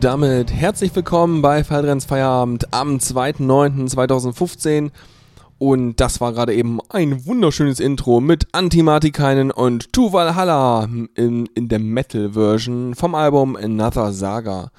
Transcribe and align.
Damit 0.00 0.52
herzlich 0.52 0.94
willkommen 0.94 1.40
bei 1.40 1.64
Fallrenns 1.64 2.04
Feierabend 2.04 2.74
am 2.74 2.98
2.9.2015. 2.98 4.90
Und 5.58 5.96
das 5.96 6.20
war 6.20 6.34
gerade 6.34 6.54
eben 6.54 6.80
ein 6.90 7.24
wunderschönes 7.24 7.80
Intro 7.80 8.20
mit 8.20 8.46
Antimatikainen 8.52 9.50
und 9.50 9.94
Tuval 9.94 10.34
Halla 10.34 10.86
in, 11.14 11.46
in 11.46 11.68
der 11.68 11.78
Metal-Version 11.78 12.94
vom 12.94 13.14
Album 13.14 13.56
Another 13.56 14.12
Saga. 14.12 14.70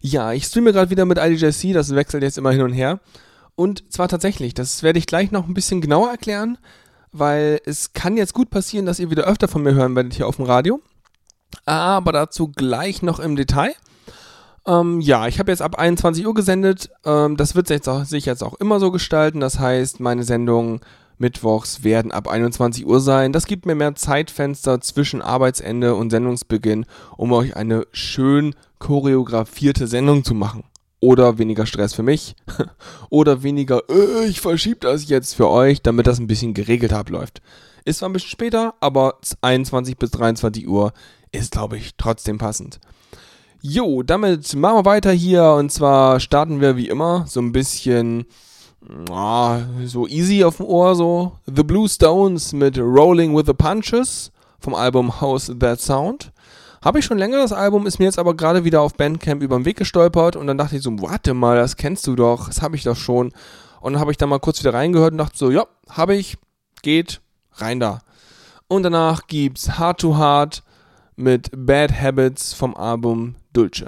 Ja, 0.00 0.32
ich 0.32 0.44
streame 0.44 0.72
gerade 0.72 0.90
wieder 0.90 1.06
mit 1.06 1.18
IDJC, 1.18 1.72
das 1.72 1.92
wechselt 1.92 2.22
jetzt 2.22 2.38
immer 2.38 2.52
hin 2.52 2.62
und 2.62 2.72
her. 2.72 3.00
Und 3.56 3.92
zwar 3.92 4.06
tatsächlich, 4.06 4.54
das 4.54 4.84
werde 4.84 5.00
ich 5.00 5.06
gleich 5.06 5.32
noch 5.32 5.48
ein 5.48 5.54
bisschen 5.54 5.80
genauer 5.80 6.10
erklären, 6.10 6.56
weil 7.10 7.60
es 7.66 7.94
kann 7.94 8.16
jetzt 8.16 8.32
gut 8.32 8.50
passieren, 8.50 8.86
dass 8.86 9.00
ihr 9.00 9.10
wieder 9.10 9.24
öfter 9.24 9.48
von 9.48 9.64
mir 9.64 9.74
hören 9.74 9.96
werdet 9.96 10.14
hier 10.14 10.28
auf 10.28 10.36
dem 10.36 10.44
Radio. 10.44 10.80
Aber 11.66 12.12
dazu 12.12 12.46
gleich 12.46 13.02
noch 13.02 13.18
im 13.18 13.34
Detail. 13.34 13.74
Ähm, 14.66 15.00
ja, 15.00 15.26
ich 15.26 15.38
habe 15.38 15.50
jetzt 15.50 15.62
ab 15.62 15.78
21 15.78 16.26
Uhr 16.26 16.34
gesendet. 16.34 16.90
Ähm, 17.04 17.36
das 17.36 17.54
wird 17.54 17.68
sich 17.68 17.76
jetzt, 17.76 17.88
auch, 17.88 18.04
sich 18.04 18.26
jetzt 18.26 18.42
auch 18.42 18.54
immer 18.54 18.78
so 18.80 18.90
gestalten. 18.90 19.40
Das 19.40 19.58
heißt, 19.58 20.00
meine 20.00 20.22
Sendungen 20.22 20.80
mittwochs 21.18 21.84
werden 21.84 22.12
ab 22.12 22.28
21 22.28 22.86
Uhr 22.86 23.00
sein. 23.00 23.32
Das 23.32 23.46
gibt 23.46 23.66
mir 23.66 23.74
mehr 23.74 23.94
Zeitfenster 23.94 24.80
zwischen 24.80 25.22
Arbeitsende 25.22 25.94
und 25.94 26.10
Sendungsbeginn, 26.10 26.86
um 27.16 27.32
euch 27.32 27.56
eine 27.56 27.86
schön 27.92 28.54
choreografierte 28.78 29.86
Sendung 29.86 30.24
zu 30.24 30.34
machen. 30.34 30.64
Oder 31.00 31.38
weniger 31.38 31.66
Stress 31.66 31.94
für 31.94 32.04
mich. 32.04 32.36
Oder 33.10 33.42
weniger, 33.42 33.82
äh, 33.88 34.26
ich 34.26 34.40
verschiebe 34.40 34.80
das 34.80 35.08
jetzt 35.08 35.34
für 35.34 35.48
euch, 35.48 35.82
damit 35.82 36.06
das 36.06 36.20
ein 36.20 36.28
bisschen 36.28 36.54
geregelt 36.54 36.92
abläuft. 36.92 37.42
Ist 37.84 37.98
zwar 37.98 38.08
ein 38.08 38.12
bisschen 38.12 38.30
später, 38.30 38.74
aber 38.80 39.18
21 39.40 39.96
bis 39.96 40.12
23 40.12 40.68
Uhr 40.68 40.92
ist, 41.32 41.50
glaube 41.52 41.76
ich, 41.76 41.96
trotzdem 41.96 42.38
passend. 42.38 42.78
Jo, 43.64 44.02
damit 44.02 44.56
machen 44.56 44.78
wir 44.78 44.84
weiter 44.84 45.12
hier 45.12 45.52
und 45.52 45.70
zwar 45.70 46.18
starten 46.18 46.60
wir 46.60 46.76
wie 46.76 46.88
immer 46.88 47.26
so 47.28 47.38
ein 47.38 47.52
bisschen 47.52 48.26
ah, 49.08 49.60
so 49.84 50.08
easy 50.08 50.42
auf 50.42 50.56
dem 50.56 50.66
Ohr 50.66 50.96
so 50.96 51.38
The 51.46 51.62
Blue 51.62 51.88
Stones 51.88 52.52
mit 52.52 52.76
Rolling 52.76 53.36
with 53.36 53.44
the 53.46 53.52
Punches 53.52 54.32
vom 54.58 54.74
Album 54.74 55.20
How's 55.20 55.52
That 55.60 55.80
Sound. 55.80 56.32
Habe 56.84 56.98
ich 56.98 57.04
schon 57.04 57.18
länger 57.18 57.36
das 57.36 57.52
Album, 57.52 57.86
ist 57.86 58.00
mir 58.00 58.06
jetzt 58.06 58.18
aber 58.18 58.34
gerade 58.34 58.64
wieder 58.64 58.80
auf 58.80 58.94
Bandcamp 58.94 59.40
über 59.40 59.54
den 59.54 59.64
Weg 59.64 59.76
gestolpert 59.76 60.34
und 60.34 60.48
dann 60.48 60.58
dachte 60.58 60.74
ich 60.74 60.82
so, 60.82 60.90
warte 61.00 61.32
mal, 61.32 61.56
das 61.56 61.76
kennst 61.76 62.08
du 62.08 62.16
doch, 62.16 62.48
das 62.48 62.62
habe 62.62 62.74
ich 62.74 62.82
doch 62.82 62.96
schon. 62.96 63.32
Und 63.80 63.92
dann 63.92 64.00
habe 64.00 64.10
ich 64.10 64.16
da 64.16 64.26
mal 64.26 64.40
kurz 64.40 64.58
wieder 64.58 64.74
reingehört 64.74 65.12
und 65.12 65.18
dachte 65.18 65.38
so, 65.38 65.52
ja, 65.52 65.66
habe 65.88 66.16
ich, 66.16 66.36
geht, 66.82 67.20
rein 67.52 67.78
da. 67.78 68.00
Und 68.66 68.82
danach 68.82 69.28
gibt's 69.28 69.78
Hard 69.78 70.00
to 70.00 70.16
Hard 70.16 70.64
mit 71.14 71.48
Bad 71.54 71.92
Habits 72.00 72.54
vom 72.54 72.74
Album 72.76 73.36
Dulce. 73.52 73.86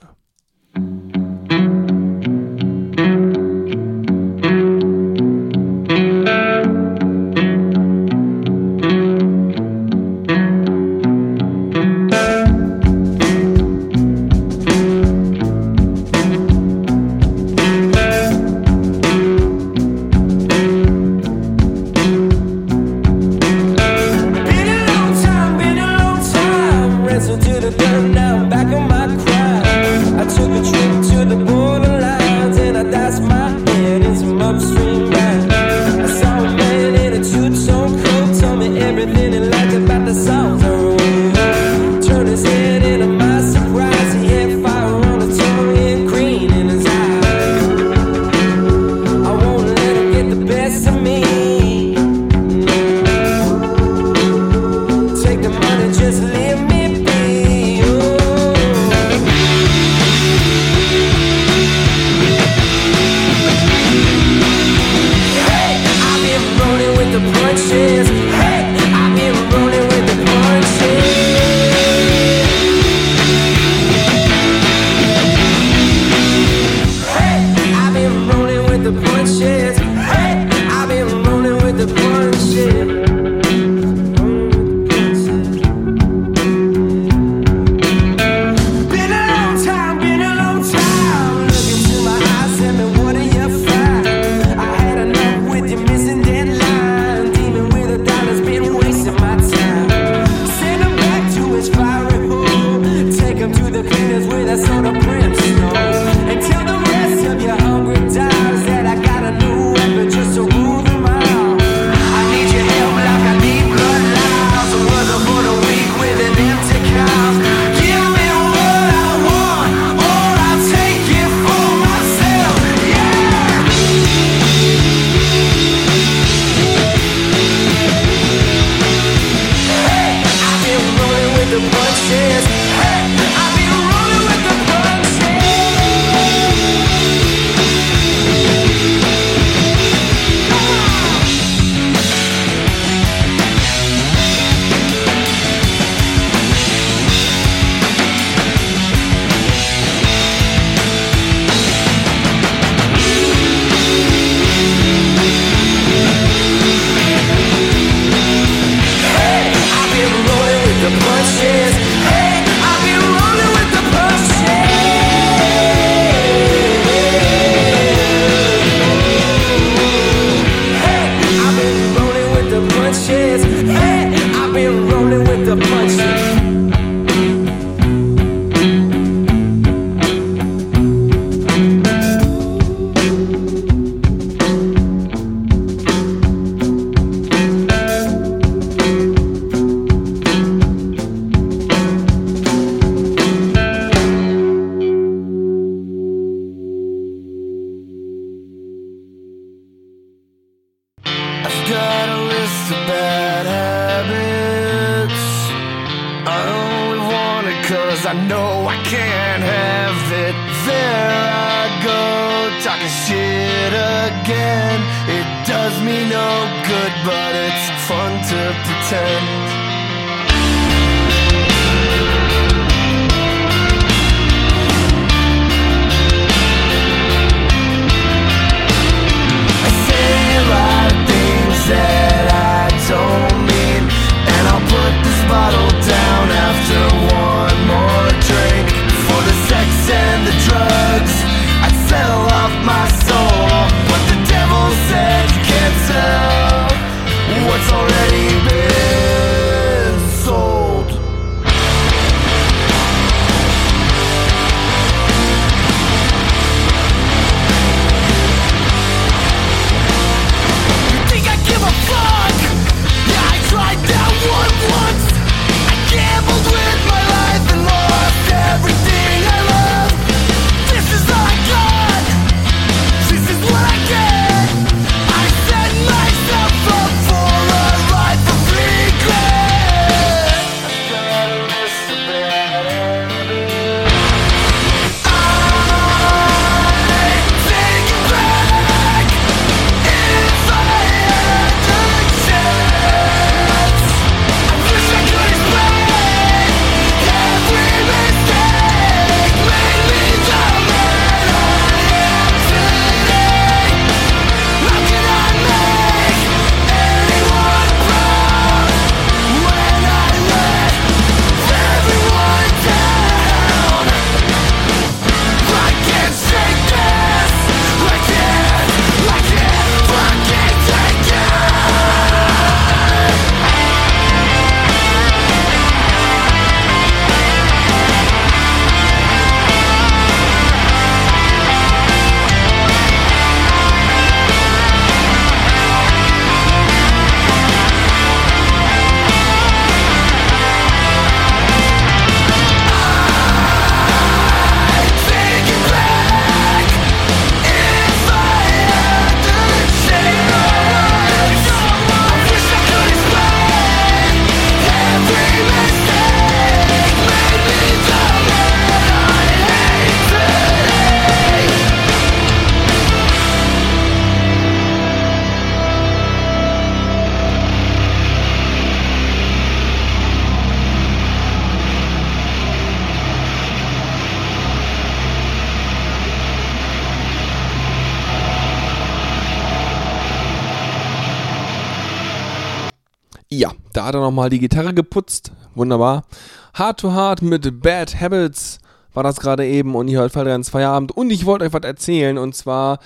Nochmal 384.04 384.30
die 384.30 384.38
Gitarre 384.38 384.74
geputzt. 384.74 385.32
Wunderbar. 385.54 386.04
Hard 386.52 386.80
to 386.80 386.92
Hard 386.92 387.22
mit 387.22 387.62
Bad 387.62 388.00
Habits 388.00 388.58
war 388.92 389.02
das 389.02 389.18
gerade 389.18 389.46
eben 389.46 389.74
und 389.74 389.88
ihr 389.88 389.98
hört 389.98 390.12
Fallreins 390.12 390.50
Feierabend. 390.50 390.92
Und 390.92 391.10
ich 391.10 391.26
wollte 391.26 391.44
euch 391.44 391.52
was 391.52 391.64
erzählen 391.64 392.16
und 392.18 392.34
zwar, 392.34 392.78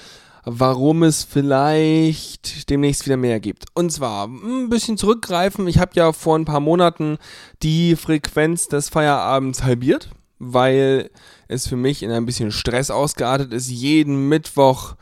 warum 0.45 1.03
es 1.03 1.25
vielleicht 1.25 2.71
demnächst 2.71 3.05
wieder 3.05 3.17
mehr 3.17 3.41
gibt. 3.41 3.67
Und 3.75 3.93
zwar 3.93 4.27
ein 4.27 4.71
bisschen 4.71 4.97
zurückgreifen. 4.97 5.67
Ich 5.69 5.79
habe 5.79 5.93
ja 5.95 6.13
vor 6.13 6.39
ein 6.39 6.47
paar 6.47 6.61
Monaten 6.61 7.19
die 7.63 7.97
Frequenz 7.97 8.69
des 8.69 8.89
Feierabends 8.89 9.63
halbiert, 9.65 10.09
weil 10.39 11.11
es 11.49 11.67
für 11.67 11.77
mich 11.77 12.03
in 12.03 12.11
ein 12.11 12.27
bisschen 12.27 12.53
Stress 12.53 12.91
ausgeartet 12.91 13.53
ist, 13.53 13.69
jeden 13.69 14.29
Mittwoch 14.29 14.95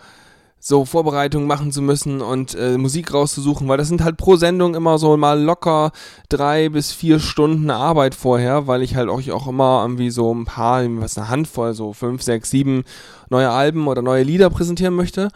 so 0.68 0.84
Vorbereitungen 0.84 1.46
machen 1.46 1.70
zu 1.70 1.80
müssen 1.80 2.20
und 2.20 2.56
äh, 2.56 2.76
Musik 2.76 3.14
rauszusuchen, 3.14 3.68
weil 3.68 3.78
das 3.78 3.86
sind 3.86 4.02
halt 4.02 4.16
pro 4.16 4.34
Sendung 4.34 4.74
immer 4.74 4.98
so 4.98 5.16
mal 5.16 5.40
locker 5.40 5.92
drei 6.28 6.70
bis 6.70 6.90
vier 6.90 7.20
Stunden 7.20 7.70
Arbeit 7.70 8.16
vorher, 8.16 8.66
weil 8.66 8.82
ich 8.82 8.96
halt 8.96 9.08
euch 9.08 9.30
auch 9.30 9.46
immer 9.46 9.82
irgendwie 9.82 10.10
so 10.10 10.34
ein 10.34 10.44
paar, 10.44 10.82
was 11.00 11.16
eine 11.16 11.28
Handvoll, 11.28 11.72
so 11.72 11.92
fünf, 11.92 12.20
sechs, 12.22 12.50
sieben 12.50 12.82
neue 13.30 13.48
Alben 13.48 13.86
oder 13.86 14.02
neue 14.02 14.24
Lieder 14.24 14.50
präsentieren 14.50 14.96
möchte 14.96 15.28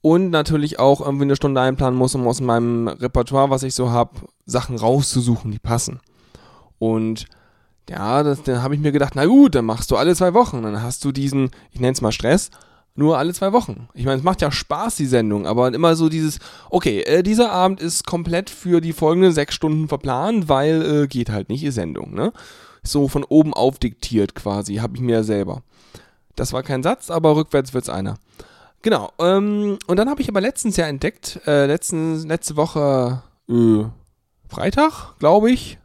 und 0.00 0.30
natürlich 0.30 0.78
auch 0.78 1.00
irgendwie 1.00 1.24
eine 1.24 1.34
Stunde 1.34 1.60
einplanen 1.60 1.98
muss, 1.98 2.14
um 2.14 2.24
aus 2.28 2.40
meinem 2.40 2.86
Repertoire, 2.86 3.50
was 3.50 3.64
ich 3.64 3.74
so 3.74 3.90
habe, 3.90 4.12
Sachen 4.46 4.76
rauszusuchen, 4.76 5.50
die 5.50 5.58
passen. 5.58 5.98
Und 6.78 7.26
ja, 7.90 8.22
das, 8.22 8.44
dann 8.44 8.62
habe 8.62 8.76
ich 8.76 8.80
mir 8.80 8.92
gedacht, 8.92 9.14
na 9.16 9.26
gut, 9.26 9.56
dann 9.56 9.64
machst 9.64 9.90
du 9.90 9.96
alle 9.96 10.14
zwei 10.14 10.34
Wochen, 10.34 10.62
dann 10.62 10.80
hast 10.80 11.04
du 11.04 11.10
diesen, 11.10 11.50
ich 11.72 11.80
nenne 11.80 11.94
es 11.94 12.00
mal 12.00 12.12
Stress, 12.12 12.52
nur 12.98 13.16
alle 13.16 13.32
zwei 13.32 13.52
Wochen. 13.52 13.88
Ich 13.94 14.04
meine, 14.04 14.18
es 14.18 14.24
macht 14.24 14.42
ja 14.42 14.50
Spaß, 14.50 14.96
die 14.96 15.06
Sendung, 15.06 15.46
aber 15.46 15.72
immer 15.72 15.94
so 15.94 16.08
dieses, 16.08 16.40
okay, 16.68 17.02
äh, 17.02 17.22
dieser 17.22 17.52
Abend 17.52 17.80
ist 17.80 18.04
komplett 18.04 18.50
für 18.50 18.80
die 18.80 18.92
folgenden 18.92 19.32
sechs 19.32 19.54
Stunden 19.54 19.86
verplant, 19.86 20.48
weil 20.48 20.82
äh, 20.82 21.06
geht 21.06 21.30
halt 21.30 21.48
nicht, 21.48 21.62
die 21.62 21.70
Sendung, 21.70 22.12
ne? 22.12 22.32
So 22.82 23.06
von 23.06 23.22
oben 23.22 23.54
auf 23.54 23.78
diktiert 23.78 24.34
quasi, 24.34 24.76
habe 24.76 24.96
ich 24.96 25.00
mir 25.00 25.16
ja 25.16 25.22
selber. 25.22 25.62
Das 26.34 26.52
war 26.52 26.64
kein 26.64 26.82
Satz, 26.82 27.08
aber 27.08 27.36
rückwärts 27.36 27.72
wird's 27.72 27.88
einer. 27.88 28.18
Genau, 28.82 29.12
ähm, 29.20 29.78
und 29.86 29.96
dann 29.96 30.10
habe 30.10 30.20
ich 30.20 30.28
aber 30.28 30.40
letztens 30.40 30.76
ja 30.76 30.86
entdeckt, 30.86 31.40
äh, 31.46 31.66
letzten, 31.66 32.26
letzte 32.26 32.56
Woche, 32.56 33.22
äh, 33.48 33.84
Freitag, 34.48 35.16
glaube 35.20 35.52
ich, 35.52 35.78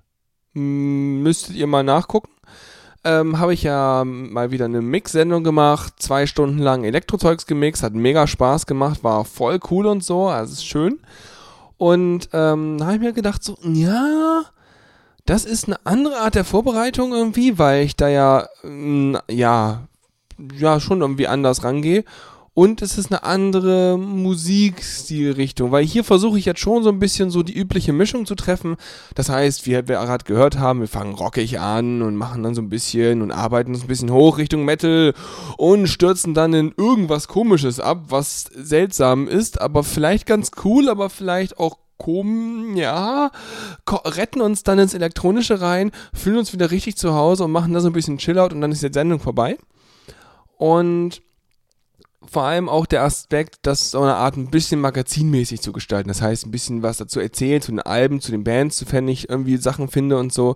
müsstet 0.53 1.55
ihr 1.55 1.67
mal 1.67 1.83
nachgucken, 1.83 2.31
ähm, 3.03 3.39
habe 3.39 3.53
ich 3.53 3.63
ja 3.63 4.03
mal 4.05 4.51
wieder 4.51 4.65
eine 4.65 4.81
Mix-Sendung 4.81 5.43
gemacht, 5.43 5.93
zwei 5.99 6.25
Stunden 6.25 6.59
lang 6.59 6.83
Elektrozeugs 6.83 7.45
gemixt, 7.45 7.83
hat 7.83 7.93
mega 7.93 8.27
Spaß 8.27 8.65
gemacht, 8.65 9.03
war 9.03 9.25
voll 9.25 9.59
cool 9.69 9.85
und 9.85 10.03
so, 10.03 10.27
also 10.27 10.53
ist 10.53 10.65
schön. 10.65 10.99
Und 11.77 12.29
ähm, 12.33 12.77
da 12.77 12.85
habe 12.85 12.95
ich 12.95 13.01
mir 13.01 13.13
gedacht, 13.13 13.43
so, 13.43 13.57
ja, 13.63 14.43
das 15.25 15.45
ist 15.45 15.65
eine 15.65 15.77
andere 15.85 16.17
Art 16.17 16.35
der 16.35 16.45
Vorbereitung 16.45 17.13
irgendwie, 17.13 17.57
weil 17.57 17.83
ich 17.83 17.95
da 17.95 18.07
ja, 18.07 18.47
ja, 19.29 19.87
ja, 20.57 20.79
schon 20.79 21.01
irgendwie 21.01 21.27
anders 21.27 21.63
rangehe. 21.63 22.03
Und 22.55 22.83
es 22.83 22.99
ist 22.99 23.11
eine 23.11 23.23
andere 23.23 23.97
Musikstilrichtung, 23.97 25.71
weil 25.71 25.83
hier 25.83 26.03
versuche 26.03 26.37
ich 26.37 26.45
jetzt 26.45 26.59
schon 26.59 26.83
so 26.83 26.89
ein 26.89 26.99
bisschen 26.99 27.31
so 27.31 27.41
die 27.41 27.57
übliche 27.57 27.93
Mischung 27.93 28.27
zu 28.27 28.35
treffen. 28.35 28.75
Das 29.15 29.29
heißt, 29.29 29.65
wie 29.65 29.71
wir 29.71 29.81
gerade 29.81 30.23
gehört 30.23 30.59
haben, 30.59 30.81
wir 30.81 30.87
fangen 30.87 31.15
rockig 31.15 31.59
an 31.59 32.03
und 32.03 32.15
machen 32.15 32.43
dann 32.43 32.53
so 32.53 32.61
ein 32.61 32.69
bisschen 32.69 33.23
und 33.23 33.31
arbeiten 33.31 33.73
uns 33.73 33.83
ein 33.83 33.87
bisschen 33.87 34.11
hoch 34.11 34.37
Richtung 34.37 34.65
Metal 34.65 35.15
und 35.57 35.87
stürzen 35.87 36.35
dann 36.35 36.53
in 36.53 36.73
irgendwas 36.77 37.27
Komisches 37.27 37.79
ab, 37.79 38.05
was 38.09 38.43
seltsam 38.53 39.27
ist, 39.27 39.59
aber 39.59 39.83
vielleicht 39.83 40.27
ganz 40.27 40.51
cool, 40.63 40.89
aber 40.89 41.09
vielleicht 41.09 41.57
auch 41.57 41.79
kom, 41.97 42.75
ja, 42.75 43.31
retten 43.89 44.41
uns 44.41 44.61
dann 44.61 44.77
ins 44.77 44.93
Elektronische 44.93 45.59
rein, 45.59 45.91
fühlen 46.13 46.37
uns 46.37 46.53
wieder 46.53 46.69
richtig 46.69 46.97
zu 46.97 47.15
Hause 47.15 47.45
und 47.45 47.51
machen 47.51 47.73
da 47.73 47.79
so 47.79 47.87
ein 47.87 47.93
bisschen 47.93 48.19
Chillout 48.19 48.53
und 48.53 48.61
dann 48.61 48.71
ist 48.71 48.83
die 48.83 48.93
Sendung 48.93 49.19
vorbei. 49.19 49.57
Und 50.57 51.21
vor 52.29 52.43
allem 52.43 52.69
auch 52.69 52.85
der 52.85 53.03
Aspekt, 53.03 53.57
das 53.63 53.91
so 53.91 54.01
eine 54.01 54.15
Art 54.15 54.37
ein 54.37 54.49
bisschen 54.49 54.81
magazinmäßig 54.81 55.61
zu 55.61 55.71
gestalten. 55.71 56.07
Das 56.07 56.21
heißt, 56.21 56.45
ein 56.45 56.51
bisschen 56.51 56.83
was 56.83 56.97
dazu 56.97 57.19
erzählen, 57.19 57.61
zu 57.61 57.71
den 57.71 57.81
Alben, 57.81 58.21
zu 58.21 58.31
den 58.31 58.43
Bands, 58.43 58.85
wenn 58.91 59.07
ich 59.07 59.29
irgendwie 59.29 59.57
Sachen 59.57 59.87
finde 59.87 60.17
und 60.17 60.33
so. 60.33 60.55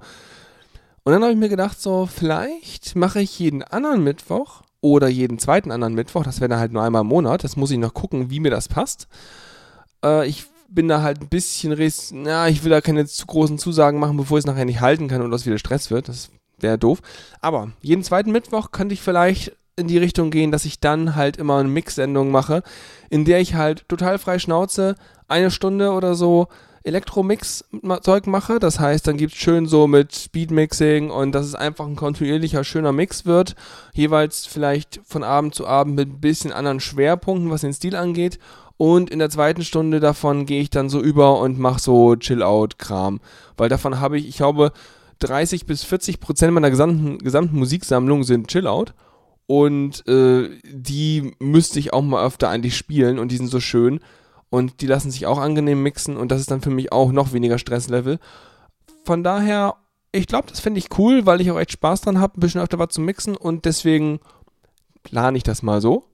Und 1.03 1.13
dann 1.13 1.21
habe 1.21 1.31
ich 1.31 1.39
mir 1.39 1.49
gedacht, 1.49 1.81
so, 1.81 2.05
vielleicht 2.05 2.95
mache 2.95 3.21
ich 3.21 3.39
jeden 3.39 3.63
anderen 3.63 4.03
Mittwoch 4.03 4.63
oder 4.81 5.07
jeden 5.07 5.39
zweiten 5.39 5.71
anderen 5.71 5.93
Mittwoch, 5.93 6.23
das 6.23 6.41
wäre 6.41 6.49
dann 6.49 6.59
halt 6.59 6.73
nur 6.73 6.83
einmal 6.83 7.01
im 7.01 7.07
Monat, 7.07 7.43
das 7.43 7.55
muss 7.55 7.71
ich 7.71 7.77
noch 7.77 7.93
gucken, 7.93 8.29
wie 8.29 8.39
mir 8.39 8.51
das 8.51 8.67
passt. 8.67 9.07
Äh, 10.03 10.27
ich 10.27 10.45
bin 10.69 10.87
da 10.87 11.01
halt 11.01 11.21
ein 11.21 11.29
bisschen, 11.29 11.75
na, 12.11 12.49
ich 12.49 12.63
will 12.63 12.71
da 12.71 12.81
keine 12.81 13.05
zu 13.05 13.25
großen 13.25 13.57
Zusagen 13.57 13.99
machen, 13.99 14.17
bevor 14.17 14.37
ich 14.37 14.43
es 14.43 14.47
nachher 14.47 14.65
nicht 14.65 14.81
halten 14.81 15.07
kann 15.07 15.21
und 15.21 15.31
das 15.31 15.45
wieder 15.45 15.57
Stress 15.57 15.91
wird. 15.91 16.09
Das 16.09 16.29
wäre 16.59 16.77
doof. 16.77 17.01
Aber 17.41 17.71
jeden 17.81 18.03
zweiten 18.03 18.31
Mittwoch 18.31 18.71
könnte 18.71 18.93
ich 18.93 19.01
vielleicht 19.01 19.53
in 19.77 19.87
die 19.87 19.97
Richtung 19.97 20.31
gehen, 20.31 20.51
dass 20.51 20.65
ich 20.65 20.79
dann 20.79 21.15
halt 21.15 21.37
immer 21.37 21.57
eine 21.57 21.69
Mix-Sendung 21.69 22.31
mache, 22.31 22.63
in 23.09 23.23
der 23.25 23.39
ich 23.39 23.55
halt 23.55 23.87
total 23.87 24.17
frei 24.17 24.39
Schnauze 24.39 24.95
eine 25.27 25.51
Stunde 25.51 25.91
oder 25.91 26.15
so 26.15 26.47
Elektromix-Zeug 26.83 28.27
mache. 28.27 28.59
Das 28.59 28.79
heißt, 28.79 29.07
dann 29.07 29.17
gibt's 29.17 29.37
schön 29.37 29.67
so 29.67 29.87
mit 29.87 30.15
Speedmixing 30.15 31.11
und 31.11 31.33
dass 31.33 31.45
es 31.45 31.55
einfach 31.55 31.85
ein 31.85 31.95
kontinuierlicher, 31.95 32.63
schöner 32.63 32.91
Mix 32.91 33.25
wird. 33.25 33.55
Jeweils 33.93 34.45
vielleicht 34.45 35.01
von 35.05 35.23
Abend 35.23 35.53
zu 35.53 35.67
Abend 35.67 35.95
mit 35.95 36.09
ein 36.09 36.21
bisschen 36.21 36.51
anderen 36.51 36.79
Schwerpunkten, 36.79 37.51
was 37.51 37.61
den 37.61 37.73
Stil 37.73 37.95
angeht. 37.95 38.39
Und 38.77 39.09
in 39.09 39.19
der 39.19 39.29
zweiten 39.29 39.63
Stunde 39.63 39.99
davon 39.99 40.45
gehe 40.45 40.61
ich 40.61 40.69
dann 40.69 40.89
so 40.89 41.01
über 41.01 41.39
und 41.39 41.59
mache 41.59 41.81
so 41.81 42.15
Chill-Out-Kram. 42.15 43.19
Weil 43.57 43.69
davon 43.69 43.99
habe 43.99 44.17
ich, 44.17 44.27
ich 44.27 44.37
glaube, 44.37 44.71
30 45.19 45.65
bis 45.65 45.83
40 45.83 46.19
Prozent 46.19 46.53
meiner 46.53 46.69
gesamten, 46.69 47.17
gesamten 47.17 47.57
Musiksammlung 47.57 48.23
sind 48.23 48.47
Chill-Out. 48.47 48.93
Und 49.47 50.05
äh, 50.07 50.49
die 50.63 51.33
müsste 51.39 51.79
ich 51.79 51.93
auch 51.93 52.01
mal 52.01 52.25
öfter 52.25 52.49
eigentlich 52.49 52.75
spielen 52.75 53.17
und 53.17 53.31
die 53.31 53.37
sind 53.37 53.47
so 53.47 53.59
schön. 53.59 54.01
Und 54.49 54.81
die 54.81 54.87
lassen 54.87 55.11
sich 55.11 55.25
auch 55.25 55.39
angenehm 55.39 55.81
mixen 55.81 56.15
und 56.17 56.31
das 56.31 56.41
ist 56.41 56.51
dann 56.51 56.61
für 56.61 56.69
mich 56.69 56.91
auch 56.91 57.11
noch 57.11 57.33
weniger 57.33 57.57
Stresslevel. 57.57 58.19
Von 59.03 59.23
daher, 59.23 59.75
ich 60.11 60.27
glaube, 60.27 60.47
das 60.49 60.59
finde 60.59 60.79
ich 60.79 60.97
cool, 60.97 61.25
weil 61.25 61.41
ich 61.41 61.51
auch 61.51 61.59
echt 61.59 61.71
Spaß 61.71 62.01
dran 62.01 62.19
habe, 62.19 62.37
ein 62.37 62.41
bisschen 62.41 62.61
öfter 62.61 62.79
was 62.79 62.89
zu 62.89 63.01
mixen 63.01 63.35
und 63.35 63.65
deswegen 63.65 64.19
plane 65.03 65.37
ich 65.37 65.43
das 65.43 65.63
mal 65.63 65.81
so. 65.81 66.05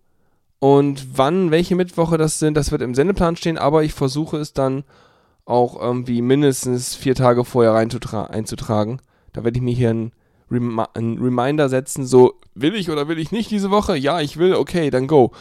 Und 0.59 1.17
wann, 1.17 1.51
welche 1.51 1.75
Mittwoche 1.75 2.17
das 2.17 2.39
sind, 2.39 2.55
das 2.55 2.71
wird 2.71 2.81
im 2.81 2.95
Sendeplan 2.95 3.35
stehen, 3.35 3.57
aber 3.57 3.83
ich 3.83 3.93
versuche 3.93 4.37
es 4.37 4.53
dann 4.53 4.83
auch 5.45 5.79
irgendwie 5.79 6.21
mindestens 6.21 6.95
vier 6.95 7.15
Tage 7.15 7.43
vorher 7.43 7.73
einzutragen. 7.73 9.01
Da 9.33 9.43
werde 9.43 9.57
ich 9.57 9.63
mir 9.63 9.73
hier 9.73 9.89
ein 9.89 10.11
Rem 10.53 10.79
einen 10.93 11.19
Reminder 11.19 11.69
setzen, 11.69 12.05
so 12.05 12.39
will 12.55 12.75
ich 12.75 12.89
oder 12.89 13.07
will 13.07 13.19
ich 13.19 13.31
nicht 13.31 13.51
diese 13.51 13.71
Woche? 13.71 13.97
Ja, 13.97 14.21
ich 14.21 14.37
will, 14.37 14.55
okay, 14.55 14.89
dann 14.89 15.07
go. 15.07 15.31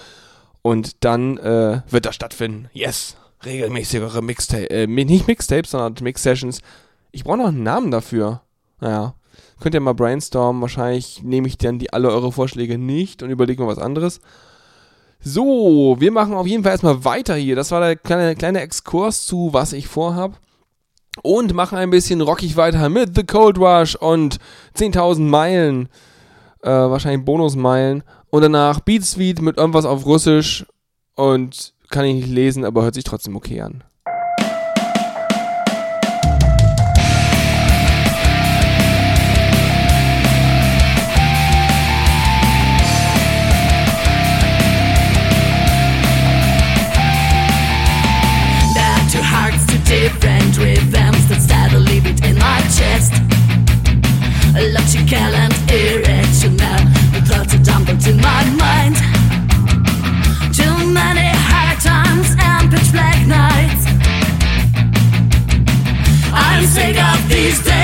Und 0.63 1.05
dann 1.05 1.39
äh, 1.39 1.83
wird 1.89 2.07
das 2.07 2.15
stattfinden. 2.15 2.69
Yes, 2.73 3.17
regelmäßigere 3.45 4.23
Mixtape, 4.23 4.71
äh, 4.71 4.87
nicht 4.87 5.27
Mixtapes, 5.27 5.73
sondern 5.73 6.03
Mix-Sessions. 6.03 6.61
Ich 7.11 7.25
brauche 7.25 7.39
noch 7.39 7.49
einen 7.49 7.63
Namen 7.63 7.91
dafür. 7.91 8.43
Naja, 8.81 9.15
könnt 9.61 9.75
ihr 9.75 9.81
mal 9.81 9.95
brainstormen. 9.95 10.63
Wahrscheinlich 10.63 11.23
nehme 11.23 11.49
ich 11.49 11.59
dann 11.59 11.79
die 11.79 11.93
alle 11.93 12.11
eure 12.11 12.33
Vorschläge 12.33 12.79
nicht 12.79 13.23
und 13.23 13.31
überlege 13.31 13.63
mir 13.63 13.69
was 13.69 13.79
anderes. 13.79 14.21
So, 15.21 15.97
wir 16.01 16.11
machen 16.11 16.35
auf 16.35 16.47
jeden 16.47 16.65
Fall 16.65 16.73
erstmal 16.73 17.05
weiter 17.05 17.37
hier. 17.37 17.55
Das 17.55 17.71
war 17.71 17.81
der 17.81 17.97
kleine, 17.97 18.35
kleine 18.35 18.61
Exkurs 18.61 19.27
zu, 19.27 19.53
was 19.53 19.73
ich 19.73 19.87
vorhab 19.87 20.41
und 21.23 21.53
machen 21.53 21.79
ein 21.79 21.91
bisschen 21.91 22.21
rockig 22.21 22.57
weiter 22.57 22.89
mit 22.89 23.15
The 23.15 23.25
Cold 23.25 23.59
Rush 23.59 23.97
und 23.97 24.39
10.000 24.77 25.21
Meilen, 25.21 25.89
äh, 26.63 26.71
wahrscheinlich 26.71 27.25
Bonusmeilen 27.25 28.03
und 28.31 28.43
danach 28.43 28.81
Beat 28.81 29.05
Sweet 29.05 29.43
mit 29.43 29.59
irgendwas 29.59 29.85
auf 29.85 30.07
Russisch 30.07 30.65
und 31.15 31.75
kann 31.91 32.07
ich 32.07 32.15
nicht 32.15 32.29
lesen, 32.29 32.65
aber 32.65 32.83
hört 32.83 32.95
sich 32.95 33.05
trotzdem 33.05 33.37
okay 33.37 33.61
an. 33.61 33.85
Logical 54.83 55.17
and 55.17 55.55
irrational, 55.71 56.83
the 57.13 57.23
thoughts 57.25 57.55
are 57.55 57.63
jumbled 57.63 58.05
in 58.05 58.17
my 58.17 58.45
mind. 58.59 58.97
Too 60.53 60.77
many 60.93 61.29
hard 61.47 61.79
times 61.81 62.35
and 62.37 62.69
pitch 62.69 62.91
black 62.91 63.25
nights. 63.25 63.87
I'm 66.35 66.67
sick 66.67 66.99
of 66.99 67.29
these 67.29 67.63
days, 67.63 67.82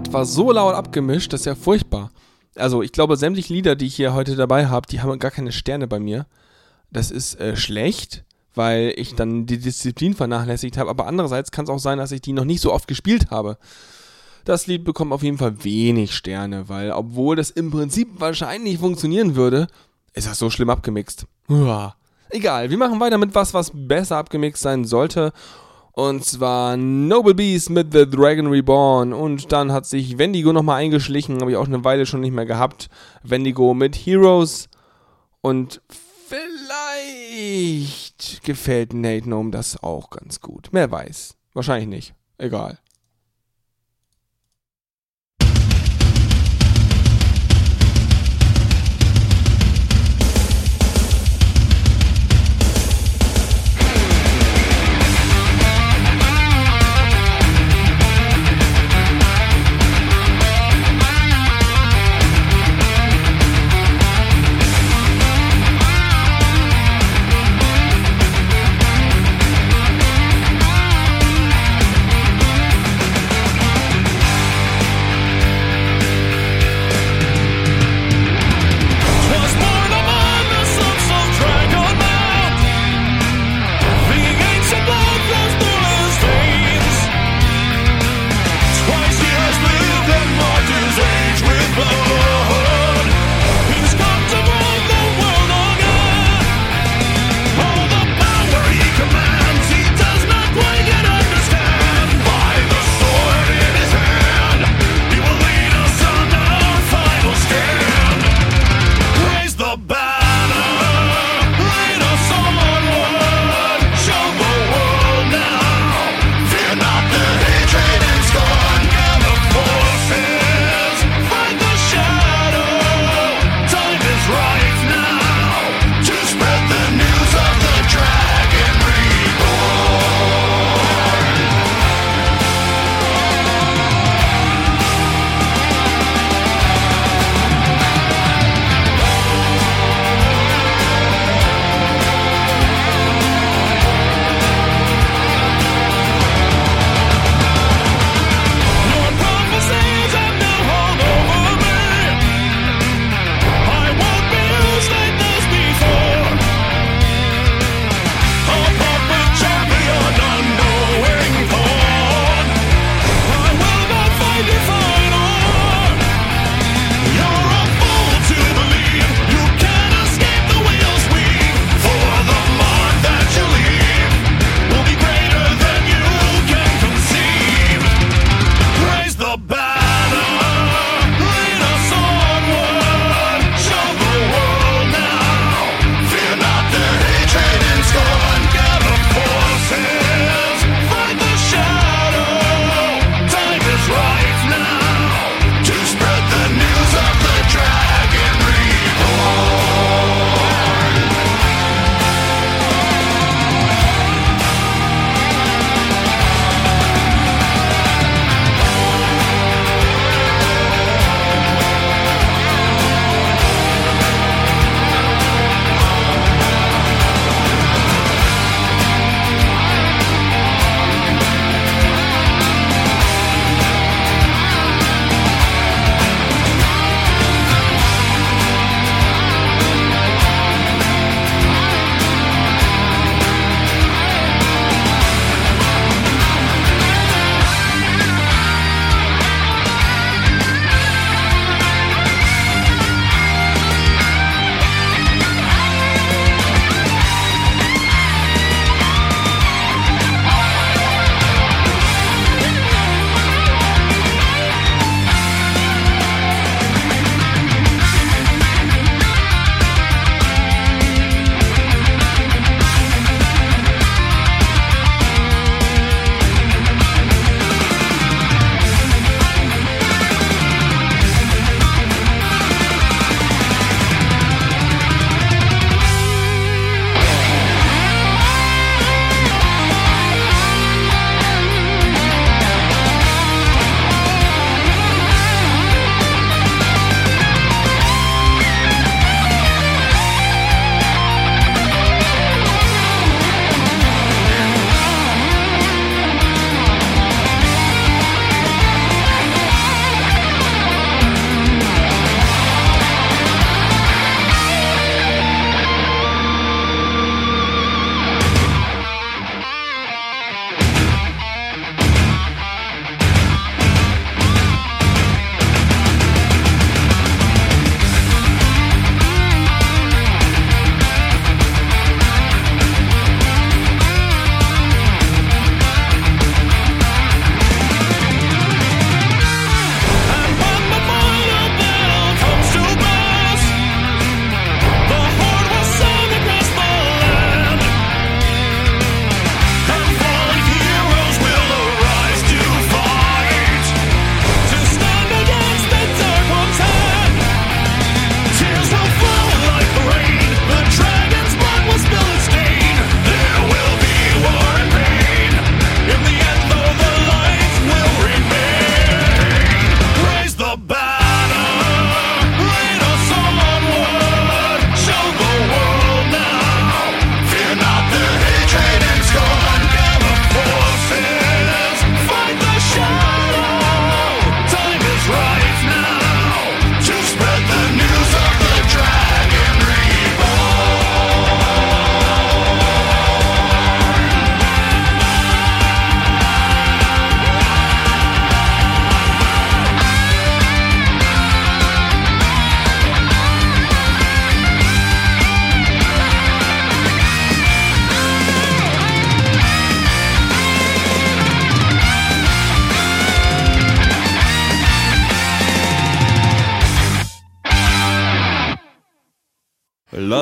Das 0.00 0.12
war 0.12 0.24
so 0.24 0.52
laut 0.52 0.74
abgemischt, 0.74 1.32
das 1.32 1.40
ist 1.40 1.46
ja 1.46 1.54
furchtbar. 1.54 2.10
Also, 2.54 2.82
ich 2.82 2.92
glaube, 2.92 3.16
sämtliche 3.16 3.52
Lieder, 3.52 3.76
die 3.76 3.86
ich 3.86 3.96
hier 3.96 4.14
heute 4.14 4.36
dabei 4.36 4.66
habe, 4.66 4.86
die 4.86 5.00
haben 5.00 5.18
gar 5.18 5.30
keine 5.30 5.52
Sterne 5.52 5.86
bei 5.86 6.00
mir. 6.00 6.26
Das 6.90 7.10
ist 7.10 7.38
äh, 7.40 7.56
schlecht, 7.56 8.24
weil 8.54 8.92
ich 8.96 9.14
dann 9.14 9.46
die 9.46 9.58
Disziplin 9.58 10.14
vernachlässigt 10.14 10.78
habe. 10.78 10.90
Aber 10.90 11.06
andererseits 11.06 11.50
kann 11.50 11.64
es 11.64 11.70
auch 11.70 11.78
sein, 11.78 11.98
dass 11.98 12.12
ich 12.12 12.20
die 12.20 12.32
noch 12.32 12.44
nicht 12.44 12.60
so 12.60 12.72
oft 12.72 12.88
gespielt 12.88 13.30
habe. 13.30 13.58
Das 14.44 14.66
Lied 14.66 14.84
bekommt 14.84 15.12
auf 15.12 15.22
jeden 15.22 15.38
Fall 15.38 15.62
wenig 15.62 16.14
Sterne, 16.14 16.68
weil 16.68 16.90
obwohl 16.90 17.36
das 17.36 17.50
im 17.50 17.70
Prinzip 17.70 18.08
wahrscheinlich 18.18 18.78
funktionieren 18.78 19.36
würde, 19.36 19.66
ist 20.14 20.26
das 20.26 20.38
so 20.38 20.48
schlimm 20.48 20.70
abgemixt. 20.70 21.26
Uah. 21.48 21.94
Egal, 22.30 22.70
wir 22.70 22.78
machen 22.78 23.00
weiter 23.00 23.18
mit 23.18 23.34
was, 23.34 23.54
was 23.54 23.70
besser 23.74 24.16
abgemixt 24.16 24.62
sein 24.62 24.84
sollte. 24.84 25.32
Und 25.98 26.24
zwar 26.24 26.76
Noble 26.76 27.34
Beast 27.34 27.70
mit 27.70 27.92
The 27.92 28.08
Dragon 28.08 28.46
Reborn. 28.46 29.12
Und 29.12 29.50
dann 29.50 29.72
hat 29.72 29.84
sich 29.84 30.16
Wendigo 30.16 30.52
nochmal 30.52 30.80
eingeschlichen. 30.80 31.40
Habe 31.40 31.50
ich 31.50 31.56
auch 31.56 31.66
eine 31.66 31.82
Weile 31.82 32.06
schon 32.06 32.20
nicht 32.20 32.32
mehr 32.32 32.46
gehabt. 32.46 32.88
Wendigo 33.24 33.74
mit 33.74 33.96
Heroes. 33.96 34.68
Und 35.40 35.82
vielleicht 36.28 38.44
gefällt 38.44 38.92
Nate 38.92 39.22
Gnome 39.22 39.50
das 39.50 39.82
auch 39.82 40.10
ganz 40.10 40.40
gut. 40.40 40.68
Wer 40.70 40.88
weiß. 40.88 41.34
Wahrscheinlich 41.52 41.88
nicht. 41.88 42.14
Egal. 42.38 42.78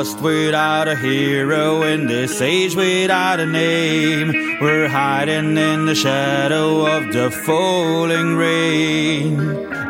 Lost 0.06 0.20
without 0.20 0.86
a 0.86 0.94
hero 0.94 1.82
in 1.82 2.06
this 2.06 2.40
age 2.40 2.76
without 2.76 3.40
a 3.40 3.46
name. 3.46 4.28
We're 4.60 4.86
hiding 4.86 5.56
in 5.56 5.86
the 5.86 5.96
shadow 5.96 6.86
of 6.86 7.12
the 7.12 7.28
falling 7.44 8.36
rain. 8.36 9.36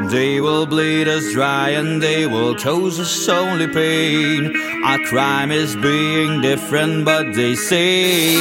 They 0.09 0.40
will 0.40 0.64
bleed 0.64 1.07
us 1.07 1.30
dry 1.34 1.70
and 1.70 2.03
they 2.03 2.26
will 2.26 2.55
cause 2.55 2.99
us 2.99 3.28
only 3.28 3.68
pain. 3.68 4.57
Our 4.84 5.01
crime 5.01 5.51
is 5.51 5.76
being 5.76 6.40
different, 6.40 7.05
but 7.05 7.34
they 7.34 7.55
say 7.55 8.36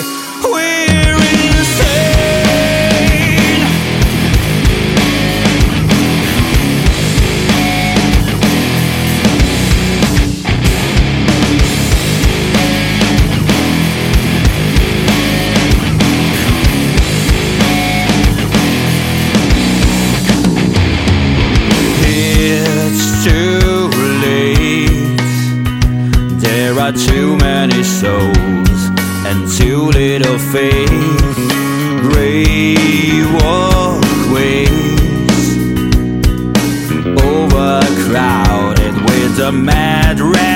a 39.39 39.51
mad 39.51 40.21
rat 40.21 40.54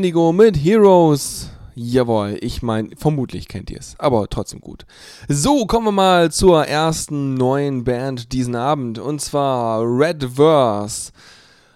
Wendigo 0.00 0.32
mit 0.32 0.56
Heroes. 0.56 1.50
Jawohl, 1.74 2.38
ich 2.40 2.62
meine, 2.62 2.88
vermutlich 2.96 3.48
kennt 3.48 3.68
ihr 3.68 3.78
es, 3.78 3.96
aber 3.98 4.28
trotzdem 4.30 4.62
gut. 4.62 4.86
So, 5.28 5.66
kommen 5.66 5.88
wir 5.88 5.92
mal 5.92 6.32
zur 6.32 6.66
ersten 6.66 7.34
neuen 7.34 7.84
Band 7.84 8.32
diesen 8.32 8.56
Abend 8.56 8.98
und 8.98 9.20
zwar 9.20 9.82
Red 9.82 10.24
Verse. 10.36 11.12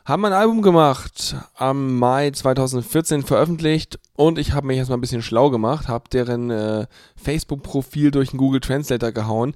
Haben 0.06 0.24
ein 0.24 0.32
Album 0.32 0.62
gemacht, 0.62 1.36
am 1.54 1.98
Mai 1.98 2.30
2014 2.30 3.24
veröffentlicht 3.24 3.98
und 4.16 4.38
ich 4.38 4.52
habe 4.54 4.68
mich 4.68 4.78
erstmal 4.78 4.96
ein 4.96 5.02
bisschen 5.02 5.20
schlau 5.20 5.50
gemacht, 5.50 5.88
habe 5.88 6.08
deren 6.10 6.50
äh, 6.50 6.86
Facebook-Profil 7.22 8.10
durch 8.10 8.30
den 8.30 8.38
Google 8.38 8.60
Translator 8.60 9.12
gehauen. 9.12 9.52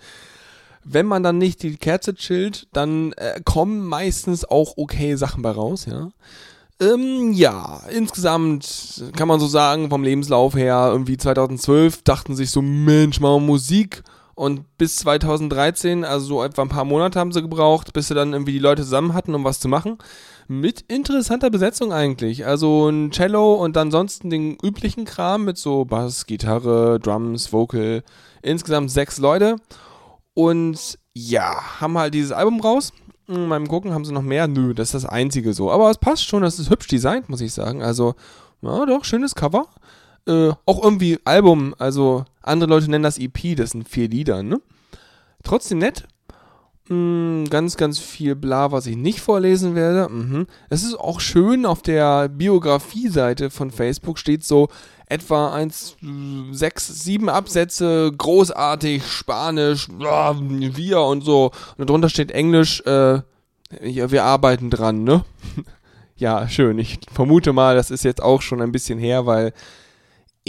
Wenn 0.85 1.07
man 1.07 1.23
dann 1.23 1.39
nicht 1.39 1.62
die 1.62 1.79
Kerze 1.79 2.14
chillt, 2.14 2.69
dann 2.75 3.12
äh, 3.14 3.41
kommen 3.47 3.81
meistens 3.87 4.45
auch 4.45 4.75
okay 4.77 5.14
Sachen 5.14 5.41
bei 5.41 5.53
raus, 5.53 5.87
ja. 5.87 6.11
Ähm, 6.81 7.33
ja, 7.33 7.81
insgesamt 7.91 9.03
kann 9.16 9.26
man 9.26 9.41
so 9.41 9.49
sagen, 9.49 9.91
vom 9.91 10.05
Lebenslauf 10.05 10.55
her, 10.55 10.89
irgendwie 10.93 11.16
2012 11.16 12.03
dachten 12.03 12.37
sich 12.37 12.51
so, 12.51 12.62
Mensch, 12.62 13.20
wir 13.20 13.41
Musik. 13.41 14.03
Und 14.37 14.79
bis 14.79 14.95
2013, 14.99 16.05
also 16.05 16.26
so 16.26 16.45
etwa 16.45 16.62
ein 16.62 16.68
paar 16.68 16.85
Monate 16.85 17.18
haben 17.18 17.33
sie 17.33 17.43
gebraucht, 17.43 17.93
bis 17.93 18.07
sie 18.07 18.14
dann 18.14 18.33
irgendwie 18.33 18.53
die 18.53 18.61
Leute 18.61 18.83
zusammen 18.83 19.12
hatten, 19.12 19.35
um 19.35 19.43
was 19.43 19.59
zu 19.59 19.66
machen. 19.66 19.99
Mit 20.47 20.85
interessanter 20.87 21.51
Besetzung 21.51 21.93
eigentlich. 21.93 22.47
Also 22.47 22.89
ein 22.89 23.11
Cello 23.11 23.55
und 23.55 23.76
ansonsten 23.76 24.31
den 24.31 24.57
üblichen 24.62 25.05
Kram 25.05 25.45
mit 25.45 25.59
so 25.59 25.85
Bass, 25.85 26.26
Gitarre, 26.26 27.01
Drums, 27.01 27.53
Vocal. 27.53 28.05
Insgesamt 28.41 28.93
sechs 28.93 29.18
Leute. 29.18 29.57
Und 30.35 31.01
ja, 31.14 31.81
haben 31.81 31.99
halt 31.99 32.14
dieses 32.14 32.31
Album 32.31 32.61
raus. 32.61 32.93
Beim 33.29 33.68
Gucken 33.68 33.93
haben 33.93 34.07
sie 34.07 34.12
noch 34.12 34.22
mehr. 34.22 34.49
Nö, 34.49 34.72
das 34.72 34.89
ist 34.89 35.05
das 35.05 35.05
einzige 35.05 35.53
so. 35.53 35.70
Aber 35.70 35.91
es 35.91 35.99
passt 35.99 36.24
schon, 36.24 36.43
das 36.43 36.59
ist 36.59 36.70
hübsch 36.70 36.89
designt, 36.89 37.29
muss 37.29 37.43
ich 37.43 37.53
sagen. 37.53 37.83
Also, 37.83 38.14
ja, 38.62 38.87
doch, 38.87 39.05
schönes 39.05 39.35
Cover. 39.35 39.66
Äh, 40.26 40.53
auch 40.64 40.83
irgendwie 40.83 41.18
Album, 41.24 41.74
also 41.79 42.24
andere 42.43 42.70
Leute 42.70 42.91
nennen 42.91 43.05
das 43.05 43.18
EP, 43.18 43.55
das 43.57 43.70
sind 43.70 43.89
vier 43.89 44.09
Lieder, 44.09 44.43
ne? 44.43 44.61
Trotzdem 45.43 45.79
nett. 45.79 46.07
Mm, 46.89 47.45
ganz, 47.45 47.76
ganz 47.76 47.99
viel 47.99 48.35
bla, 48.35 48.72
was 48.72 48.87
ich 48.87 48.97
nicht 48.97 49.20
vorlesen 49.20 49.74
werde. 49.74 50.11
Mhm. 50.11 50.47
Es 50.70 50.83
ist 50.83 50.99
auch 50.99 51.20
schön, 51.20 51.66
auf 51.66 51.83
der 51.83 52.29
Biografie-Seite 52.31 53.51
von 53.51 53.70
Facebook 53.70 54.18
steht 54.18 54.43
so 54.43 54.68
etwa 55.09 55.52
1, 55.52 55.96
6, 56.52 57.04
7 57.04 57.28
Absätze, 57.28 58.12
großartig, 58.16 59.06
Spanisch, 59.06 59.88
wir 59.88 61.00
und 61.00 61.22
so. 61.22 61.50
Und 61.76 61.88
darunter 61.88 62.09
steht 62.09 62.30
Englisch, 62.30 62.80
äh, 62.82 63.20
wir 63.80 64.24
arbeiten 64.24 64.70
dran, 64.70 65.04
ne? 65.04 65.24
Ja, 66.20 66.48
schön. 66.48 66.80
Ich 66.80 66.98
vermute 67.12 67.52
mal, 67.52 67.76
das 67.76 67.92
ist 67.92 68.02
jetzt 68.02 68.20
auch 68.20 68.42
schon 68.42 68.61
ein 68.61 68.72
bisschen 68.72 68.98
her, 68.98 69.24
weil 69.26 69.52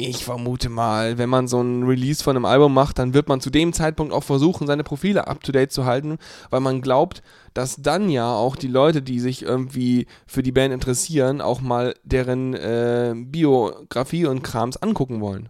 ich 0.07 0.23
vermute 0.23 0.69
mal, 0.69 1.17
wenn 1.17 1.29
man 1.29 1.47
so 1.47 1.61
ein 1.61 1.83
Release 1.83 2.23
von 2.23 2.35
einem 2.35 2.45
Album 2.45 2.73
macht, 2.73 2.99
dann 2.99 3.13
wird 3.13 3.27
man 3.27 3.41
zu 3.41 3.49
dem 3.49 3.73
Zeitpunkt 3.73 4.13
auch 4.13 4.23
versuchen, 4.23 4.67
seine 4.67 4.83
Profile 4.83 5.27
up-to-date 5.27 5.71
zu 5.71 5.85
halten, 5.85 6.17
weil 6.49 6.59
man 6.59 6.81
glaubt, 6.81 7.21
dass 7.53 7.77
dann 7.77 8.09
ja 8.09 8.33
auch 8.33 8.55
die 8.55 8.67
Leute, 8.67 9.01
die 9.01 9.19
sich 9.19 9.43
irgendwie 9.43 10.07
für 10.27 10.43
die 10.43 10.51
Band 10.51 10.73
interessieren, 10.73 11.41
auch 11.41 11.61
mal 11.61 11.95
deren 12.03 12.53
äh, 12.53 13.13
Biografie 13.15 14.25
und 14.25 14.43
Krams 14.43 14.77
angucken 14.77 15.21
wollen. 15.21 15.49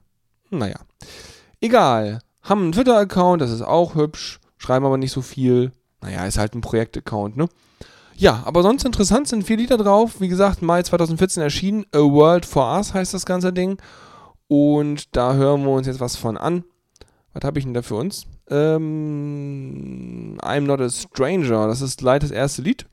Naja. 0.50 0.80
Egal. 1.62 2.20
Haben 2.42 2.64
einen 2.64 2.72
Twitter-Account, 2.72 3.42
das 3.42 3.52
ist 3.52 3.62
auch 3.62 3.96
hübsch, 3.96 4.40
schreiben 4.58 4.86
aber 4.86 4.98
nicht 4.98 5.12
so 5.12 5.22
viel. 5.22 5.72
Naja, 6.02 6.26
ist 6.26 6.38
halt 6.38 6.56
ein 6.56 6.62
Projekt-Account, 6.62 7.36
ne? 7.38 7.48
Ja, 8.16 8.44
aber 8.46 8.64
sonst 8.64 8.84
interessant 8.84 9.30
sind 9.30 9.46
vier 9.46 9.56
Lieder 9.56 9.78
drauf. 9.78 10.20
Wie 10.20 10.28
gesagt, 10.28 10.62
Mai 10.62 10.84
2014 10.84 11.42
erschienen. 11.42 11.86
A 11.94 12.00
World 12.00 12.46
for 12.46 12.76
Us 12.76 12.94
heißt 12.94 13.14
das 13.14 13.26
ganze 13.26 13.54
Ding. 13.54 13.78
Und 14.50 15.16
da 15.16 15.36
hören 15.36 15.64
wir 15.64 15.70
uns 15.70 15.86
jetzt 15.86 16.00
was 16.00 16.16
von 16.16 16.36
an. 16.36 16.64
Was 17.34 17.44
habe 17.44 17.60
ich 17.60 17.66
denn 17.66 17.76
da 17.76 17.84
für 17.84 17.96
uns? 17.96 18.26
Ähm, 18.50 20.38
I'm 20.42 20.62
Not 20.62 20.82
a 20.82 20.90
Stranger. 20.90 21.68
Das 21.68 21.82
ist 21.82 22.02
leider 22.02 22.28
das 22.28 22.32
erste 22.32 22.64
Lied. 22.64 22.88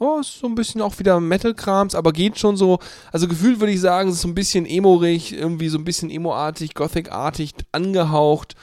Oh, 0.00 0.18
ist 0.18 0.40
so 0.40 0.48
ein 0.48 0.56
bisschen 0.56 0.80
auch 0.80 0.98
wieder 0.98 1.20
Metal-Krams, 1.20 1.94
aber 1.94 2.12
geht 2.12 2.36
schon 2.36 2.56
so. 2.56 2.80
Also 3.12 3.28
gefühlt 3.28 3.60
würde 3.60 3.72
ich 3.72 3.80
sagen, 3.80 4.08
es 4.08 4.16
ist 4.16 4.22
so 4.22 4.28
ein 4.28 4.34
bisschen 4.34 4.66
emorig, 4.66 5.32
irgendwie 5.32 5.68
so 5.68 5.78
ein 5.78 5.84
bisschen 5.84 6.10
emo-artig, 6.10 6.74
Gothic-artig 6.74 7.54
angehaucht. 7.70 8.56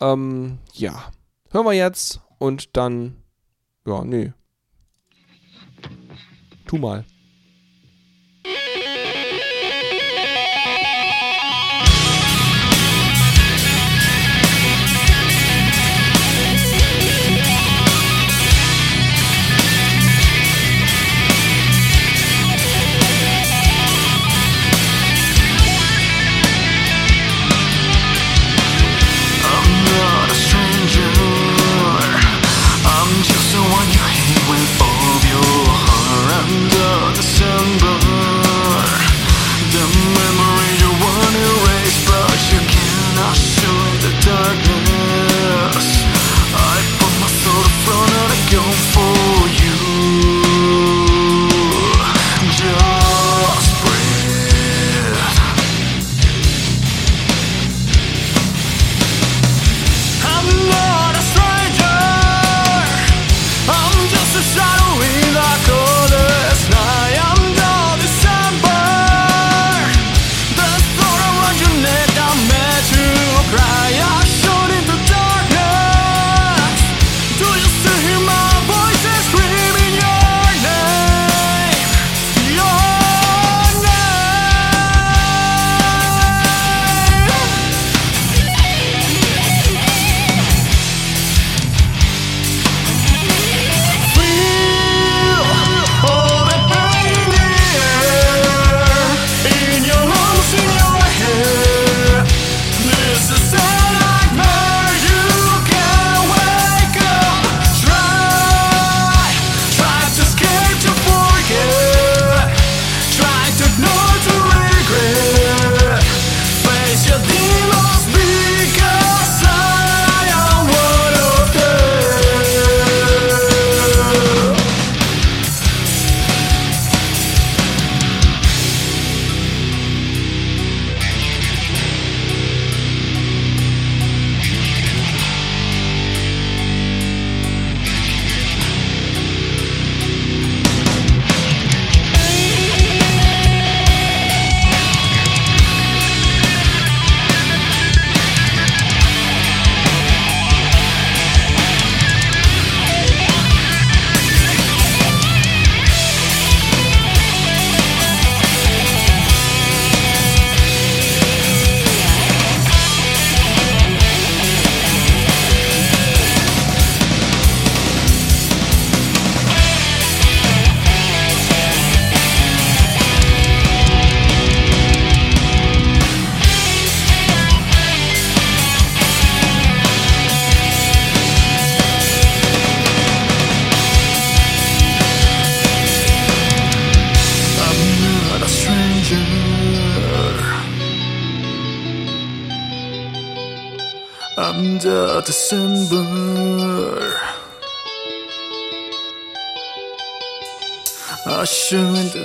Ähm, 0.00 0.58
ja. 0.74 1.10
Hören 1.50 1.64
wir 1.64 1.72
jetzt 1.72 2.20
und 2.38 2.76
dann. 2.76 3.16
Ja, 3.86 4.04
nee. 4.04 4.34
Tu 6.66 6.76
mal. 6.76 7.04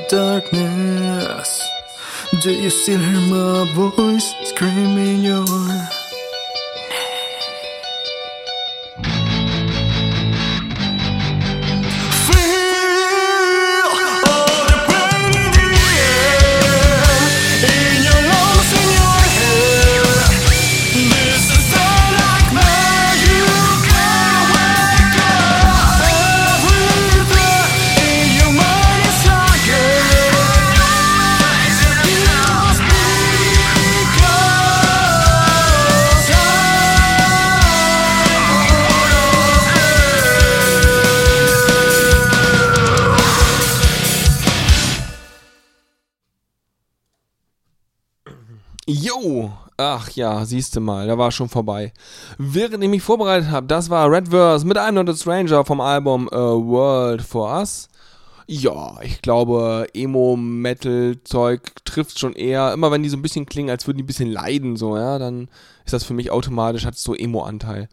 Darkness. 0.09 1.69
Do 2.41 2.51
you 2.51 2.69
still 2.69 2.99
hear 2.99 3.21
my 3.21 3.71
voice 3.73 4.33
screaming 4.43 5.23
your 5.23 5.45
ja, 50.15 50.45
siehste 50.45 50.79
mal, 50.79 51.07
da 51.07 51.17
war 51.17 51.31
schon 51.31 51.49
vorbei. 51.49 51.93
Während 52.37 52.83
ich 52.83 52.89
mich 52.89 53.03
vorbereitet 53.03 53.49
habe, 53.49 53.67
das 53.67 53.89
war 53.89 54.11
Redverse 54.11 54.65
mit 54.65 54.77
I'm 54.77 54.91
Not 54.91 55.17
Stranger 55.17 55.65
vom 55.65 55.81
Album 55.81 56.29
A 56.31 56.53
World 56.53 57.21
for 57.21 57.51
Us. 57.57 57.89
Ja, 58.47 58.99
ich 59.01 59.23
glaube, 59.23 59.87
Emo-Metal-Zeug 59.93 61.61
trifft 61.83 62.19
schon 62.19 62.33
eher, 62.33 62.73
immer 62.73 62.91
wenn 62.91 63.01
die 63.01 63.09
so 63.09 63.17
ein 63.17 63.23
bisschen 63.23 63.47
klingen, 63.47 63.71
als 63.71 63.87
würden 63.87 63.97
die 63.97 64.03
ein 64.03 64.07
bisschen 64.07 64.31
leiden, 64.31 64.75
so, 64.75 64.95
ja, 64.97 65.17
dann 65.17 65.49
ist 65.83 65.93
das 65.93 66.03
für 66.03 66.13
mich 66.13 66.29
automatisch, 66.29 66.85
hat 66.85 66.95
so 66.95 67.15
Emo-Anteil. 67.15 67.89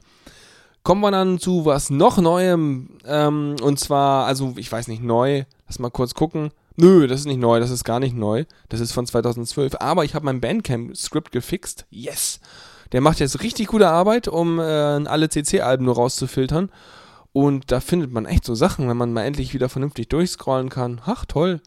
Kommen 0.83 1.01
wir 1.01 1.11
dann 1.11 1.39
zu 1.39 1.65
was 1.65 1.89
noch 1.89 2.19
Neuem, 2.19 2.99
ähm, 3.07 3.57
und 3.63 3.81
zwar, 3.81 4.27
also 4.27 4.53
ich 4.57 4.71
weiß 4.71 4.89
nicht, 4.89 5.03
neu, 5.03 5.45
lass 5.67 5.79
mal 5.79 5.91
kurz 5.91 6.15
gucken. 6.15 6.51
Nö, 6.77 7.07
das 7.07 7.21
ist 7.21 7.27
nicht 7.27 7.41
neu, 7.41 7.61
das 7.61 7.71
ist 7.71 7.85
gar 7.85 8.01
nicht 8.01 8.17
neu. 8.17 8.45
Das 8.69 8.81
ist 8.81 8.93
von 8.93 9.07
2012. 9.07 9.77
Aber 9.81 10.05
ich 10.05 10.15
habe 10.15 10.25
mein 10.25 10.41
Bandcamp-Skript 10.41 11.33
gefixt. 11.33 11.87
Yes! 11.91 12.41
Der 12.93 13.01
macht 13.01 13.21
jetzt 13.21 13.43
richtig 13.43 13.69
gute 13.69 13.89
Arbeit, 13.89 14.29
um 14.29 14.59
äh, 14.59 14.63
alle 14.63 15.29
CC-Alben 15.29 15.85
nur 15.85 15.95
rauszufiltern. 15.95 16.71
Und 17.33 17.73
da 17.73 17.81
findet 17.81 18.13
man 18.13 18.27
echt 18.27 18.45
so 18.45 18.55
Sachen, 18.55 18.89
wenn 18.89 18.97
man 18.97 19.13
mal 19.13 19.25
endlich 19.25 19.55
wieder 19.55 19.69
vernünftig 19.69 20.09
durchscrollen 20.09 20.69
kann. 20.69 21.01
Ach, 21.07 21.25
toll. 21.25 21.61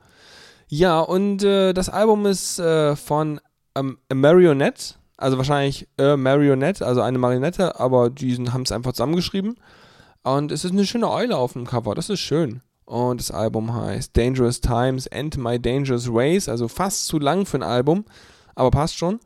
Ja, 0.67 0.99
und 0.99 1.43
äh, 1.43 1.73
das 1.73 1.89
Album 1.89 2.25
ist 2.25 2.59
äh, 2.59 2.95
von 2.95 3.39
ähm, 3.75 3.97
A 4.11 4.15
Marionette. 4.15 4.95
Also 5.17 5.37
wahrscheinlich 5.37 5.87
A 5.97 6.17
Marionette, 6.17 6.85
also 6.85 7.01
eine 7.01 7.17
Marionette, 7.17 7.79
aber 7.79 8.09
die 8.09 8.35
haben 8.51 8.63
es 8.63 8.71
einfach 8.71 8.93
zusammengeschrieben. 8.93 9.55
Und 10.23 10.51
es 10.51 10.65
ist 10.65 10.71
eine 10.71 10.85
schöne 10.85 11.09
Eule 11.09 11.37
auf 11.37 11.53
dem 11.53 11.65
Cover, 11.65 11.95
das 11.95 12.09
ist 12.09 12.19
schön. 12.19 12.61
Und 12.85 13.19
das 13.19 13.31
Album 13.31 13.73
heißt 13.73 14.15
Dangerous 14.15 14.61
Times 14.61 15.07
and 15.07 15.37
My 15.37 15.59
Dangerous 15.59 16.11
Ways, 16.11 16.47
also 16.47 16.67
fast 16.67 17.07
zu 17.07 17.17
lang 17.17 17.45
für 17.45 17.57
ein 17.57 17.63
Album, 17.63 18.05
aber 18.53 18.71
passt 18.71 18.97
schon. 18.97 19.19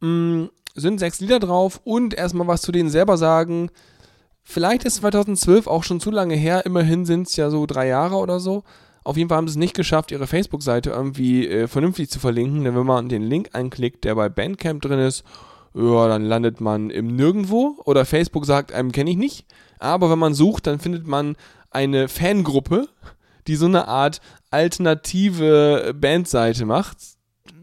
Mm, 0.00 0.44
sind 0.74 0.98
sechs 0.98 1.20
Lieder 1.20 1.40
drauf 1.40 1.80
und 1.84 2.14
erstmal 2.14 2.46
was 2.46 2.62
zu 2.62 2.72
denen 2.72 2.90
selber 2.90 3.16
sagen. 3.16 3.70
Vielleicht 4.42 4.84
ist 4.84 4.96
2012 4.96 5.66
auch 5.66 5.82
schon 5.82 6.00
zu 6.00 6.10
lange 6.10 6.34
her, 6.34 6.66
immerhin 6.66 7.06
sind 7.06 7.26
es 7.28 7.36
ja 7.36 7.48
so 7.48 7.64
drei 7.64 7.88
Jahre 7.88 8.16
oder 8.16 8.38
so. 8.38 8.64
Auf 9.02 9.16
jeden 9.16 9.28
Fall 9.28 9.38
haben 9.38 9.48
sie 9.48 9.52
es 9.52 9.58
nicht 9.58 9.74
geschafft, 9.74 10.10
ihre 10.10 10.26
Facebook-Seite 10.26 10.90
irgendwie 10.90 11.48
äh, 11.48 11.68
vernünftig 11.68 12.10
zu 12.10 12.18
verlinken, 12.18 12.64
denn 12.64 12.74
wenn 12.74 12.86
man 12.86 13.08
den 13.08 13.22
Link 13.22 13.50
anklickt, 13.52 14.04
der 14.04 14.14
bei 14.14 14.28
Bandcamp 14.28 14.82
drin 14.82 14.98
ist, 14.98 15.24
ja, 15.74 16.08
dann 16.08 16.24
landet 16.24 16.60
man 16.60 16.90
im 16.90 17.16
Nirgendwo 17.16 17.76
oder 17.84 18.04
Facebook 18.04 18.46
sagt 18.46 18.72
einem 18.72 18.92
kenne 18.92 19.10
ich 19.10 19.16
nicht. 19.16 19.46
Aber 19.78 20.10
wenn 20.10 20.18
man 20.18 20.32
sucht, 20.32 20.66
dann 20.66 20.78
findet 20.78 21.06
man 21.06 21.36
eine 21.74 22.08
Fangruppe, 22.08 22.88
die 23.46 23.56
so 23.56 23.66
eine 23.66 23.88
Art 23.88 24.20
alternative 24.50 25.94
Bandseite 25.98 26.64
macht. 26.64 26.98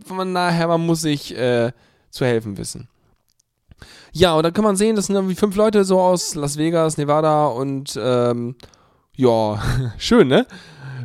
Von 0.05 0.34
daher, 0.34 0.68
man 0.68 0.86
muss 0.86 1.01
sich 1.01 1.36
äh, 1.36 1.72
zu 2.09 2.26
helfen 2.26 2.57
wissen. 2.57 2.88
Ja, 4.14 4.36
und 4.36 4.43
da 4.43 4.51
kann 4.51 4.66
man 4.66 4.76
sehen, 4.76 4.95
das 4.95 5.07
sind 5.07 5.16
irgendwie 5.16 5.36
fünf 5.36 5.55
Leute 5.55 5.86
so 5.86 5.99
aus 5.99 6.36
Las 6.36 6.57
Vegas, 6.57 6.97
Nevada 6.97 7.47
und 7.47 7.97
ähm, 8.01 8.55
ja, 9.16 9.62
schön, 9.97 10.28
ne? 10.28 10.45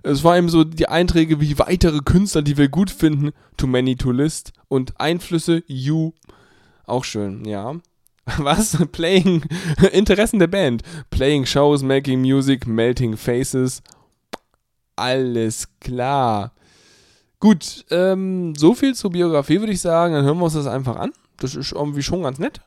Es 0.03 0.23
war 0.25 0.37
eben 0.37 0.49
so 0.49 0.65
die 0.65 0.89
Einträge 0.89 1.41
wie 1.41 1.59
weitere 1.59 2.01
Künstler, 2.01 2.43
die 2.43 2.57
wir 2.57 2.69
gut 2.69 2.91
finden, 2.91 3.33
Too 3.57 3.67
Many 3.67 3.97
to 3.97 4.11
List 4.11 4.53
und 4.69 5.01
Einflüsse, 5.01 5.63
You, 5.67 6.13
auch 6.85 7.05
schön, 7.05 7.45
ja. 7.45 7.77
Was? 8.39 8.77
Playing 8.93 9.43
Interessen 9.93 10.39
der 10.39 10.49
Band. 10.49 10.83
Playing 11.11 11.47
Shows, 11.47 11.83
Making 11.83 12.20
Music, 12.20 12.66
Melting 12.66 13.16
Faces. 13.16 13.83
Alles 14.97 15.68
klar. 15.81 16.53
Gut, 17.39 17.85
ähm, 17.91 18.55
so 18.57 18.74
viel 18.74 18.95
zur 18.95 19.12
Biografie 19.12 19.61
würde 19.61 19.72
ich 19.72 19.81
sagen. 19.81 20.14
Dann 20.14 20.24
hören 20.24 20.39
wir 20.39 20.45
uns 20.45 20.55
das 20.55 20.66
einfach 20.66 20.97
an. 20.97 21.12
Das 21.37 21.55
ist 21.55 21.72
irgendwie 21.72 22.03
schon 22.03 22.22
ganz 22.22 22.39
nett. 22.39 22.61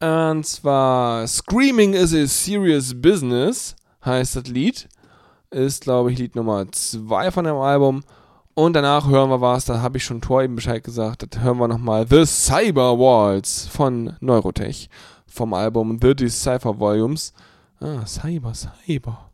Und 0.00 0.46
zwar 0.46 1.26
Screaming 1.26 1.92
is 1.92 2.14
a 2.14 2.26
Serious 2.26 2.94
Business 2.94 3.76
heißt 4.04 4.36
das 4.36 4.46
Lied. 4.46 4.88
Ist, 5.50 5.82
glaube 5.82 6.12
ich, 6.12 6.18
Lied 6.18 6.34
Nummer 6.34 6.70
2 6.70 7.30
von 7.30 7.44
dem 7.44 7.56
Album. 7.56 8.02
Und 8.54 8.74
danach 8.74 9.08
hören 9.08 9.30
wir 9.30 9.40
was, 9.40 9.64
da 9.64 9.80
habe 9.80 9.96
ich 9.96 10.04
schon 10.04 10.20
Tor 10.20 10.42
eben 10.42 10.56
Bescheid 10.56 10.84
gesagt, 10.84 11.26
das 11.26 11.42
hören 11.42 11.58
wir 11.58 11.68
nochmal 11.68 12.06
The 12.06 12.26
Cyber 12.26 12.98
Walls 12.98 13.66
von 13.66 14.14
Neurotech 14.20 14.90
vom 15.26 15.54
Album 15.54 15.98
The 16.02 16.14
Decipher 16.14 16.78
Volumes. 16.78 17.32
Ah, 17.80 18.04
Cyber, 18.04 18.52
Cyber. 18.52 19.31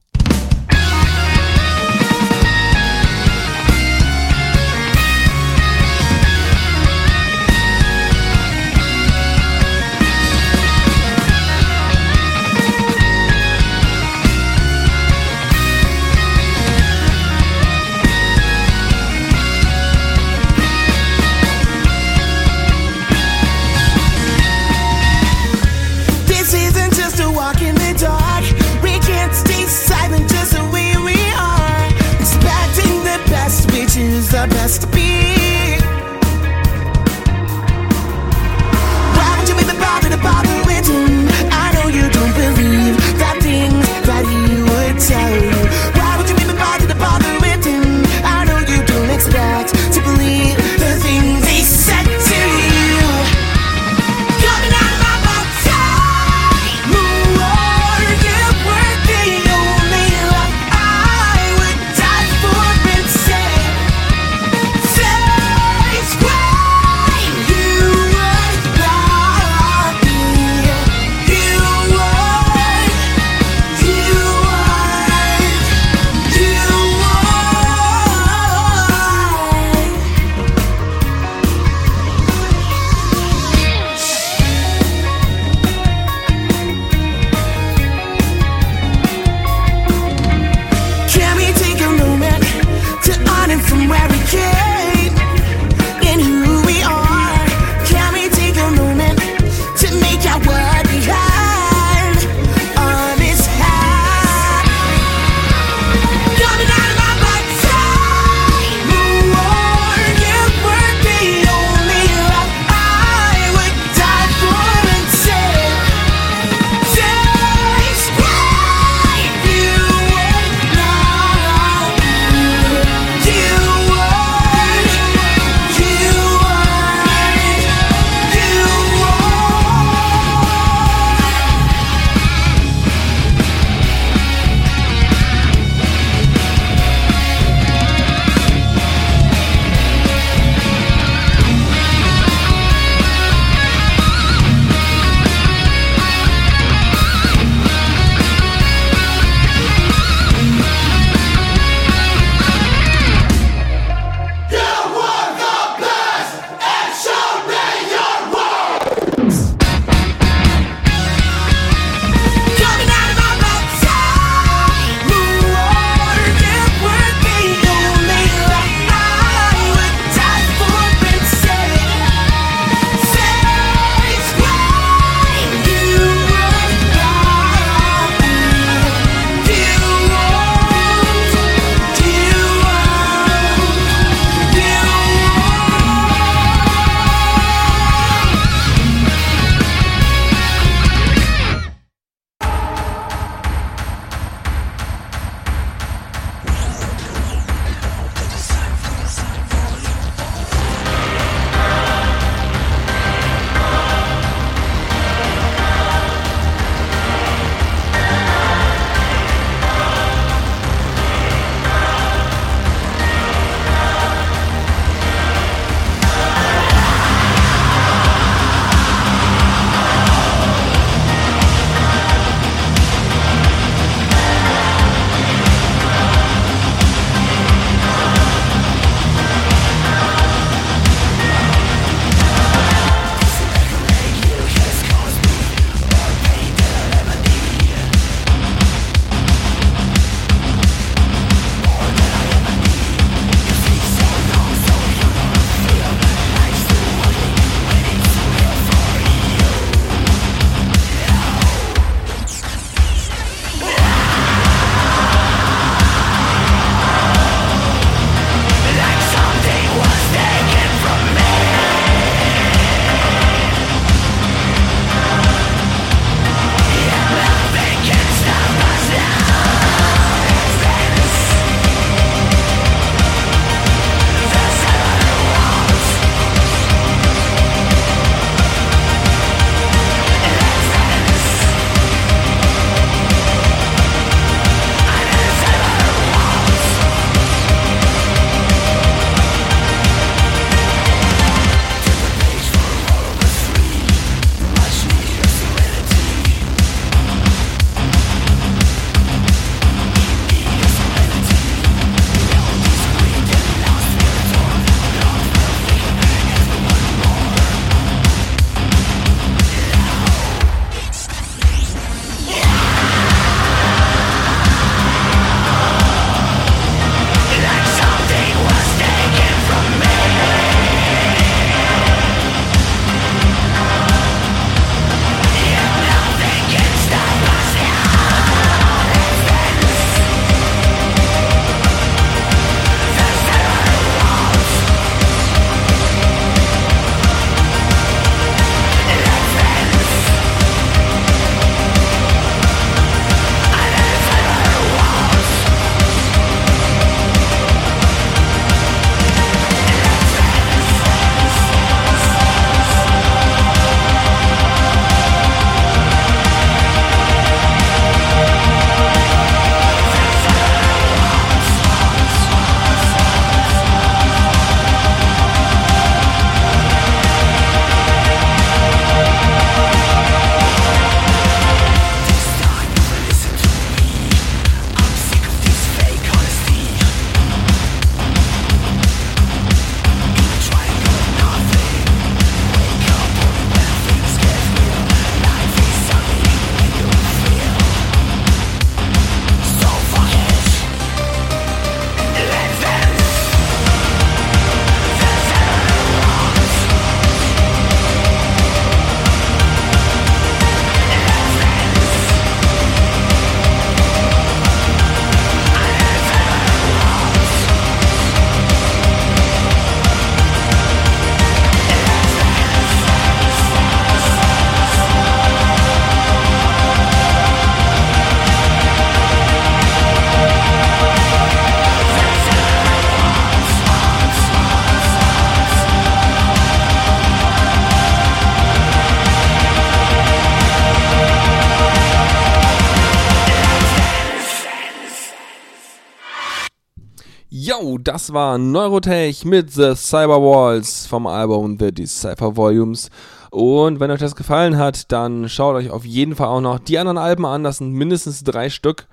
Das 437.89 438.13
war 438.13 438.37
Neurotech 438.37 439.25
mit 439.25 439.51
The 439.51 439.75
Cyberwalls 439.75 440.87
vom 440.87 441.07
Album 441.07 441.57
The 441.59 441.73
Decipher 441.73 442.37
Volumes. 442.37 442.91
Und 443.31 443.81
wenn 443.81 443.91
euch 443.91 443.99
das 443.99 444.15
gefallen 444.15 444.59
hat, 444.59 444.93
dann 444.93 445.27
schaut 445.31 445.57
euch 445.57 445.71
auf 445.71 445.87
jeden 445.87 446.15
Fall 446.15 446.27
auch 446.27 446.43
noch 446.43 446.59
die 446.59 446.79
anderen 446.79 446.99
Alben 446.99 447.25
an. 447.25 447.45
Das 447.45 447.57
sind 447.57 447.73
mindestens 447.73 448.23
drei 448.25 448.51
Stück 448.51 448.87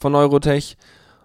von 0.00 0.10
Neurotech. 0.10 0.76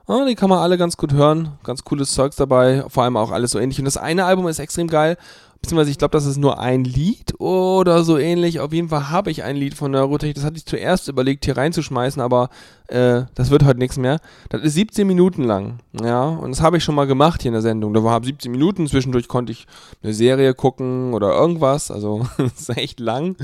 Ah, 0.05 0.23
die 0.27 0.35
kann 0.35 0.51
man 0.51 0.59
alle 0.59 0.77
ganz 0.77 0.97
gut 0.97 1.13
hören. 1.13 1.53
Ganz 1.63 1.83
cooles 1.83 2.13
Zeugs 2.13 2.35
dabei. 2.35 2.85
Vor 2.89 3.03
allem 3.03 3.17
auch 3.17 3.31
alles 3.31 3.49
so 3.49 3.59
ähnlich. 3.59 3.79
Und 3.79 3.85
das 3.85 3.97
eine 3.97 4.25
Album 4.25 4.47
ist 4.47 4.59
extrem 4.59 4.87
geil. 4.87 5.17
Beziehungsweise 5.65 5.89
ich 5.89 5.97
glaube, 5.97 6.11
das 6.11 6.27
ist 6.27 6.37
nur 6.37 6.59
ein 6.59 6.83
Lied 6.83 7.33
oder 7.39 8.03
so 8.03 8.19
ähnlich. 8.19 8.59
Auf 8.59 8.71
jeden 8.71 8.89
Fall 8.89 9.09
habe 9.09 9.31
ich 9.31 9.41
ein 9.41 9.55
Lied 9.55 9.73
von 9.73 9.89
Neurotech. 9.89 10.35
Das 10.35 10.43
hatte 10.43 10.57
ich 10.57 10.65
zuerst 10.65 11.07
überlegt, 11.07 11.43
hier 11.43 11.57
reinzuschmeißen, 11.57 12.21
aber 12.21 12.49
äh, 12.87 13.23
das 13.33 13.49
wird 13.49 13.65
heute 13.65 13.79
nichts 13.79 13.97
mehr. 13.97 14.19
Das 14.49 14.61
ist 14.61 14.75
17 14.75 15.07
Minuten 15.07 15.43
lang. 15.43 15.79
Ja, 15.99 16.25
und 16.25 16.51
das 16.51 16.61
habe 16.61 16.77
ich 16.77 16.83
schon 16.83 16.93
mal 16.93 17.07
gemacht 17.07 17.41
hier 17.41 17.49
in 17.49 17.53
der 17.53 17.63
Sendung. 17.63 17.95
Da 17.95 18.03
war 18.03 18.23
17 18.23 18.51
Minuten. 18.51 18.85
Zwischendurch 18.85 19.27
konnte 19.27 19.53
ich 19.53 19.65
eine 20.03 20.13
Serie 20.13 20.53
gucken 20.53 21.15
oder 21.15 21.33
irgendwas. 21.33 21.89
Also, 21.89 22.27
das 22.37 22.69
ist 22.69 22.77
echt 22.77 22.99
lang. 22.99 23.35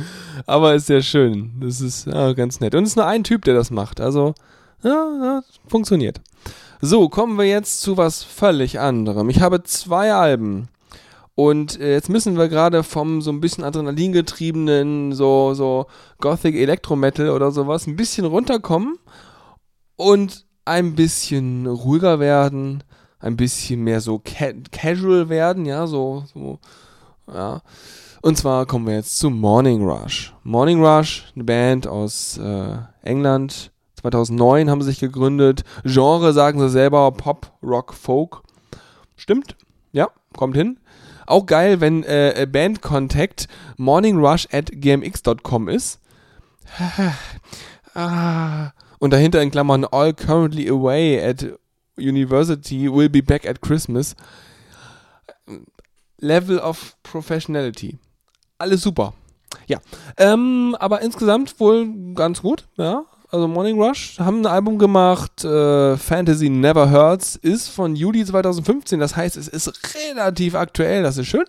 Aber 0.46 0.76
ist 0.76 0.86
sehr 0.86 1.02
schön. 1.02 1.54
Das 1.60 1.82
ist 1.82 2.06
ja, 2.06 2.34
ganz 2.34 2.60
nett. 2.60 2.76
Und 2.76 2.84
es 2.84 2.90
ist 2.90 2.98
nur 2.98 3.08
ein 3.08 3.24
Typ, 3.24 3.46
der 3.46 3.56
das 3.56 3.72
macht. 3.72 4.00
Also, 4.00 4.36
ja, 4.84 5.42
funktioniert. 5.68 6.22
So, 6.82 7.10
kommen 7.10 7.40
wir 7.40 7.46
jetzt 7.46 7.82
zu 7.82 7.98
was 7.98 8.22
völlig 8.22 8.80
anderem. 8.80 9.28
Ich 9.32 9.42
habe 9.42 9.64
zwei 9.64 10.14
Alben. 10.14 10.68
Und 11.36 11.80
äh, 11.80 11.94
jetzt 11.94 12.10
müssen 12.10 12.38
wir 12.38 12.50
gerade 12.50 12.84
vom 12.84 13.22
so 13.22 13.32
ein 13.32 13.42
bisschen 13.42 13.64
adrenalingetriebenen, 13.64 15.14
so, 15.14 15.54
so 15.54 15.86
Gothic 16.20 16.56
Electro-Metal 16.56 17.30
oder 17.30 17.52
sowas 17.52 17.88
ein 17.88 17.96
bisschen 17.96 18.26
runterkommen 18.26 18.98
und 19.96 20.46
ein 20.66 20.96
bisschen 20.96 21.68
ruhiger 21.68 22.20
werden, 22.20 22.84
ein 23.20 23.38
bisschen 23.38 23.84
mehr 23.84 24.02
so 24.02 24.20
ca 24.20 24.54
casual 24.72 25.30
werden, 25.30 25.66
ja, 25.66 25.88
so, 25.88 26.26
so, 26.34 26.60
ja. 27.34 27.62
Und 28.22 28.38
zwar 28.38 28.68
kommen 28.68 28.86
wir 28.86 28.96
jetzt 28.96 29.18
zu 29.18 29.32
Morning 29.32 29.84
Rush. 29.84 30.34
Morning 30.44 30.84
Rush, 30.84 31.32
eine 31.34 31.44
Band 31.44 31.88
aus 31.88 32.38
äh, 32.38 32.78
England, 33.02 33.72
2009 34.02 34.70
haben 34.70 34.82
sie 34.82 34.90
sich 34.90 35.00
gegründet. 35.00 35.64
Genre 35.84 36.34
sagen 36.34 36.60
sie 36.60 36.70
selber 36.70 37.12
Pop, 37.12 37.52
Rock, 37.64 37.94
Folk. 37.94 38.42
Stimmt, 39.16 39.56
ja, 39.92 40.10
kommt 40.36 40.56
hin. 40.56 40.80
Auch 41.32 41.46
geil, 41.46 41.80
wenn 41.80 42.04
äh, 42.04 42.46
Bandcontact 42.52 43.48
morningrush 43.78 44.50
at 44.52 44.70
gmx.com 44.70 45.70
ist. 45.70 46.02
ah. 47.94 48.72
Und 49.00 49.14
dahinter 49.14 49.42
in 49.42 49.50
Klammern 49.50 49.86
all 49.86 50.14
currently 50.14 50.68
away 50.68 51.24
at 51.24 51.46
university 51.96 52.92
will 52.92 53.08
be 53.08 53.24
back 53.24 53.48
at 53.48 53.62
Christmas. 53.62 54.18
Level 56.20 56.60
of 56.60 56.98
Professionality. 57.02 57.98
Alles 58.58 58.82
super. 58.82 59.14
Ja. 59.68 59.80
Ähm, 60.18 60.76
aber 60.82 61.02
insgesamt 61.02 61.58
wohl 61.62 62.14
ganz 62.14 62.42
gut, 62.42 62.68
ja. 62.76 63.06
Also 63.32 63.48
Morning 63.48 63.82
Rush 63.82 64.20
haben 64.20 64.42
ein 64.42 64.46
Album 64.46 64.78
gemacht, 64.78 65.46
äh, 65.46 65.96
Fantasy 65.96 66.50
Never 66.50 66.92
Hurts, 66.92 67.38
ist 67.38 67.70
von 67.70 67.96
Juli 67.96 68.26
2015, 68.26 69.00
das 69.00 69.16
heißt, 69.16 69.38
es 69.38 69.48
ist 69.48 69.72
relativ 69.96 70.54
aktuell, 70.54 71.02
das 71.04 71.18
ist 71.18 71.28
schön. 71.28 71.46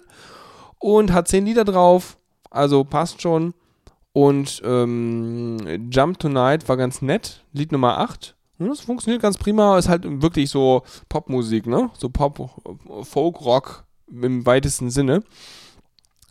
Und 0.78 1.12
hat 1.12 1.26
zehn 1.26 1.44
Lieder 1.44 1.64
drauf, 1.64 2.18
also 2.50 2.84
passt 2.84 3.20
schon. 3.20 3.52
Und 4.12 4.62
ähm, 4.64 5.88
Jump 5.90 6.20
Tonight 6.20 6.68
war 6.68 6.76
ganz 6.76 7.02
nett, 7.02 7.42
Lied 7.52 7.72
Nummer 7.72 7.98
8. 7.98 8.36
Hm, 8.58 8.68
Das 8.68 8.80
funktioniert 8.82 9.20
ganz 9.22 9.36
prima, 9.36 9.76
ist 9.76 9.88
halt 9.88 10.04
wirklich 10.22 10.50
so 10.50 10.82
Popmusik, 11.08 11.66
ne? 11.66 11.90
So 11.98 12.10
Pop, 12.10 12.48
Folk, 13.02 13.40
Rock 13.40 13.84
im 14.08 14.46
weitesten 14.46 14.90
Sinne. 14.90 15.24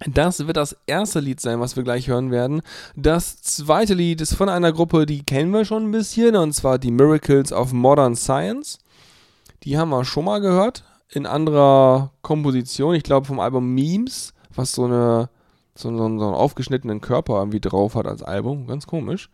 Das 0.07 0.47
wird 0.47 0.57
das 0.57 0.75
erste 0.87 1.19
Lied 1.19 1.39
sein, 1.39 1.59
was 1.59 1.75
wir 1.75 1.83
gleich 1.83 2.07
hören 2.07 2.31
werden. 2.31 2.61
Das 2.95 3.41
zweite 3.41 3.93
Lied 3.93 4.21
ist 4.21 4.33
von 4.33 4.49
einer 4.49 4.71
Gruppe, 4.71 5.05
die 5.05 5.23
kennen 5.23 5.51
wir 5.51 5.65
schon 5.65 5.87
ein 5.87 5.91
bisschen, 5.91 6.35
und 6.35 6.53
zwar 6.53 6.79
die 6.79 6.91
Miracles 6.91 7.53
of 7.53 7.71
Modern 7.71 8.15
Science. 8.15 8.79
Die 9.63 9.77
haben 9.77 9.89
wir 9.89 10.03
schon 10.03 10.25
mal 10.25 10.41
gehört, 10.41 10.83
in 11.09 11.25
anderer 11.25 12.11
Komposition, 12.21 12.95
ich 12.95 13.03
glaube 13.03 13.27
vom 13.27 13.39
Album 13.39 13.73
Memes, 13.75 14.33
was 14.55 14.71
so 14.71 14.85
eine 14.85 15.29
so, 15.75 15.89
so, 15.89 15.97
so 15.97 16.05
einen 16.05 16.19
aufgeschnittenen 16.21 17.01
Körper 17.01 17.39
irgendwie 17.39 17.59
drauf 17.59 17.95
hat 17.95 18.07
als 18.07 18.23
Album, 18.23 18.67
ganz 18.67 18.87
komisch. 18.87 19.29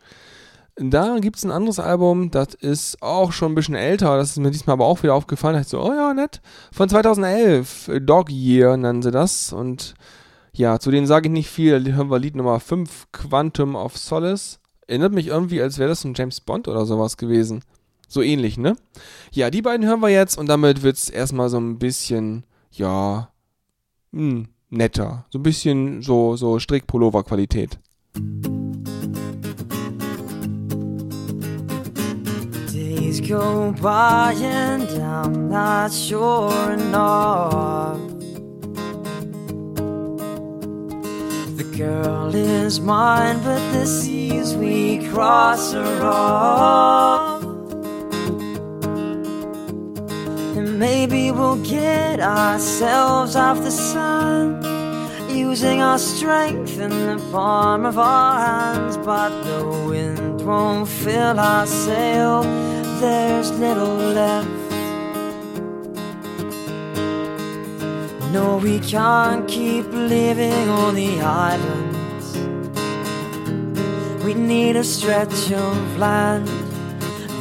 Da 0.76 1.18
gibt 1.18 1.36
es 1.36 1.44
ein 1.44 1.50
anderes 1.50 1.80
Album, 1.80 2.30
das 2.30 2.54
ist 2.54 3.02
auch 3.02 3.32
schon 3.32 3.52
ein 3.52 3.54
bisschen 3.56 3.74
älter, 3.74 4.16
das 4.16 4.30
ist 4.30 4.38
mir 4.38 4.52
diesmal 4.52 4.74
aber 4.74 4.84
auch 4.84 5.02
wieder 5.02 5.14
aufgefallen. 5.14 5.54
Da 5.54 5.60
ich 5.60 5.66
so, 5.66 5.82
oh 5.82 5.92
ja, 5.92 6.14
nett. 6.14 6.40
Von 6.72 6.88
2011, 6.88 7.90
Dog 8.02 8.30
Year 8.30 8.76
nennen 8.76 9.02
sie 9.02 9.10
das. 9.10 9.52
Und 9.52 9.94
ja, 10.52 10.78
zu 10.78 10.90
denen 10.90 11.06
sage 11.06 11.28
ich 11.28 11.32
nicht 11.32 11.50
viel. 11.50 11.82
Da 11.82 11.92
hören 11.92 12.10
wir 12.10 12.18
Lied 12.18 12.36
Nummer 12.36 12.60
5, 12.60 13.08
Quantum 13.12 13.74
of 13.74 13.96
Solace. 13.96 14.60
Erinnert 14.86 15.12
mich 15.12 15.26
irgendwie, 15.28 15.60
als 15.60 15.78
wäre 15.78 15.90
das 15.90 16.04
ein 16.04 16.14
James 16.14 16.40
Bond 16.40 16.68
oder 16.68 16.86
sowas 16.86 17.16
gewesen. 17.16 17.62
So 18.08 18.22
ähnlich, 18.22 18.56
ne? 18.56 18.74
Ja, 19.32 19.50
die 19.50 19.60
beiden 19.60 19.86
hören 19.86 20.00
wir 20.00 20.08
jetzt 20.08 20.38
und 20.38 20.46
damit 20.48 20.82
wird 20.82 20.96
es 20.96 21.10
erstmal 21.10 21.50
so 21.50 21.58
ein 21.58 21.78
bisschen, 21.78 22.44
ja, 22.70 23.28
hm, 24.12 24.48
netter. 24.70 25.26
So 25.30 25.38
ein 25.38 25.42
bisschen 25.42 26.02
so, 26.02 26.36
so 26.36 26.58
Strickpullover-Qualität. 26.58 27.78
Days 32.72 33.20
go 33.20 33.72
by 33.80 34.32
and 34.32 34.88
I'm 34.88 35.48
not 35.48 35.92
sure 35.92 36.72
enough. 36.72 38.17
Girl 41.78 42.34
is 42.34 42.80
mine, 42.80 43.38
but 43.44 43.60
the 43.70 43.86
seas 43.86 44.56
we 44.56 45.08
cross 45.10 45.74
are 45.74 46.02
off. 46.02 47.42
And 50.56 50.76
maybe 50.76 51.30
we'll 51.30 51.62
get 51.62 52.18
ourselves 52.18 53.36
off 53.36 53.58
the 53.58 53.70
sun 53.70 54.60
using 55.30 55.80
our 55.80 56.00
strength 56.00 56.80
in 56.80 56.90
the 56.90 57.24
palm 57.30 57.86
of 57.86 57.96
our 57.96 58.40
hands, 58.40 58.96
but 58.96 59.30
the 59.44 59.64
wind 59.86 60.44
won't 60.44 60.88
fill 60.88 61.38
our 61.38 61.64
sail. 61.64 62.42
There's 62.98 63.52
little 63.52 63.94
left. 64.18 64.67
No, 68.32 68.58
we 68.58 68.78
can't 68.80 69.48
keep 69.48 69.86
living 69.86 70.68
on 70.68 70.94
the 70.94 71.20
islands. 71.22 72.36
We 74.22 74.34
need 74.34 74.76
a 74.76 74.84
stretch 74.84 75.50
of 75.50 75.98
land. 75.98 76.46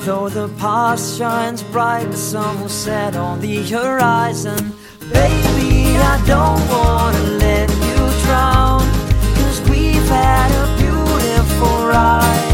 Though 0.05 0.29
the 0.29 0.47
past 0.57 1.17
shines 1.17 1.61
bright, 1.61 2.09
the 2.09 2.15
sun 2.15 2.61
will 2.61 2.69
set 2.69 3.17
on 3.17 3.41
the 3.41 3.69
horizon. 3.69 4.71
Baby, 5.11 5.97
I 5.97 6.23
don't 6.25 6.63
wanna 6.69 7.23
let 7.45 7.69
you 7.69 7.99
drown. 8.23 8.87
Cause 9.35 9.59
we've 9.69 10.07
had 10.07 10.49
a 10.63 10.67
beautiful 10.77 11.75
ride. 11.85 12.47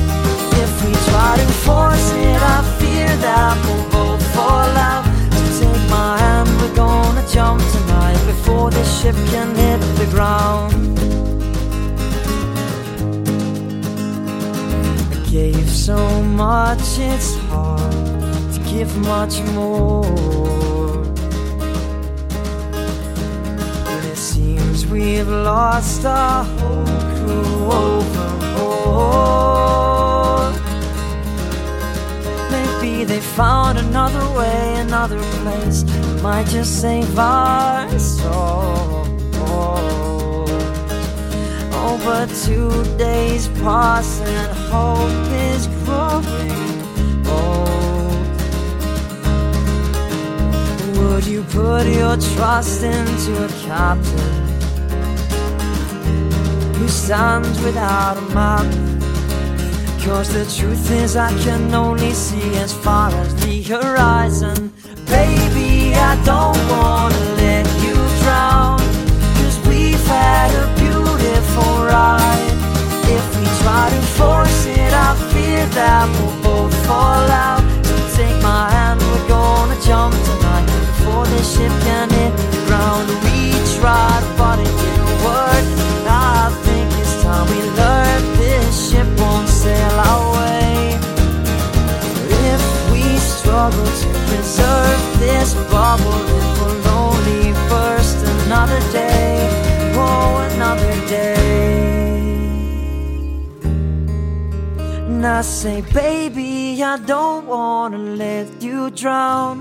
If 0.64 0.72
we 0.84 0.92
try 1.12 1.38
to 1.38 1.48
force 1.66 2.12
it, 2.14 2.42
I 2.42 2.64
fear 2.80 3.16
that 3.18 3.53
gonna 6.76 7.26
jump 7.28 7.62
tonight 7.72 8.20
before 8.26 8.72
the 8.72 8.84
ship 8.86 9.16
can 9.32 9.56
hit 9.56 9.80
the 9.98 10.06
ground. 10.12 11.00
I 15.12 15.30
gave 15.30 15.70
so 15.70 16.22
much, 16.24 17.00
it's 17.00 17.36
hard 17.50 17.92
to 18.54 18.60
give 18.72 18.96
much 18.98 19.42
more. 19.54 20.06
And 23.92 24.06
it 24.06 24.18
seems 24.18 24.86
we've 24.88 25.28
lost 25.28 26.06
our 26.06 26.44
whole 26.44 26.86
crew 27.16 27.72
overboard. 27.72 29.14
Found 33.36 33.80
another 33.80 34.24
way, 34.38 34.76
another 34.78 35.20
place 35.42 35.84
might 36.22 36.46
just 36.46 36.82
save 36.82 37.18
our 37.18 37.90
soul. 37.98 39.08
Oh, 41.76 42.00
but 42.04 42.28
two 42.46 42.70
days 42.98 43.48
pass 43.60 44.22
and 44.22 44.56
hope 44.70 45.32
is 45.52 45.66
growing 45.84 46.86
old. 47.28 48.28
Would 50.98 51.26
you 51.26 51.44
put 51.44 51.88
your 51.88 52.18
trust 52.18 52.84
into 52.84 53.46
a 53.46 53.50
captain 53.66 54.34
who 56.76 56.88
stands 56.88 57.60
without 57.62 58.18
a 58.18 58.22
map? 58.34 58.93
Cause 60.04 60.34
the 60.34 60.44
truth 60.60 60.92
is, 60.92 61.16
I 61.16 61.32
can 61.40 61.74
only 61.74 62.12
see 62.12 62.58
as 62.58 62.74
far 62.74 63.10
as 63.10 63.34
the 63.46 63.64
horizon. 63.64 64.74
Baby, 65.08 65.96
I 65.96 66.22
don't 66.26 66.60
wanna 66.68 67.24
let 67.40 67.66
you 67.82 67.96
drown. 68.22 68.80
Cause 69.40 69.58
we've 69.66 70.06
had 70.06 70.52
a 70.52 70.68
beautiful 70.76 71.86
ride. 71.88 72.52
If 73.16 73.26
we 73.40 73.46
try 73.64 73.90
to 73.96 74.02
force 74.20 74.66
it, 74.66 74.92
I 74.92 75.16
fear 75.32 75.66
that 75.68 76.06
we'll 76.20 76.36
both 76.44 76.76
fall 76.86 77.26
out. 77.32 77.64
So 77.86 77.96
take 78.18 78.44
my 78.44 78.70
hand, 78.72 79.00
we're 79.00 79.28
gonna 79.30 79.80
jump 79.82 80.14
tonight 80.28 80.68
before 80.84 81.26
the 81.28 81.42
ship 81.44 81.72
can 81.88 82.10
hit 82.10 82.36
the 82.52 82.62
ground. 82.68 83.08
We 83.24 83.56
tried, 83.80 84.24
but 84.38 84.60
it 84.60 84.74
didn't 84.84 85.16
work. 85.24 85.66
I 86.06 86.52
think 86.66 86.92
it's 87.00 87.24
time 87.24 87.48
we 87.48 87.62
learn 87.80 88.22
this 88.36 88.92
ship 88.92 89.08
sail 89.64 89.98
our 90.12 90.24
way. 90.38 90.72
If 92.54 92.64
we 92.92 93.04
struggle 93.34 93.92
to 94.02 94.10
preserve 94.30 95.02
this 95.24 95.50
bubble, 95.72 96.22
it 96.38 96.48
will 96.60 96.82
only 97.04 97.44
burst 97.72 98.18
another 98.36 98.82
day. 98.92 99.32
Oh, 99.96 100.50
another 100.52 100.96
day. 101.08 101.54
And 105.08 105.26
I 105.26 105.42
say, 105.42 105.78
baby, 105.94 106.84
I 106.84 106.98
don't 107.14 107.46
wanna 107.48 108.04
let 108.26 108.62
you 108.62 108.90
drown. 109.04 109.56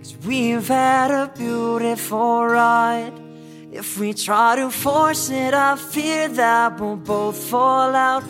Cause 0.00 0.14
we've 0.26 0.66
had 0.66 1.10
a 1.12 1.26
beautiful 1.42 2.46
ride. 2.46 3.14
If 3.70 3.88
we 4.00 4.08
try 4.12 4.56
to 4.56 4.70
force 4.70 5.30
it, 5.30 5.52
I 5.54 5.76
fear 5.76 6.28
that 6.42 6.80
we'll 6.80 6.96
both 6.96 7.38
fall 7.52 7.94
out. 7.94 8.24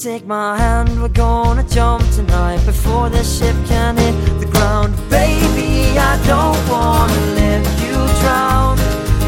Take 0.00 0.24
my 0.24 0.56
hand, 0.56 1.02
we're 1.02 1.08
gonna 1.08 1.62
jump 1.68 2.02
tonight 2.12 2.64
before 2.64 3.10
the 3.10 3.22
ship 3.22 3.54
can 3.66 3.98
hit 3.98 4.14
the 4.40 4.46
ground. 4.46 4.94
Baby, 5.10 5.98
I 5.98 6.16
don't 6.26 6.56
wanna 6.70 7.20
let 7.36 7.60
you 7.84 7.92
drown. 8.22 8.78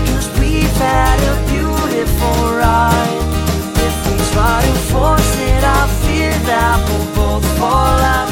Cause 0.06 0.30
we've 0.40 0.76
had 0.80 1.18
a 1.28 1.36
beautiful 1.52 2.56
ride. 2.56 3.18
If 3.86 3.94
we 4.06 4.16
try 4.32 4.62
to 4.64 4.72
force 4.88 5.36
it, 5.40 5.62
I 5.62 5.86
fear 6.06 6.32
that 6.48 6.78
we'll 6.88 7.16
both 7.16 7.58
fall 7.58 7.98
out. 8.16 8.30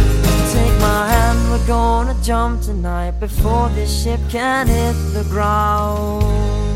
Take 0.50 0.80
my 0.80 1.08
hand, 1.12 1.38
we're 1.50 1.66
gonna 1.66 2.16
jump 2.22 2.62
tonight 2.62 3.20
before 3.20 3.68
this 3.74 4.02
ship 4.02 4.20
can 4.30 4.66
hit 4.66 4.94
the 5.12 5.24
ground. 5.28 6.69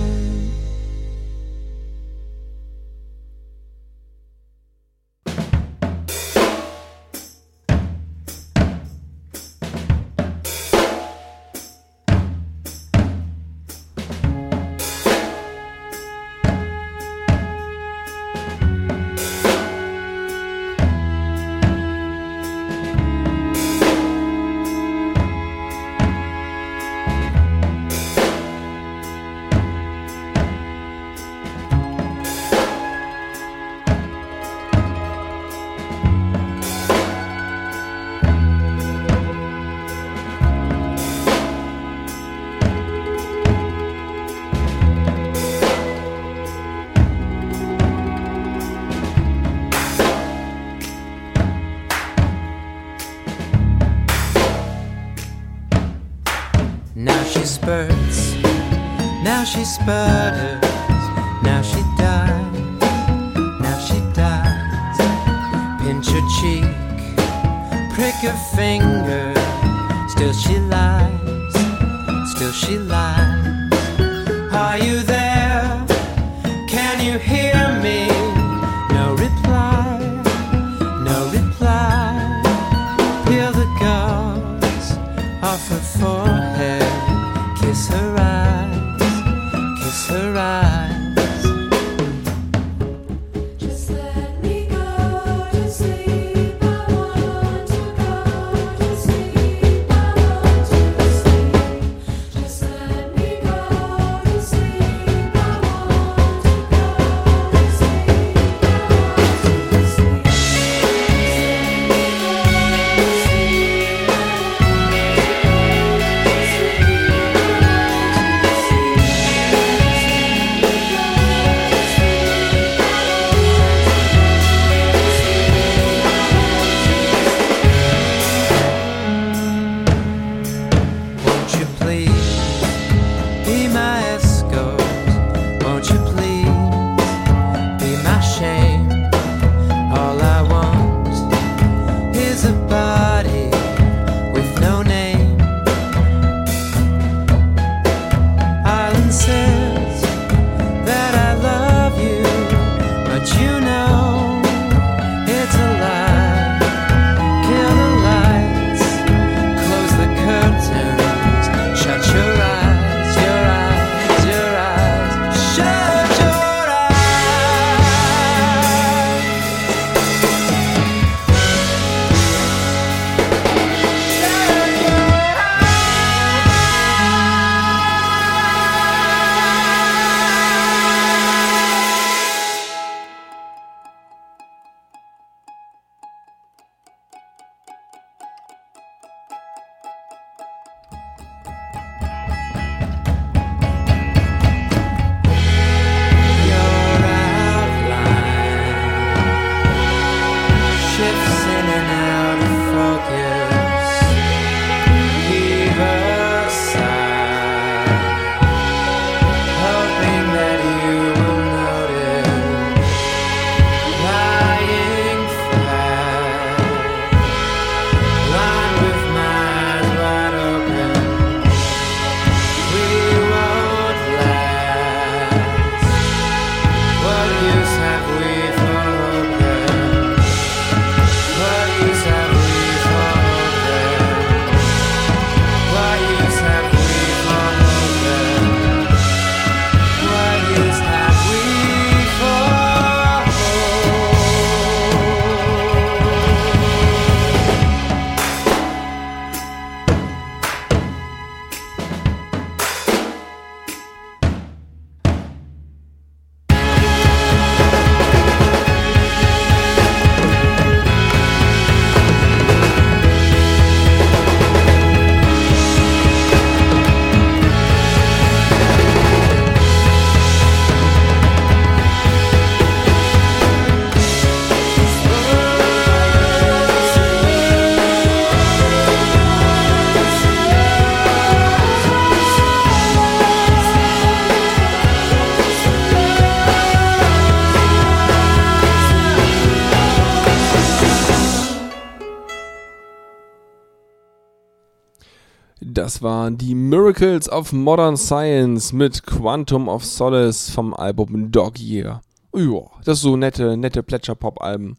Das 295.94 296.02
waren 296.02 296.36
die 296.36 296.56
Miracles 296.56 297.30
of 297.30 297.52
Modern 297.52 297.96
Science 297.96 298.72
mit 298.72 299.06
Quantum 299.06 299.68
of 299.68 299.84
Solace 299.84 300.50
vom 300.50 300.74
Album 300.74 301.30
Dog 301.30 301.60
Year. 301.60 302.00
Ja, 302.34 302.62
das 302.84 302.96
ist 302.96 303.02
so 303.02 303.16
nette, 303.16 303.56
nette 303.56 303.84
Plätscher-Pop-Alben. 303.84 304.76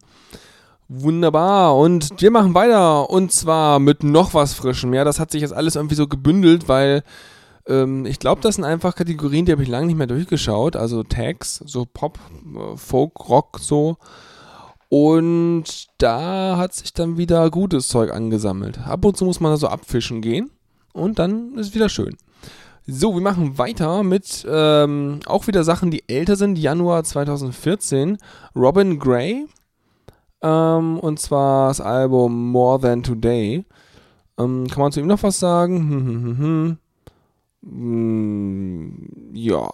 Wunderbar. 0.89 1.77
Und 1.77 2.21
wir 2.21 2.31
machen 2.31 2.53
weiter. 2.53 3.09
Und 3.09 3.31
zwar 3.31 3.79
mit 3.79 4.03
noch 4.03 4.33
was 4.33 4.55
Frischem. 4.55 4.93
Ja, 4.93 5.05
das 5.05 5.17
hat 5.17 5.31
sich 5.31 5.41
jetzt 5.41 5.53
alles 5.53 5.77
irgendwie 5.77 5.95
so 5.95 6.05
gebündelt, 6.05 6.67
weil 6.67 7.01
ähm, 7.65 8.05
ich 8.05 8.19
glaube, 8.19 8.41
das 8.41 8.55
sind 8.55 8.65
einfach 8.65 8.93
Kategorien, 8.93 9.45
die 9.45 9.53
habe 9.53 9.63
ich 9.63 9.69
lange 9.69 9.87
nicht 9.87 9.97
mehr 9.97 10.07
durchgeschaut. 10.07 10.75
Also 10.75 11.03
Tags, 11.03 11.63
so 11.65 11.85
Pop, 11.85 12.19
äh, 12.43 12.75
Folk, 12.75 13.29
Rock, 13.29 13.59
so. 13.61 13.95
Und 14.89 15.87
da 15.97 16.57
hat 16.57 16.73
sich 16.73 16.91
dann 16.91 17.15
wieder 17.17 17.49
gutes 17.51 17.87
Zeug 17.87 18.11
angesammelt. 18.11 18.79
Ab 18.79 19.05
und 19.05 19.15
zu 19.15 19.23
muss 19.23 19.39
man 19.39 19.53
da 19.53 19.57
so 19.57 19.69
abfischen 19.69 20.21
gehen. 20.21 20.51
Und 20.95 21.19
dann 21.19 21.55
ist 21.55 21.75
wieder 21.75 21.89
schön. 21.89 22.15
So, 22.87 23.13
wir 23.13 23.21
machen 23.21 23.57
weiter 23.57 24.01
mit 24.03 24.45
ähm, 24.49 25.19
auch 25.25 25.47
wieder 25.47 25.63
Sachen, 25.63 25.91
die 25.91 26.07
älter 26.07 26.37
sind. 26.37 26.57
Januar 26.57 27.03
2014. 27.03 28.17
Robin 28.55 28.97
Gray. 28.97 29.45
Ähm, 30.41 30.99
und 30.99 31.19
zwar 31.19 31.67
das 31.67 31.81
Album 31.81 32.51
More 32.51 32.79
Than 32.79 33.03
Today. 33.03 33.65
Ähm, 34.37 34.67
kann 34.67 34.79
man 34.81 34.91
zu 34.93 35.01
ihm 35.01 35.07
noch 35.07 35.21
was 35.23 35.37
sagen? 35.39 35.79
Hm, 35.79 36.07
hm, 36.07 36.23
hm, 36.23 36.37
hm. 36.37 36.77
Hm, 37.63 39.09
ja. 39.33 39.67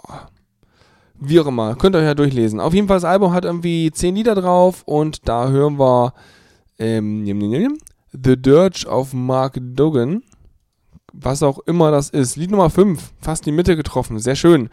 Wie 1.20 1.40
auch 1.40 1.48
immer. 1.48 1.76
Könnt 1.76 1.96
ihr 1.96 2.00
euch 2.00 2.06
ja 2.06 2.16
durchlesen. 2.16 2.60
Auf 2.60 2.74
jeden 2.74 2.88
Fall, 2.88 2.98
das 2.98 3.06
Album 3.06 3.32
hat 3.32 3.46
irgendwie 3.46 3.92
10 3.92 4.16
Lieder 4.16 4.34
drauf 4.34 4.82
und 4.86 5.28
da 5.28 5.50
hören 5.50 5.78
wir 5.78 6.14
ähm, 6.80 7.26
The 8.12 8.42
Dirge 8.42 8.88
of 8.88 9.14
Mark 9.14 9.60
Duggan. 9.62 10.24
Was 11.14 11.44
auch 11.44 11.60
immer 11.60 11.92
das 11.92 12.10
ist. 12.10 12.36
Lied 12.36 12.52
Nummer 12.52 12.70
5. 12.70 13.12
Fast 13.22 13.46
die 13.46 13.52
Mitte 13.52 13.76
getroffen. 13.76 14.20
Sehr 14.20 14.36
schön. 14.36 14.70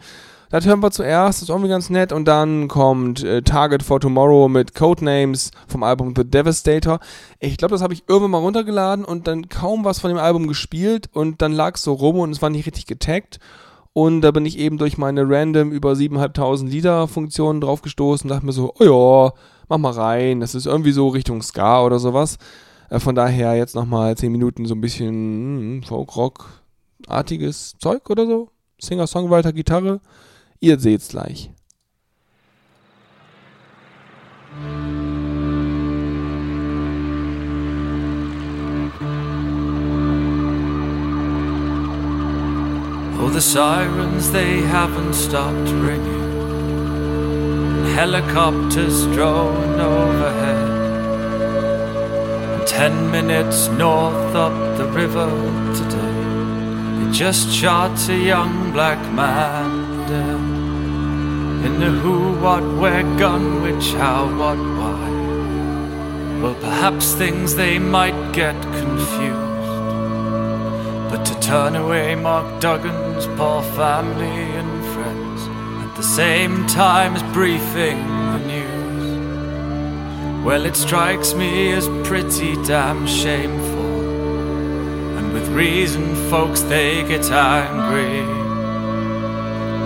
Das 0.51 0.65
hören 0.65 0.81
wir 0.81 0.89
zuerst, 0.89 1.39
das 1.39 1.43
ist 1.43 1.49
irgendwie 1.49 1.69
ganz 1.69 1.91
nett. 1.91 2.11
Und 2.11 2.25
dann 2.25 2.67
kommt 2.67 3.23
äh, 3.23 3.43
Target 3.43 3.83
for 3.83 3.99
Tomorrow 3.99 4.49
mit 4.49 4.73
Codenames 4.73 5.51
vom 5.67 5.83
Album 5.83 6.13
The 6.15 6.23
Devastator. 6.23 6.99
Ich 7.39 7.57
glaube, 7.57 7.73
das 7.73 7.83
habe 7.83 7.93
ich 7.93 8.03
irgendwann 8.07 8.31
mal 8.31 8.39
runtergeladen 8.39 9.05
und 9.05 9.27
dann 9.27 9.47
kaum 9.49 9.85
was 9.85 9.99
von 9.99 10.09
dem 10.09 10.17
Album 10.17 10.47
gespielt 10.47 11.07
und 11.13 11.43
dann 11.43 11.51
lag 11.51 11.75
es 11.75 11.83
so 11.83 11.93
rum 11.93 12.17
und 12.17 12.31
es 12.31 12.41
war 12.41 12.49
nicht 12.49 12.65
richtig 12.65 12.87
getaggt. 12.87 13.39
Und 13.93 14.21
da 14.21 14.31
bin 14.31 14.45
ich 14.45 14.57
eben 14.57 14.79
durch 14.79 14.97
meine 14.97 15.29
random 15.29 15.71
über 15.71 15.91
7.500 15.91 16.65
Lieder 16.67 17.07
Funktionen 17.07 17.61
draufgestoßen 17.61 18.27
und 18.27 18.33
dachte 18.33 18.45
mir 18.45 18.53
so, 18.53 18.73
oh 18.79 18.83
ja, 18.83 19.33
mach 19.67 19.77
mal 19.77 19.91
rein. 19.91 20.39
Das 20.39 20.55
ist 20.55 20.65
irgendwie 20.65 20.93
so 20.93 21.09
Richtung 21.09 21.43
Ska 21.43 21.83
oder 21.83 21.99
sowas. 21.99 22.37
Äh, 22.89 22.99
von 22.99 23.15
daher 23.15 23.55
jetzt 23.55 23.75
nochmal 23.75 24.17
10 24.17 24.31
Minuten 24.31 24.65
so 24.65 24.75
ein 24.75 24.81
bisschen 24.81 25.77
mm, 25.77 25.83
Folk-Rock-artiges 25.83 27.77
Zeug 27.79 28.09
oder 28.09 28.25
so. 28.25 28.49
Singer, 28.79 29.07
Songwriter, 29.07 29.53
Gitarre. 29.53 30.01
Ihr 30.59 30.79
seht's 30.79 31.09
gleich. 31.09 31.51
Oh, 43.21 43.29
the 43.29 43.41
sirens, 43.41 44.31
they 44.31 44.61
haven't 44.61 45.13
stopped 45.13 45.69
ringing. 45.69 46.19
Helicopters 47.93 49.05
drone 49.13 49.79
overhead. 49.79 50.68
Ten 52.79 53.11
minutes 53.11 53.67
north 53.67 54.33
up 54.33 54.77
the 54.77 54.85
river 54.85 55.27
today, 55.75 57.03
they 57.03 57.11
just 57.11 57.51
shot 57.51 58.07
a 58.07 58.15
young 58.15 58.71
black 58.71 58.99
man 59.11 60.07
dead. 60.07 61.65
In 61.65 61.77
the 61.81 61.91
who, 61.91 62.39
what, 62.39 62.63
where, 62.79 63.03
gun, 63.19 63.61
which, 63.63 63.91
how, 63.95 64.27
what, 64.37 64.57
why. 64.57 65.09
Well, 66.41 66.55
perhaps 66.55 67.11
things 67.15 67.53
they 67.55 67.79
might 67.79 68.31
get 68.31 68.55
confused. 68.61 69.69
But 71.11 71.25
to 71.25 71.37
turn 71.41 71.75
away 71.75 72.15
Mark 72.15 72.61
Duggan's 72.61 73.27
poor 73.37 73.61
family 73.75 74.39
and 74.57 74.85
friends 74.93 75.41
at 75.85 75.97
the 75.97 76.03
same 76.03 76.65
time 76.67 77.13
as 77.17 77.23
briefing 77.33 78.18
well, 80.43 80.65
it 80.65 80.75
strikes 80.75 81.33
me 81.33 81.71
as 81.73 81.87
pretty 82.07 82.55
damn 82.63 83.05
shameful. 83.05 83.79
And 85.17 85.33
with 85.33 85.47
reason, 85.49 86.15
folks, 86.29 86.61
they 86.61 87.03
get 87.03 87.29
angry. 87.29 88.19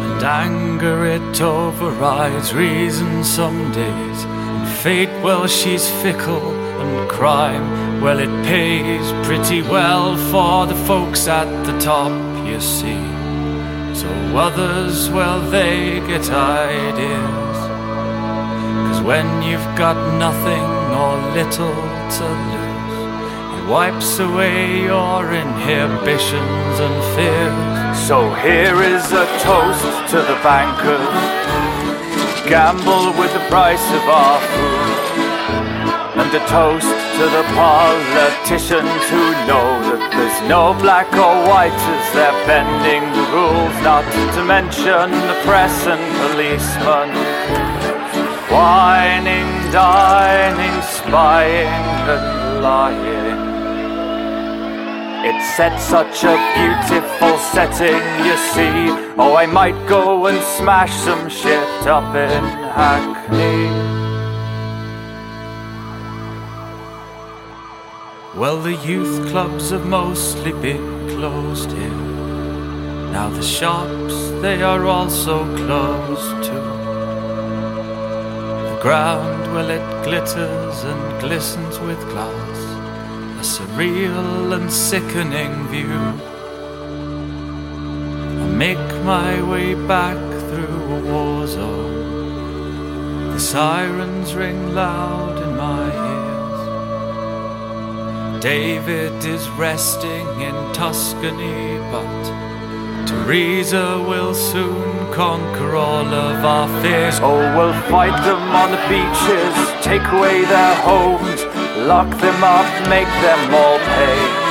And 0.05 0.23
anger, 0.23 1.05
it 1.05 1.41
overrides 1.41 2.53
reason 2.53 3.23
some 3.23 3.71
days. 3.71 4.23
And 4.25 4.67
fate, 4.77 5.23
well, 5.23 5.47
she's 5.47 5.89
fickle. 6.01 6.53
And 6.81 7.09
crime, 7.09 8.01
well, 8.01 8.19
it 8.19 8.45
pays 8.45 9.11
pretty 9.25 9.61
well 9.61 10.15
for 10.31 10.67
the 10.67 10.79
folks 10.85 11.27
at 11.27 11.49
the 11.65 11.77
top, 11.79 12.11
you 12.45 12.59
see. 12.61 13.03
So 13.95 14.09
others, 14.35 15.09
well, 15.09 15.39
they 15.49 15.99
get 16.01 16.29
ideas. 16.29 17.52
When 19.03 19.43
you've 19.43 19.75
got 19.75 19.97
nothing 20.17 20.63
or 20.95 21.19
little 21.35 21.75
to 21.75 22.25
lose, 22.55 23.59
it 23.59 23.67
wipes 23.69 24.17
away 24.19 24.83
your 24.83 25.33
inhibitions 25.33 26.75
and 26.79 26.97
fears. 27.11 27.99
So 28.07 28.33
here 28.35 28.81
is 28.81 29.03
a 29.11 29.27
toast 29.43 29.83
to 30.11 30.23
the 30.23 30.39
bankers. 30.39 31.03
Gamble 32.47 33.11
with 33.19 33.33
the 33.33 33.43
price 33.51 33.83
of 33.91 34.07
our 34.07 34.39
food. 34.39 35.03
And 36.15 36.31
a 36.33 36.39
toast 36.47 36.87
to 36.87 37.25
the 37.27 37.43
politicians 37.59 39.03
who 39.11 39.25
know 39.43 39.67
that 39.83 40.03
there's 40.15 40.49
no 40.49 40.73
black 40.79 41.11
or 41.11 41.35
white 41.51 41.75
as 41.75 42.13
they're 42.15 42.45
bending 42.47 43.03
the 43.11 43.27
rules, 43.35 43.75
not 43.83 44.07
to 44.35 44.45
mention 44.45 45.11
the 45.11 45.41
press 45.43 45.87
and 45.87 45.99
policemen. 46.23 47.62
Whining, 48.53 49.71
dining, 49.71 50.81
spying, 50.83 51.85
and 52.13 52.61
lying. 52.61 53.53
It 55.25 55.41
set 55.55 55.79
such 55.79 56.23
a 56.23 56.35
beautiful 56.53 57.37
setting, 57.53 58.03
you 58.25 58.35
see. 58.53 58.91
Oh, 59.17 59.35
I 59.35 59.47
might 59.47 59.87
go 59.87 60.27
and 60.27 60.39
smash 60.57 60.93
some 60.93 61.29
shit 61.29 61.87
up 61.87 62.13
in 62.13 62.43
Hackney. 62.77 63.69
Well, 68.39 68.59
the 68.61 68.75
youth 68.85 69.29
clubs 69.29 69.71
have 69.71 69.85
mostly 69.87 70.51
been 70.51 71.09
closed 71.09 71.71
here. 71.71 71.89
Now 73.15 73.29
the 73.29 73.41
shops, 73.41 74.15
they 74.41 74.61
are 74.61 74.85
also 74.85 75.43
closed 75.55 76.43
too. 76.43 76.72
Ground, 78.83 79.53
well, 79.53 79.69
it 79.69 80.03
glitters 80.03 80.83
and 80.83 81.21
glistens 81.21 81.79
with 81.79 81.97
glass. 82.09 82.57
A 83.39 83.41
surreal 83.41 84.53
and 84.53 84.69
sickening 84.69 85.67
view. 85.69 85.87
I 88.41 88.45
make 88.45 89.03
my 89.05 89.41
way 89.41 89.73
back 89.87 90.17
through 90.49 90.95
a 90.97 90.99
war 90.99 91.47
zone. 91.47 93.31
The 93.31 93.39
sirens 93.39 94.35
ring 94.35 94.75
loud 94.75 95.41
in 95.41 95.55
my 95.55 95.85
ears. 98.33 98.43
David 98.43 99.23
is 99.23 99.47
resting 99.51 100.27
in 100.41 100.73
Tuscany, 100.73 101.79
but 101.89 102.42
Teresa 103.05 104.01
will 104.07 104.33
soon 104.33 105.11
conquer 105.13 105.75
all 105.75 106.05
of 106.05 106.45
our 106.45 106.67
fears. 106.81 107.19
Oh, 107.21 107.39
we'll 107.55 107.73
fight 107.89 108.15
them 108.23 108.41
on 108.61 108.71
the 108.71 108.81
beaches, 108.87 109.55
take 109.83 110.05
away 110.11 110.45
their 110.45 110.75
homes, 110.81 111.43
lock 111.87 112.09
them 112.19 112.43
up, 112.43 112.67
make 112.87 113.11
them 113.25 113.53
all 113.53 113.79
pay. 113.79 114.43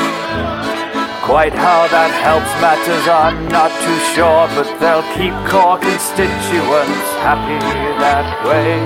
Quite 1.24 1.54
how 1.54 1.86
that 1.88 2.10
helps 2.20 2.52
matters, 2.60 3.06
I'm 3.08 3.48
not 3.48 3.70
too 3.84 4.00
sure, 4.12 4.48
but 4.56 4.68
they'll 4.80 5.06
keep 5.14 5.32
core 5.48 5.78
constituents 5.78 7.08
happy 7.22 7.58
that 8.00 8.28
way. 8.44 8.80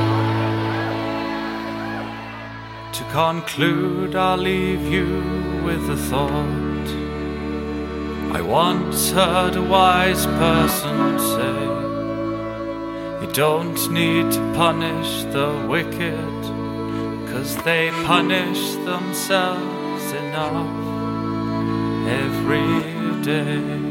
To 2.92 3.04
conclude, 3.10 4.14
I'll 4.14 4.36
leave 4.36 4.82
you 4.82 5.62
with 5.64 5.88
a 5.90 5.96
thought. 5.96 6.65
I 8.36 8.42
once 8.42 9.12
heard 9.12 9.56
a 9.56 9.62
wise 9.62 10.26
person 10.26 11.18
say, 11.18 11.58
You 13.22 13.32
don't 13.32 13.90
need 13.90 14.30
to 14.30 14.52
punish 14.54 15.22
the 15.32 15.66
wicked, 15.66 16.42
cause 17.32 17.56
they 17.64 17.88
punish 18.04 18.74
themselves 18.84 20.12
enough 20.12 20.76
every 22.06 23.24
day. 23.24 23.85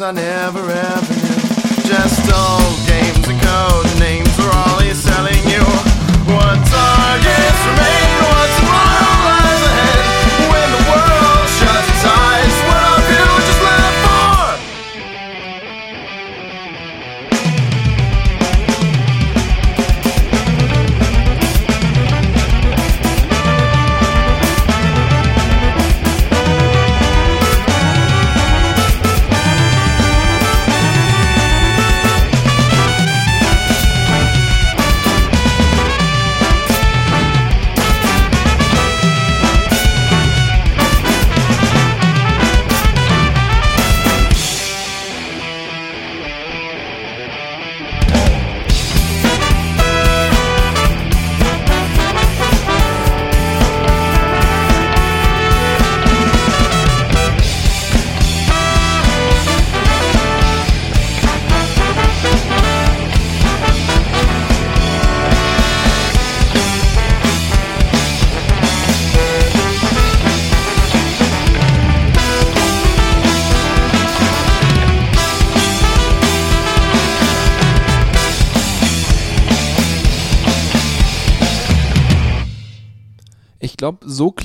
on 0.00 0.16
him. 0.16 0.39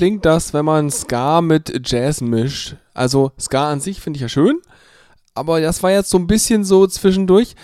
Klingt 0.06 0.24
das, 0.24 0.54
wenn 0.54 0.64
man 0.64 0.88
Ska 0.88 1.40
mit 1.40 1.80
Jazz 1.84 2.20
mischt. 2.20 2.76
Also 2.94 3.32
Ska 3.40 3.72
an 3.72 3.80
sich 3.80 4.00
finde 4.00 4.18
ich 4.18 4.20
ja 4.20 4.28
schön, 4.28 4.60
aber 5.34 5.60
das 5.60 5.82
war 5.82 5.90
jetzt 5.90 6.10
so 6.10 6.16
ein 6.16 6.28
bisschen 6.28 6.62
so 6.62 6.86
zwischendurch. 6.86 7.56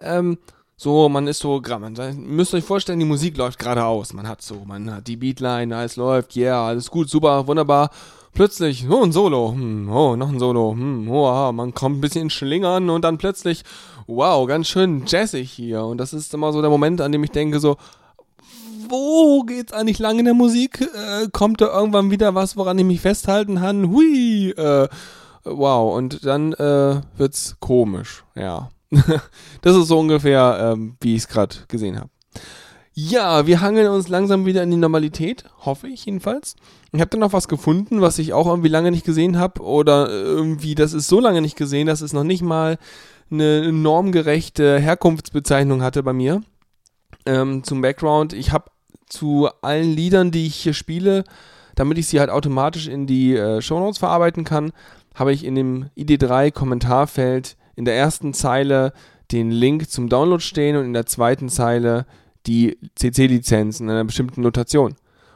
Ähm, 0.00 0.38
so, 0.76 1.08
man 1.08 1.28
ist 1.28 1.38
so, 1.38 1.62
man 1.64 1.94
müsst 2.16 2.52
euch 2.52 2.64
vorstellen, 2.64 2.98
die 2.98 3.04
Musik 3.04 3.36
läuft 3.36 3.60
geradeaus. 3.60 4.12
Man 4.12 4.26
hat 4.26 4.42
so, 4.42 4.64
man 4.66 4.92
hat 4.92 5.06
die 5.06 5.16
Beatline, 5.16 5.72
alles 5.72 5.94
läuft, 5.94 6.34
yeah, 6.34 6.66
alles 6.66 6.90
gut, 6.90 7.08
super, 7.08 7.46
wunderbar. 7.46 7.90
Plötzlich, 8.32 8.90
oh, 8.90 9.04
ein 9.04 9.12
Solo, 9.12 9.52
hm, 9.52 9.88
oh, 9.88 10.16
noch 10.16 10.30
ein 10.30 10.40
Solo, 10.40 10.72
hm, 10.72 11.08
oh, 11.08 11.28
aha, 11.28 11.52
man 11.52 11.74
kommt 11.74 11.98
ein 11.98 12.00
bisschen 12.00 12.28
Schlingern 12.28 12.90
und 12.90 13.02
dann 13.02 13.18
plötzlich, 13.18 13.62
wow, 14.08 14.48
ganz 14.48 14.66
schön 14.66 15.04
jazzig 15.06 15.48
hier. 15.48 15.84
Und 15.84 15.98
das 15.98 16.12
ist 16.12 16.34
immer 16.34 16.52
so 16.52 16.60
der 16.60 16.70
Moment, 16.70 17.00
an 17.00 17.12
dem 17.12 17.22
ich 17.22 17.30
denke 17.30 17.60
so, 17.60 17.76
wo 18.88 19.42
geht's 19.42 19.72
eigentlich 19.72 19.98
lang 19.98 20.18
in 20.18 20.24
der 20.24 20.34
Musik? 20.34 20.80
Äh, 20.80 21.28
kommt 21.32 21.60
da 21.60 21.66
irgendwann 21.66 22.10
wieder 22.10 22.34
was, 22.34 22.56
woran 22.56 22.78
ich 22.78 22.84
mich 22.84 23.00
festhalten 23.00 23.56
kann? 23.56 23.90
Hui, 23.90 24.50
äh, 24.50 24.88
wow, 25.44 25.96
und 25.96 26.24
dann 26.24 26.52
äh, 26.54 27.00
wird's 27.16 27.56
komisch, 27.60 28.24
ja. 28.34 28.70
das 29.62 29.76
ist 29.76 29.88
so 29.88 29.98
ungefähr, 29.98 30.72
ähm, 30.72 30.96
wie 31.00 31.14
ich 31.14 31.22
es 31.22 31.28
gerade 31.28 31.56
gesehen 31.68 31.98
habe. 31.98 32.10
Ja, 32.96 33.48
wir 33.48 33.60
hangeln 33.60 33.88
uns 33.88 34.06
langsam 34.06 34.46
wieder 34.46 34.62
in 34.62 34.70
die 34.70 34.76
Normalität, 34.76 35.44
hoffe 35.64 35.88
ich 35.88 36.04
jedenfalls. 36.04 36.54
Ich 36.92 37.00
habe 37.00 37.10
dann 37.10 37.20
noch 37.20 37.32
was 37.32 37.48
gefunden, 37.48 38.00
was 38.00 38.20
ich 38.20 38.32
auch 38.32 38.46
irgendwie 38.46 38.68
lange 38.68 38.92
nicht 38.92 39.04
gesehen 39.04 39.36
habe 39.36 39.62
oder 39.62 40.08
irgendwie, 40.08 40.76
das 40.76 40.92
ist 40.92 41.08
so 41.08 41.18
lange 41.18 41.42
nicht 41.42 41.56
gesehen, 41.56 41.88
dass 41.88 42.02
es 42.02 42.12
noch 42.12 42.22
nicht 42.22 42.42
mal 42.42 42.78
eine 43.32 43.72
normgerechte 43.72 44.78
Herkunftsbezeichnung 44.78 45.82
hatte 45.82 46.04
bei 46.04 46.12
mir. 46.12 46.42
Ähm, 47.26 47.64
zum 47.64 47.80
Background, 47.80 48.32
ich 48.32 48.52
habe 48.52 48.70
zu 49.06 49.48
allen 49.62 49.94
Liedern, 49.94 50.30
die 50.30 50.46
ich 50.46 50.56
hier 50.56 50.74
spiele, 50.74 51.24
damit 51.74 51.98
ich 51.98 52.06
sie 52.06 52.20
halt 52.20 52.30
automatisch 52.30 52.88
in 52.88 53.06
die 53.06 53.34
äh, 53.34 53.60
Shownotes 53.60 53.98
verarbeiten 53.98 54.44
kann, 54.44 54.72
habe 55.14 55.32
ich 55.32 55.44
in 55.44 55.54
dem 55.54 55.90
ID3-Kommentarfeld 55.96 57.56
in 57.76 57.84
der 57.84 57.96
ersten 57.96 58.34
Zeile 58.34 58.92
den 59.32 59.50
Link 59.50 59.90
zum 59.90 60.08
Download 60.08 60.42
stehen 60.42 60.76
und 60.76 60.84
in 60.84 60.92
der 60.92 61.06
zweiten 61.06 61.48
Zeile 61.48 62.06
die 62.46 62.78
CC-Lizenz 62.94 63.80
in 63.80 63.90
einer 63.90 64.04
bestimmten 64.04 64.42
Notation. 64.42 64.94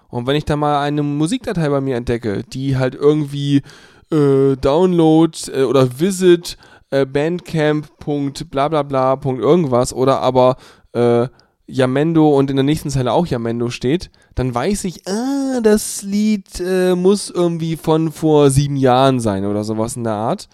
Und 0.09 0.27
wenn 0.27 0.36
ich 0.36 0.45
da 0.45 0.57
mal 0.57 0.82
eine 0.82 1.03
Musikdatei 1.03 1.69
bei 1.69 1.81
mir 1.81 1.97
entdecke, 1.97 2.43
die 2.45 2.77
halt 2.77 2.95
irgendwie 2.95 3.62
äh, 4.11 4.57
Download 4.57 5.36
äh, 5.53 5.65
oder 5.65 6.01
Visit 6.01 6.57
äh, 6.90 7.05
Bandcamp. 7.05 7.89
irgendwas 8.07 9.93
oder 9.93 10.20
aber 10.20 10.57
äh, 10.93 11.28
Yamendo 11.69 12.36
und 12.36 12.51
in 12.51 12.57
der 12.57 12.65
nächsten 12.65 12.90
Zeile 12.90 13.12
auch 13.12 13.27
Yamendo 13.27 13.70
steht, 13.70 14.11
dann 14.35 14.55
weiß 14.55 14.85
ich, 14.85 15.07
ah, 15.07 15.61
das 15.61 16.03
Lied 16.03 16.61
äh, 16.61 16.95
muss 16.95 17.31
irgendwie 17.31 17.77
von 17.77 18.11
vor 18.11 18.51
sieben 18.51 18.77
Jahren 18.77 19.20
sein 19.20 19.45
oder 19.45 19.65
sowas 19.65 19.97
in 19.97 20.05
der 20.05 20.15
Art. 20.15 20.49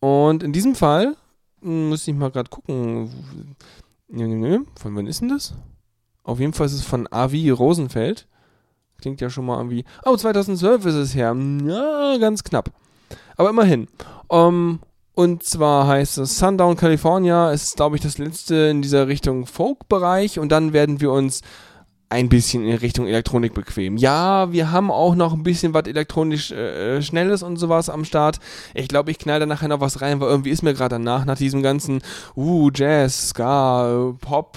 Und 0.00 0.42
in 0.42 0.52
diesem 0.52 0.74
Fall 0.74 1.16
hm, 1.60 1.90
muss 1.90 2.06
ich 2.08 2.14
mal 2.14 2.30
gerade 2.30 2.50
gucken. 2.50 3.10
Von 4.10 4.96
wann 4.96 5.06
ist 5.06 5.20
denn 5.20 5.28
das? 5.28 5.54
Auf 6.22 6.40
jeden 6.40 6.52
Fall 6.52 6.66
ist 6.66 6.72
es 6.72 6.84
von 6.84 7.06
Avi 7.10 7.50
Rosenfeld. 7.50 8.26
Klingt 9.00 9.20
ja 9.20 9.30
schon 9.30 9.46
mal 9.46 9.58
irgendwie. 9.58 9.84
Oh, 10.04 10.16
2012 10.16 10.86
ist 10.86 10.94
es 10.94 11.14
her. 11.14 11.36
Ja, 11.64 12.16
ganz 12.18 12.42
knapp. 12.42 12.70
Aber 13.36 13.50
immerhin. 13.50 13.86
Um, 14.28 14.80
und 15.18 15.42
zwar 15.42 15.88
heißt 15.88 16.18
es 16.18 16.38
Sundown 16.38 16.76
California. 16.76 17.50
Es 17.50 17.64
ist, 17.64 17.76
glaube 17.76 17.96
ich, 17.96 18.02
das 18.02 18.18
letzte 18.18 18.54
in 18.54 18.82
dieser 18.82 19.08
Richtung 19.08 19.46
Folk-Bereich. 19.46 20.38
Und 20.38 20.52
dann 20.52 20.72
werden 20.72 21.00
wir 21.00 21.10
uns 21.10 21.40
ein 22.08 22.28
bisschen 22.28 22.64
in 22.64 22.76
Richtung 22.76 23.08
Elektronik 23.08 23.52
bequem. 23.52 23.96
Ja, 23.96 24.52
wir 24.52 24.70
haben 24.70 24.92
auch 24.92 25.16
noch 25.16 25.32
ein 25.32 25.42
bisschen 25.42 25.74
was 25.74 25.88
elektronisch 25.88 26.52
äh, 26.52 27.02
Schnelles 27.02 27.42
und 27.42 27.56
sowas 27.56 27.90
am 27.90 28.04
Start. 28.04 28.38
Ich 28.74 28.86
glaube, 28.86 29.10
ich 29.10 29.18
knall 29.18 29.40
da 29.40 29.46
nachher 29.46 29.66
noch 29.66 29.80
was 29.80 30.02
rein, 30.02 30.20
weil 30.20 30.28
irgendwie 30.28 30.50
ist 30.50 30.62
mir 30.62 30.72
gerade 30.72 30.94
danach, 30.94 31.24
nach 31.24 31.36
diesem 31.36 31.64
ganzen 31.64 32.00
uh, 32.36 32.70
Jazz, 32.72 33.30
Ska, 33.30 34.10
äh, 34.10 34.12
Pop, 34.20 34.56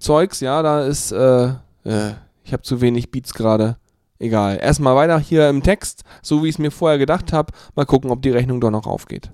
Zeugs, 0.00 0.40
ja, 0.40 0.64
da 0.64 0.84
ist, 0.84 1.12
äh, 1.12 1.50
äh, 1.84 2.14
ich 2.42 2.52
habe 2.52 2.64
zu 2.64 2.80
wenig 2.80 3.12
Beats 3.12 3.32
gerade. 3.32 3.76
Egal. 4.18 4.58
Erstmal 4.60 4.96
weiter 4.96 5.20
hier 5.20 5.48
im 5.48 5.62
Text, 5.62 6.02
so 6.22 6.42
wie 6.42 6.48
ich 6.48 6.56
es 6.56 6.58
mir 6.58 6.72
vorher 6.72 6.98
gedacht 6.98 7.32
habe. 7.32 7.52
Mal 7.76 7.86
gucken, 7.86 8.10
ob 8.10 8.20
die 8.20 8.30
Rechnung 8.30 8.60
doch 8.60 8.72
noch 8.72 8.88
aufgeht. 8.88 9.30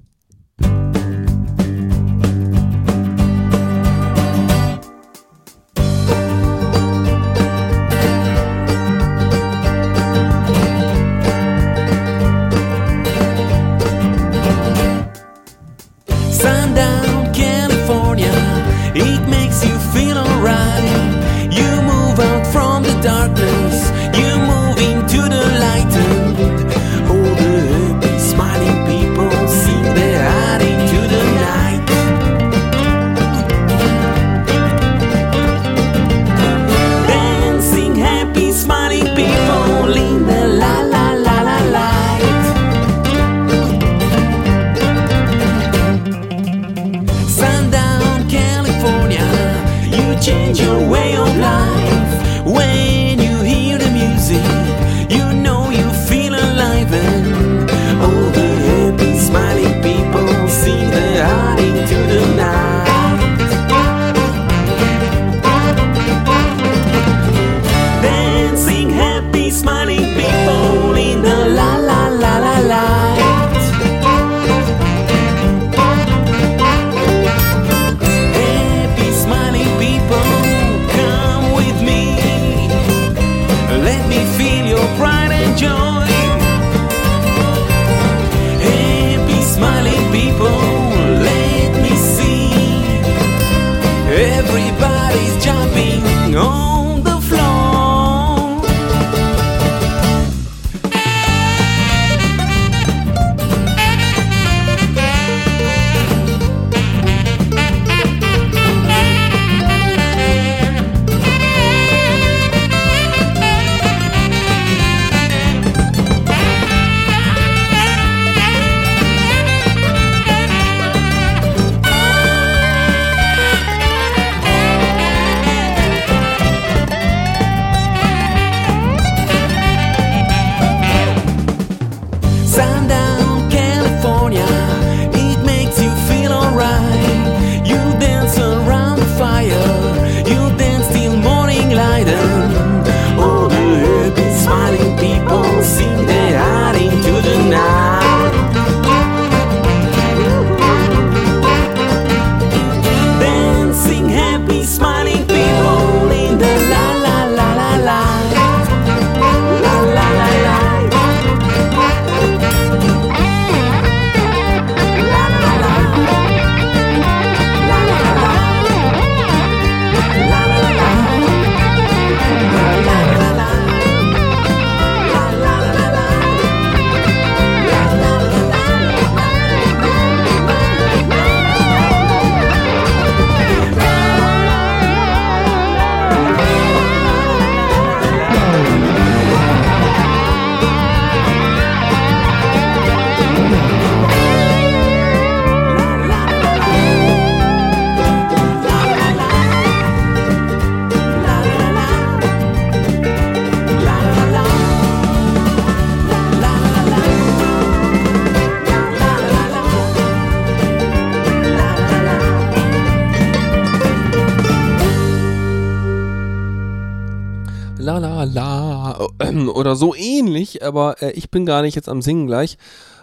Oder 219.71 219.77
so 219.77 219.95
ähnlich, 219.95 220.65
aber 220.65 221.01
äh, 221.01 221.13
ich 221.13 221.31
bin 221.31 221.47
gar 221.47 221.63
nicht 221.63 221.77
jetzt 221.77 221.89
am 221.89 222.03
Singen 222.03 222.27
gleich, 222.27 222.59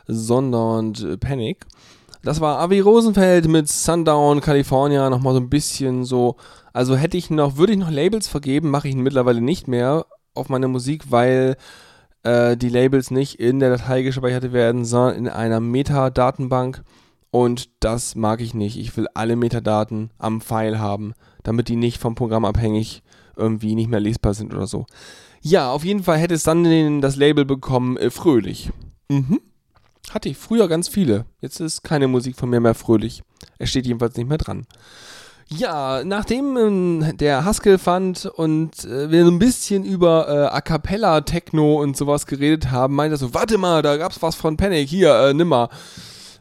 sondern 0.06 0.94
äh, 0.96 1.18
Panic. 1.18 1.66
Das 2.24 2.42
war 2.42 2.60
Avi 2.60 2.82
Rosenfeld 2.82 3.48
mit 3.48 3.70
Sundown 3.70 4.42
California, 4.42 5.10
nochmal 5.10 5.34
so 5.34 5.40
ein 5.40 5.50
bisschen 5.50 6.04
so, 6.04 6.36
also 6.74 6.98
hätte 6.98 7.16
ich 7.16 7.30
noch, 7.30 7.56
würde 7.56 7.72
ich 7.72 7.80
noch 7.80 7.90
Labels 7.90 8.28
vergeben, 8.28 8.70
mache 8.70 8.90
ich 8.90 8.96
mittlerweile 8.96 9.40
nicht 9.40 9.70
mehr 9.70 10.06
auf 10.34 10.50
meine 10.50 10.68
Musik, 10.68 11.06
weil 11.10 11.56
äh, 12.24 12.58
die 12.58 12.70
Labels 12.70 13.12
nicht 13.12 13.40
in 13.40 13.60
der 13.60 13.70
Datei 13.70 14.02
gespeichert 14.02 14.52
werden, 14.52 14.84
sondern 14.84 15.16
in 15.16 15.30
einer 15.30 15.62
Metadatenbank. 15.62 16.84
Und 17.32 17.70
das 17.80 18.16
mag 18.16 18.42
ich 18.42 18.54
nicht. 18.54 18.78
Ich 18.78 18.96
will 18.98 19.08
alle 19.14 19.38
Metadaten 19.38 20.12
am 20.18 20.42
File 20.42 20.80
haben, 20.80 21.14
damit 21.44 21.70
die 21.70 21.76
nicht 21.78 22.00
vom 22.00 22.16
Programm 22.16 22.44
abhängig 22.44 23.04
irgendwie 23.38 23.76
nicht 23.76 23.90
mehr 23.90 24.00
lesbar 24.00 24.34
sind 24.34 24.54
oder 24.54 24.68
so. 24.68 24.86
Ja, 25.50 25.72
auf 25.72 25.86
jeden 25.86 26.04
Fall 26.04 26.18
hätte 26.18 26.34
es 26.34 26.44
dann 26.44 26.66
den, 26.66 27.00
das 27.00 27.16
Label 27.16 27.46
bekommen, 27.46 27.96
äh, 27.96 28.10
Fröhlich. 28.10 28.70
Mhm. 29.08 29.40
Hatte 30.12 30.28
ich 30.28 30.38
früher 30.38 30.68
ganz 30.68 30.90
viele. 30.90 31.26
Jetzt 31.40 31.62
ist 31.62 31.84
keine 31.84 32.10
Musik 32.10 32.36
von 32.36 32.50
mir 32.50 32.60
mehr 32.60 32.74
fröhlich. 32.74 33.24
Es 33.58 33.70
steht 33.70 33.86
jedenfalls 33.86 34.18
nicht 34.18 34.28
mehr 34.28 34.38
dran. 34.38 34.66
Ja, 35.48 36.04
nachdem 36.04 36.58
ähm, 36.58 37.18
der 37.18 37.46
Haskell 37.46 37.78
fand 37.78 38.26
und 38.26 38.84
äh, 38.84 39.10
wir 39.10 39.24
so 39.24 39.32
ein 39.32 39.40
bisschen 39.40 39.86
über 39.86 40.28
äh, 40.28 40.54
A 40.54 40.60
Cappella 40.60 41.22
Techno 41.22 41.82
und 41.82 41.96
sowas 41.96 42.26
geredet 42.26 42.70
haben, 42.70 42.96
meinte 42.96 43.16
er 43.16 43.20
so, 43.20 43.34
warte 43.34 43.58
mal, 43.58 43.82
da 43.82 43.96
gab's 43.96 44.22
was 44.22 44.36
von 44.36 44.58
Panic, 44.58 44.90
hier, 44.90 45.14
äh, 45.14 45.34
nimm 45.34 45.48
mal. 45.48 45.70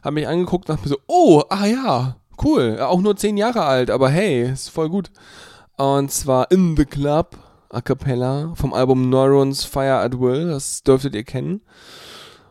Hab 0.03 0.15
mich 0.15 0.27
angeguckt 0.27 0.69
und 0.69 0.75
dachte 0.75 0.89
mir 0.89 0.95
so, 0.95 1.01
oh, 1.07 1.43
ah 1.47 1.65
ja, 1.65 2.17
cool, 2.43 2.77
auch 2.81 2.99
nur 2.99 3.15
zehn 3.15 3.37
Jahre 3.37 3.63
alt, 3.63 3.89
aber 3.89 4.09
hey, 4.09 4.51
ist 4.51 4.67
voll 4.67 4.89
gut. 4.89 5.11
Und 5.77 6.11
zwar 6.11 6.51
In 6.51 6.75
the 6.75 6.85
Club, 6.85 7.37
A 7.69 7.81
Cappella, 7.81 8.53
vom 8.55 8.73
Album 8.73 9.09
Neurons 9.09 9.63
Fire 9.65 9.99
at 9.99 10.19
Will, 10.19 10.47
das 10.47 10.83
dürftet 10.83 11.15
ihr 11.15 11.23
kennen. 11.23 11.61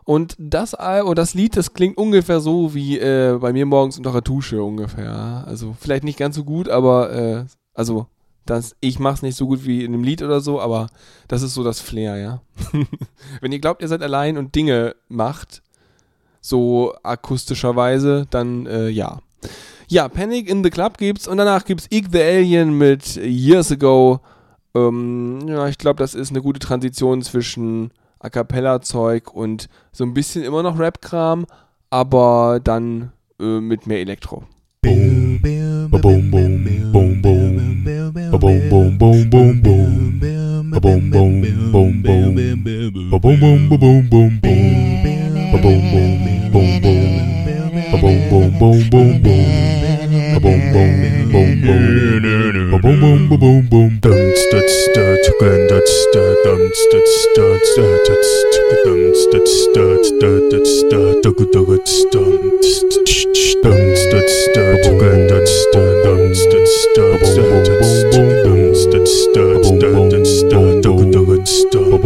Und 0.04 0.36
das, 0.38 0.74
Al- 0.74 1.02
oh, 1.02 1.14
das 1.14 1.34
Lied, 1.34 1.56
das 1.56 1.72
klingt 1.72 1.98
ungefähr 1.98 2.40
so 2.40 2.74
wie 2.74 2.98
äh, 2.98 3.38
bei 3.40 3.52
mir 3.52 3.66
morgens 3.66 3.96
unter 3.98 4.12
der 4.12 4.20
Dusche 4.20 4.62
ungefähr. 4.62 5.44
Also 5.46 5.74
vielleicht 5.80 6.04
nicht 6.04 6.18
ganz 6.18 6.36
so 6.36 6.44
gut, 6.44 6.68
aber 6.68 7.12
äh, 7.12 7.44
also 7.74 8.06
das, 8.44 8.76
ich 8.80 9.00
mach's 9.00 9.22
nicht 9.22 9.36
so 9.36 9.48
gut 9.48 9.66
wie 9.66 9.84
in 9.84 9.92
einem 9.92 10.04
Lied 10.04 10.22
oder 10.22 10.40
so, 10.40 10.60
aber 10.60 10.86
das 11.26 11.42
ist 11.42 11.54
so 11.54 11.64
das 11.64 11.80
Flair, 11.80 12.16
ja. 12.18 12.40
Wenn 13.40 13.50
ihr 13.50 13.58
glaubt, 13.58 13.82
ihr 13.82 13.88
seid 13.88 14.02
allein 14.02 14.38
und 14.38 14.54
Dinge 14.54 14.94
macht, 15.08 15.62
so 16.40 16.94
akustischerweise, 17.02 18.26
dann 18.30 18.66
äh, 18.66 18.88
ja. 18.88 19.18
Ja, 19.88 20.08
Panic 20.08 20.48
in 20.48 20.62
the 20.62 20.70
Club 20.70 20.98
gibt's 20.98 21.26
und 21.26 21.38
danach 21.38 21.64
gibt's 21.64 21.88
Ig 21.90 22.08
the 22.12 22.22
Alien 22.22 22.78
mit 22.78 23.16
Years 23.16 23.72
Ago. 23.72 24.20
Ähm, 24.76 25.48
ja, 25.48 25.68
ich 25.68 25.78
glaube, 25.78 25.98
das 25.98 26.14
ist 26.14 26.30
eine 26.30 26.42
gute 26.42 26.60
Transition 26.60 27.22
zwischen 27.22 27.90
A 28.18 28.28
Cappella-Zeug 28.28 29.32
und 29.32 29.68
so 29.92 30.04
ein 30.04 30.12
bisschen 30.12 30.44
immer 30.44 30.62
noch 30.62 30.78
Rap-Kram, 30.78 31.46
aber 31.88 32.60
dann 32.62 33.12
äh, 33.40 33.60
mit 33.60 33.86
mehr 33.86 34.00
Elektro. 34.00 34.44
Boom, 34.82 35.40
boom, 35.40 35.90
boom, 35.90 36.30
boom, 36.30 36.62
boom, 36.92 37.22
boom, 37.22 37.22
boom, 37.22 38.98
boom, 38.98 39.28
boom, 39.30 39.36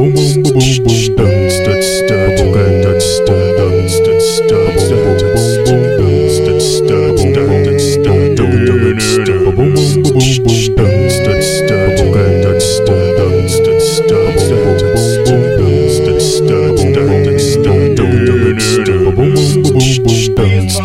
boom, 0.00 0.14
boom, 0.14 0.42
boom, 0.42 1.14
boom, 1.16 1.49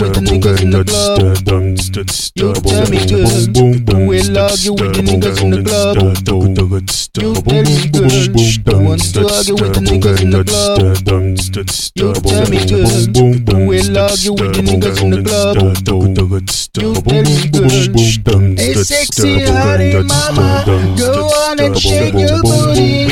with 0.00 0.14
the 0.14 0.20
niggas 0.20 0.62
in 0.62 0.70
the 0.70 0.84
club. 0.84 1.18
You 2.34 2.52
tell 2.54 2.88
me 2.88 3.04
good. 3.04 3.28
I 3.90 4.06
will 4.06 4.38
argue 4.38 4.72
with 4.72 4.94
the 4.96 5.02
niggas 5.04 5.42
in 5.42 5.50
the 5.50 5.62
club. 5.62 5.96
You 7.20 7.34
tell 7.44 7.64
me 7.68 7.88
good. 7.92 8.32
I 8.66 8.80
want 8.80 9.02
to 9.12 9.20
argue 9.28 9.56
with 9.60 9.74
the 9.74 9.80
niggas 9.84 10.20
in 10.22 10.30
the 10.30 10.44
club. 10.44 10.78
You 11.94 12.14
tell 12.14 12.46
me 12.48 12.58
good. 12.64 12.88
I 13.48 13.66
will 13.66 13.98
argue 13.98 14.32
with 14.32 14.54
the 14.54 14.62
niggas 14.62 15.02
in 15.02 15.10
the 15.10 15.22
club. 15.22 15.56
You 16.80 16.94
tell 16.94 17.22
me 17.26 17.36
good. 17.50 17.92
Hey, 18.58 18.74
sexy 18.74 19.44
honey 19.44 19.94
mama, 20.02 20.64
go 20.96 21.28
on 21.44 21.60
and 21.60 21.76
shake 21.78 22.14
your 22.14 22.40
booty 22.42 22.69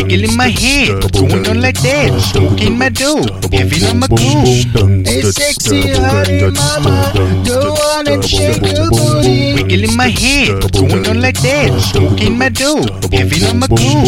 tickling 0.09 0.37
my 0.37 0.49
head, 0.49 1.13
going 1.13 1.47
on 1.47 1.61
like 1.61 1.81
that, 1.83 2.21
smoking 2.33 2.79
my 2.79 2.89
dope, 2.89 3.29
having 3.53 3.85
on 3.85 3.99
my 4.01 4.07
cool. 4.09 5.05
Hey, 5.05 5.23
sexy 5.23 5.93
honey 5.93 6.51
mama, 6.51 7.13
go 7.47 7.75
on 7.93 8.09
and 8.09 8.25
shake 8.25 8.63
your 8.63 8.91
booty. 8.91 9.85
in 9.85 9.97
my 9.97 10.09
head, 10.09 10.73
going 10.73 11.07
on 11.07 11.21
like 11.21 11.41
that, 11.43 11.81
smoking 11.93 12.39
my 12.39 12.49
dope, 12.49 12.89
having 13.13 13.45
on 13.45 13.59
my 13.59 13.67
cool. 13.69 14.05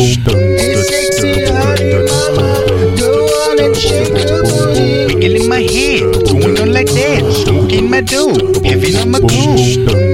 Hey, 0.57 0.77
sexy 0.77 1.45
honey 1.47 1.93
mama, 2.09 2.65
go 2.97 3.27
on 3.51 3.61
and 3.61 3.77
shake 3.77 4.09
your 4.09 4.43
booty. 4.43 5.37
in 5.37 5.49
my 5.49 5.61
head, 5.61 6.01
going 6.27 6.59
on 6.61 6.73
like 6.73 6.89
that, 6.89 7.45
smoking 7.45 7.91
my 7.91 8.01
dope, 8.01 8.65
having 8.65 8.97
on 8.97 9.11
my 9.11 9.19
cool. 9.21 9.57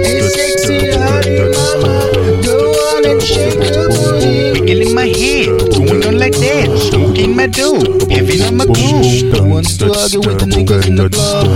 Hey, 0.02 0.20
sexy 0.22 0.90
honey 0.90 1.46
mama, 1.54 2.10
go 2.42 2.72
on 2.90 3.06
and 3.06 3.22
shake 3.22 3.54
your 3.54 3.88
booty. 3.88 4.35
Wiggle 4.66 4.88
in 4.88 4.94
my 4.96 5.06
head, 5.06 5.46
going 5.78 6.02
on 6.02 6.18
like 6.18 6.32
that, 6.32 6.66
stroking 6.76 7.36
my 7.36 7.46
dough, 7.46 7.78
giving 8.08 8.42
on 8.42 8.56
my 8.56 8.64
to 8.64 9.94
argue 9.94 10.18
with 10.18 10.40
the 10.40 10.46
niggas 10.50 10.88
in 10.88 10.96
the 10.96 11.08
club. 11.08 11.46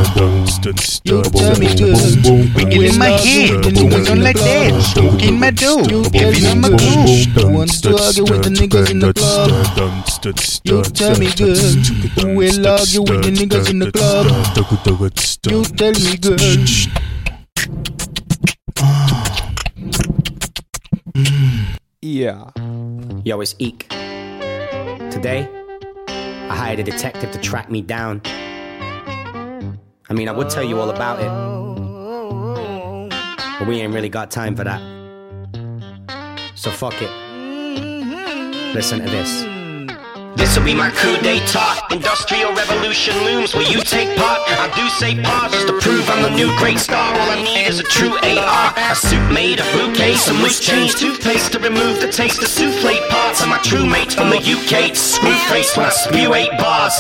You 1.03 1.23
tell 1.35 1.59
me 1.59 1.75
good. 1.75 1.99
Wiggle 2.55 2.85
in 2.85 2.97
my 3.01 3.11
head, 3.11 3.65
going 3.75 4.07
on 4.07 4.23
like 4.23 4.37
that, 4.37 4.81
stroking 4.83 5.41
my 5.41 5.51
dough, 5.51 5.83
giving 6.13 6.47
on 6.47 6.61
my 6.61 6.69
to 6.69 7.99
argue 7.99 8.23
with 8.31 8.45
the 8.45 8.51
niggas 8.55 8.91
in 8.93 9.01
the 9.01 9.13
club. 9.13 9.51
You 10.63 10.83
tell 10.85 11.19
me 11.19 11.35
good. 11.35 11.91
Will 12.37 12.65
argue 12.65 13.03
with 13.03 13.25
the 13.25 13.33
niggas 13.35 13.71
in 13.71 13.81
the 13.81 13.91
club? 13.91 14.31
You 15.51 15.65
tell 15.75 15.99
me 15.99 16.17
good. 16.17 16.71
Ja. 22.11 22.51
Yo, 23.25 23.41
it's 23.41 23.55
Eek. 23.61 23.89
Today, 25.11 25.49
I 26.09 26.57
hired 26.57 26.81
a 26.81 26.83
detective 26.83 27.31
to 27.31 27.39
track 27.39 27.71
me 27.71 27.83
down. 27.83 28.21
I 28.27 30.13
mean, 30.13 30.29
I 30.29 30.33
would 30.33 30.51
tell 30.51 30.65
you 30.65 30.81
all 30.81 30.91
about 30.91 31.21
it, 31.21 31.31
but 33.61 33.69
we 33.69 33.81
ain't 33.81 33.95
really 33.95 34.09
got 34.09 34.33
time 34.33 34.57
for 34.57 34.65
that. 34.65 34.81
So 36.57 36.73
fuck 36.73 37.01
it. 37.01 37.11
Listen 38.75 38.99
to 38.99 39.09
this. 39.09 39.60
This'll 40.37 40.65
be 40.65 40.75
my 40.75 40.91
coup 40.91 41.17
d'etat. 41.19 41.91
Industrial 41.91 42.53
revolution 42.55 43.17
looms. 43.25 43.55
Will 43.55 43.71
you 43.71 43.81
take 43.81 44.17
part? 44.17 44.41
I 44.47 44.71
do 44.75 44.89
say 44.89 45.21
pause 45.23 45.53
just 45.53 45.67
to 45.67 45.75
prove 45.81 46.09
I'm 46.11 46.23
the 46.23 46.31
new 46.31 46.55
great 46.59 46.79
star. 46.79 47.15
All 47.15 47.31
I 47.31 47.43
need 47.43 47.67
is 47.67 47.81
a 47.81 47.83
true 47.85 48.13
AR. 48.13 48.75
A 48.77 48.95
suit 48.95 49.33
made 49.33 49.61
of 49.61 49.67
bouquet, 49.73 50.15
some 50.15 50.39
loose 50.43 50.61
change, 50.61 50.95
toothpaste 50.95 51.53
to 51.53 51.59
remove 51.59 52.01
the 52.01 52.11
taste 52.11 52.43
of 52.43 52.49
souffle 52.49 52.97
parts. 53.09 53.41
And 53.43 53.51
my 53.51 53.59
true 53.59 53.87
mates 53.87 54.15
from 54.15 54.31
the 54.31 54.39
UK. 54.39 54.95
Screw 54.95 55.35
face 55.49 55.77
when 55.77 55.87
I 55.87 55.91
spew 55.91 56.35
eight 56.35 56.51
bars. 56.59 56.95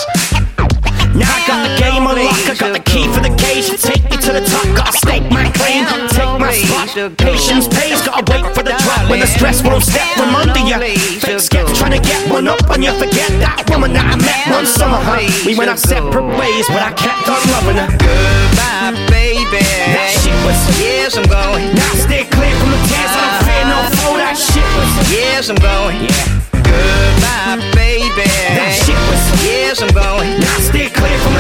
Now 1.15 1.27
I 1.27 1.41
got 1.47 1.59
the 1.67 1.73
game 1.81 2.07
unlocked, 2.07 2.47
I 2.47 2.55
got 2.55 2.73
the 2.73 2.83
key 2.83 3.07
for 3.11 3.21
the 3.21 3.35
cage 3.35 3.67
Take 3.83 4.05
me 4.11 4.17
to 4.23 4.31
the 4.33 4.45
top, 4.47 4.67
gotta 4.77 4.93
stake 4.95 5.27
my 5.31 5.51
claim 5.59 5.85
Take 6.11 6.33
my 6.39 6.53
spot, 6.55 7.17
patience 7.19 7.67
pays 7.67 8.03
Gotta 8.03 8.23
wait 8.31 8.47
for 8.55 8.63
the 8.63 8.75
drop 8.83 9.11
when 9.11 9.19
the 9.21 9.27
stress 9.27 9.63
won't 9.63 9.83
step 9.83 10.07
from 10.15 10.35
under 10.35 10.61
you 10.63 10.79
Fake 11.19 11.41
sketch 11.41 11.67
trying 11.79 11.99
to 11.99 12.03
get 12.03 12.21
one 12.31 12.47
up 12.47 12.63
on 12.71 12.83
you 12.83 12.93
Forget 12.99 13.31
that 13.43 13.67
woman 13.71 13.93
that 13.95 14.07
I 14.07 14.17
met 14.23 14.55
one 14.55 14.67
summer, 14.67 14.99
huh? 15.03 15.19
We 15.47 15.57
went 15.59 15.71
our 15.71 15.77
separate 15.81 16.31
ways, 16.39 16.67
but 16.71 16.83
I 16.83 16.93
kept 16.95 17.27
on 17.27 17.41
loving 17.59 17.79
her 17.81 17.91
Goodbye, 17.91 18.95
baby. 19.11 19.63
That 19.95 20.15
shit 20.21 20.37
was 20.47 20.59
Yes, 20.79 21.17
I'm 21.19 21.27
going. 21.27 21.75
Now 21.75 21.91
stay 21.99 22.23
clear 22.27 22.55
from 22.59 22.71
the 22.71 22.81
tears, 22.87 23.11
I 23.11 23.19
don't 23.19 23.43
fear 23.47 23.65
no 23.67 23.79
foe 23.99 24.17
That 24.19 24.37
shit 24.39 24.69
was 24.79 24.91
Yes, 25.11 25.51
I'm 25.51 25.59
going. 25.59 26.07
Yeah, 26.07 26.39
Goodbye, 26.55 27.59
baby. 27.75 28.31
that 28.55 28.79
shit 28.79 28.99
was 29.11 29.23
Yes, 29.43 29.83
I'm 29.83 29.91
going. 29.91 30.39
Now 30.39 30.59
stay 30.61 30.71
clear 30.71 30.79
from 30.79 30.87
the 30.87 30.90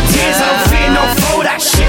tears, 0.08 0.38
don't 0.38 0.60
fear 0.68 0.90
no 0.90 1.04
foe 1.20 1.42
That 1.42 1.60
shit 1.60 1.79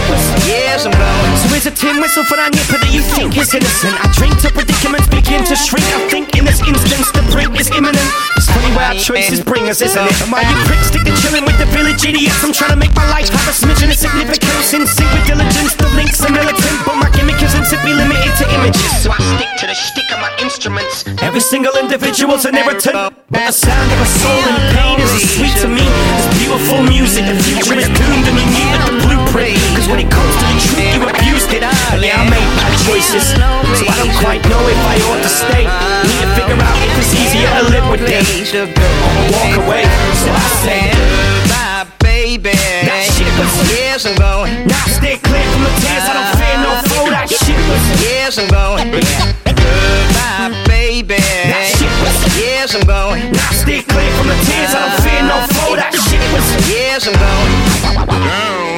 Yes, 0.47 0.85
I'm. 0.85 0.93
So 1.37 1.55
is 1.55 1.65
a 1.65 1.71
tin 1.71 2.01
whistle 2.01 2.23
for 2.25 2.35
that 2.35 2.51
nipper 2.51 2.79
that 2.81 2.91
you 2.91 3.01
think 3.01 3.37
is 3.37 3.53
innocent? 3.53 3.95
I 3.97 4.11
drink 4.17 4.35
till 4.41 4.51
predicaments 4.51 5.07
begin 5.07 5.45
to 5.47 5.55
shrink. 5.55 5.85
I 5.95 6.01
think 6.11 6.35
in 6.35 6.43
this 6.43 6.59
instance 6.65 7.11
the 7.15 7.23
brink 7.31 7.55
is 7.55 7.71
imminent. 7.71 8.03
It's 8.35 8.49
funny 8.51 8.73
where 8.75 8.91
our 8.91 8.99
choices 8.99 9.39
bring 9.39 9.69
us, 9.71 9.79
isn't 9.79 9.95
it? 9.95 10.17
Am 10.19 10.33
while 10.33 10.43
you 10.43 10.57
pricks 10.67 10.91
stick 10.91 11.07
to 11.07 11.13
chilling 11.23 11.47
with 11.47 11.55
the 11.61 11.69
village 11.71 12.03
idiots, 12.03 12.43
I'm 12.43 12.51
trying 12.51 12.75
to 12.75 12.81
make 12.81 12.93
my 12.97 13.07
life 13.07 13.29
have 13.31 13.47
a 13.47 13.55
smidgen 13.55 13.93
of 13.93 13.99
significance. 13.99 14.73
In 14.75 14.83
sync 14.83 15.07
with 15.15 15.27
diligence, 15.29 15.77
the 15.79 15.87
links 15.95 16.19
are 16.25 16.33
militant, 16.33 16.77
but 16.83 16.99
my 16.99 17.09
gimmick 17.15 17.39
isn't 17.39 17.65
simply 17.69 17.93
limited 17.95 18.33
to 18.41 18.45
images. 18.51 18.91
So 18.99 19.13
I 19.13 19.19
stick 19.37 19.51
to 19.63 19.65
the 19.71 19.77
shtick 19.77 20.09
of 20.11 20.19
my 20.19 20.33
instruments. 20.43 21.07
Every 21.23 21.41
single 21.41 21.77
individual's 21.79 22.43
an 22.43 22.59
irritant, 22.59 23.15
but 23.31 23.47
the 23.47 23.55
sound 23.55 23.89
of 23.95 23.99
a 24.03 24.09
soul 24.19 24.43
in 24.43 24.57
pain 24.75 24.97
is 24.99 25.13
sweet 25.37 25.55
to 25.63 25.69
me 25.69 25.85
as 26.17 26.25
beautiful 26.41 26.83
music. 26.83 27.23
The 27.29 27.37
future 27.39 27.77
is 27.79 27.87
doomed 27.93 28.25
and 28.27 28.35
you 28.35 28.47
needed 28.51 28.81
the 28.89 28.93
blueprint. 29.05 29.55
Cause 29.77 29.87
when 29.87 30.00
it 30.01 30.09
comes 30.09 30.33
to 30.41 30.45
the 30.49 30.57
truth, 30.65 30.93
you 30.97 31.01
abused 31.05 31.51
it. 31.53 31.61
Yeah, 32.01 32.17
I 32.17 32.25
made 32.25 32.49
bad 32.57 32.73
choices, 32.89 33.37
so 33.77 33.83
I 33.85 33.95
don't 34.01 34.15
quite 34.17 34.41
know 34.49 34.61
if 34.65 34.81
I 34.89 34.97
ought 35.13 35.21
to 35.21 35.29
stay. 35.29 35.63
Need 36.09 36.21
to 36.25 36.29
figure 36.33 36.57
out 36.57 36.77
if 36.81 36.97
it's 36.97 37.13
easier 37.13 37.49
to 37.61 37.63
live 37.69 37.85
with 37.93 38.01
them 38.01 38.25
or 38.25 39.21
walk 39.29 39.53
away. 39.61 39.85
So 40.17 40.27
I 40.33 40.45
say, 40.65 40.81
Goodbye, 40.89 41.85
baby. 42.01 42.57
that 42.89 43.05
shit 43.13 43.29
was 43.37 43.53
Yes, 43.69 44.09
I'm 44.09 44.17
going. 44.17 44.65
Now 44.65 44.85
stay 44.89 45.21
clear 45.21 45.45
from 45.53 45.69
the 45.69 45.73
tears, 45.85 46.05
I 46.09 46.13
don't 46.17 46.33
fear 46.41 46.57
no 46.65 46.71
foe. 46.89 47.09
That 47.13 47.29
shit 47.29 47.61
was 47.69 47.83
Yes, 48.01 48.41
I'm 48.41 48.49
going. 48.49 48.89
Goodbye, 48.89 50.49
baby. 50.65 51.21
That 51.21 51.69
shit 51.77 51.93
was 52.01 52.17
Yes, 52.41 52.73
I'm 52.73 52.89
going. 52.89 53.29
Now 53.37 53.53
stay 53.53 53.85
clear 53.85 54.09
from 54.17 54.33
the 54.33 54.37
tears, 54.49 54.73
I 54.73 54.81
don't 54.81 54.97
fear 55.05 55.21
no 55.29 55.37
foe. 55.53 55.77
That 55.77 55.93
shit 55.93 56.23
was 56.33 56.47
Yes, 56.65 57.05
I'm 57.05 57.13
going. 57.21 58.01
Down 58.09 58.70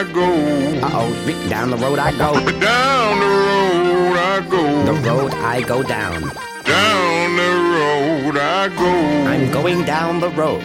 I 0.00 0.04
go. 0.14 0.24
Uh-oh, 0.24 1.48
down 1.50 1.68
the 1.68 1.76
road 1.76 1.98
I 1.98 2.10
go. 2.12 2.32
Down 2.58 3.20
the 3.20 3.26
road 3.26 4.16
I 4.16 4.40
go. 4.48 4.84
The 4.86 4.94
road 5.06 5.34
I 5.34 5.60
go 5.60 5.82
down. 5.82 6.22
Down 6.64 7.36
the 7.36 7.50
road 7.76 8.36
I 8.38 8.68
go. 8.78 8.88
I'm 9.28 9.50
going 9.52 9.84
down 9.84 10.20
the 10.20 10.30
road. 10.30 10.62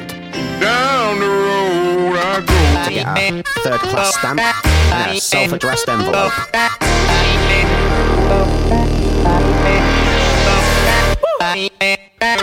Down 0.62 1.20
the 1.20 1.28
road 1.28 2.16
I 2.16 2.40
go. 2.48 2.86
To 2.86 2.94
get 2.94 3.07
a 3.07 3.44
third 3.60 3.82
class 3.82 4.16
stamp 4.16 4.40
and 4.40 5.18
a 5.18 5.20
self-addressed 5.20 5.90
envelope. 5.90 6.32
This 12.26 12.42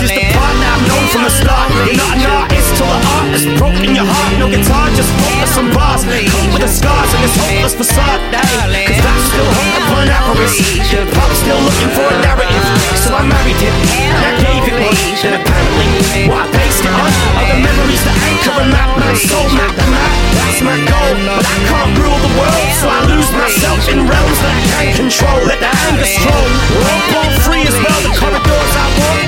is 0.00 0.08
the 0.08 0.24
part 0.32 0.56
that 0.56 0.72
I've 0.72 0.88
known 0.88 1.04
from 1.12 1.28
the 1.28 1.28
start. 1.28 1.68
You're 1.84 2.00
not 2.00 2.16
an 2.16 2.24
artist 2.32 2.80
till 2.80 2.88
the 2.88 3.00
art 3.12 3.28
is 3.36 3.44
broken 3.60 3.92
your 3.92 4.08
heart. 4.08 4.40
No 4.40 4.48
guitar, 4.48 4.88
just 4.96 5.12
focus 5.20 5.52
on 5.60 5.68
bars. 5.68 6.00
Come 6.08 6.48
with 6.56 6.64
the 6.64 6.72
scars 6.72 7.12
and 7.12 7.20
this 7.20 7.36
hopeless 7.36 7.76
facade. 7.76 8.24
Cause 8.32 9.00
that's 9.04 9.24
still 9.28 9.44
hung 9.52 9.72
upon 9.84 10.08
avarice. 10.08 10.56
I'm 10.64 11.34
still 11.36 11.60
looking 11.60 11.92
for 11.92 12.08
a 12.08 12.16
narrative. 12.24 12.64
So 13.04 13.12
I 13.12 13.20
married 13.28 13.60
it 13.60 13.74
and 14.00 14.16
I 14.16 14.32
gave 14.40 14.64
it 14.64 14.76
one. 14.80 14.96
And 14.96 15.34
apparently, 15.44 16.24
what 16.24 16.48
I 16.48 16.56
based 16.56 16.88
it 16.88 16.94
on 16.96 17.12
are 17.36 17.46
the 17.52 17.60
memories 17.60 18.00
that 18.08 18.16
anchor 18.32 18.56
and 18.64 18.72
map 18.72 18.96
my 18.96 19.12
soul. 19.12 19.44
Map 19.52 19.76
the 19.76 19.84
map, 19.92 20.08
that's 20.40 20.64
my 20.64 20.80
goal. 20.88 21.12
But 21.36 21.44
I 21.44 21.56
can't 21.68 21.92
rule 22.00 22.16
the 22.16 22.32
world, 22.32 22.68
so 22.80 22.88
I 22.88 23.04
lose 23.12 23.28
myself 23.36 23.92
in 23.92 24.08
realms 24.08 24.38
that 24.40 24.56
I 24.56 24.64
can't 24.72 25.04
control. 25.04 25.36
Let 25.44 25.60
the 25.60 25.68
anger 25.68 26.08
stroll. 26.08 26.48
We're 26.72 26.88
all 26.88 27.04
born 27.12 27.32
free 27.44 27.68
as 27.68 27.76
well. 27.76 28.00
The 28.08 28.16
corridors 28.16 28.67
I 28.67 28.67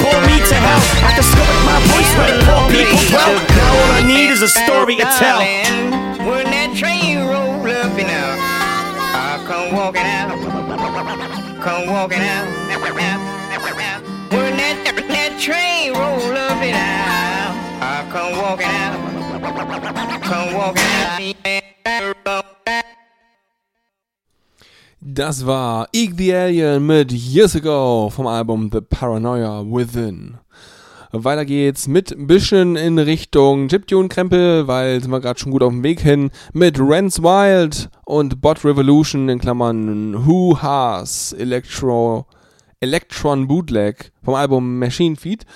bore 0.03 0.21
me 0.27 0.37
to 0.41 0.57
hell. 0.57 0.83
I 1.05 1.13
discovered 1.17 1.63
my 1.69 1.79
voice 1.93 2.11
where 2.17 2.33
the 2.33 2.43
poor 2.45 2.65
people 2.73 3.01
dwell. 3.09 3.37
Now 3.57 3.71
all 3.79 3.93
I 4.01 4.03
need 4.07 4.31
is 4.31 4.43
a 4.43 4.49
story 4.49 4.97
to 4.97 5.07
tell. 5.21 5.41
When 6.27 6.45
that 6.51 6.75
train 6.77 7.19
roll 7.25 7.61
up 7.65 7.93
and 7.97 8.11
out, 8.11 8.39
I 9.15 9.39
come 9.47 9.75
walking 9.77 10.03
out, 10.03 10.33
come 11.63 11.87
walking 11.89 12.21
out. 12.21 12.47
When 14.31 14.57
that, 14.57 14.77
that 15.09 15.41
train 15.41 15.93
roll 15.93 16.37
up 16.37 16.63
and 16.63 16.77
out, 16.77 17.55
I 17.83 18.07
come 18.13 18.33
walking 18.39 18.69
out, 18.69 18.99
come 20.23 20.55
walking 20.55 20.91
out. 22.27 22.60
Das 25.03 25.47
war 25.47 25.89
Eek 25.95 26.13
the 26.19 26.35
Alien 26.35 26.87
mit 26.87 27.11
Years 27.11 27.57
Ago 27.57 28.11
vom 28.11 28.27
Album 28.27 28.69
The 28.71 28.83
Paranoia 28.83 29.65
Within. 29.65 30.35
Weiter 31.11 31.47
geht's 31.47 31.89
mit 31.89 32.13
ein 32.13 32.27
bisschen 32.27 32.77
in 32.77 32.99
Richtung 32.99 33.69
Chiptune-Krempel, 33.69 34.69
weil 34.69 35.01
sind 35.01 35.11
wir 35.11 35.21
gerade 35.21 35.41
schon 35.41 35.53
gut 35.53 35.63
auf 35.63 35.73
dem 35.73 35.83
Weg 35.83 36.01
hin, 36.01 36.31
mit 36.53 36.79
Rance 36.79 37.23
Wild 37.23 37.89
und 38.05 38.43
Bot 38.43 38.63
Revolution 38.63 39.31
in 39.31 39.39
Klammern 39.39 40.27
Who 40.27 40.61
Has 40.61 41.33
Electro, 41.33 42.27
Electron 42.81 43.49
Bootleg 43.49 44.13
vom 44.23 44.35
Album 44.35 44.79
Machine 44.79 45.17
Feed. 45.17 45.47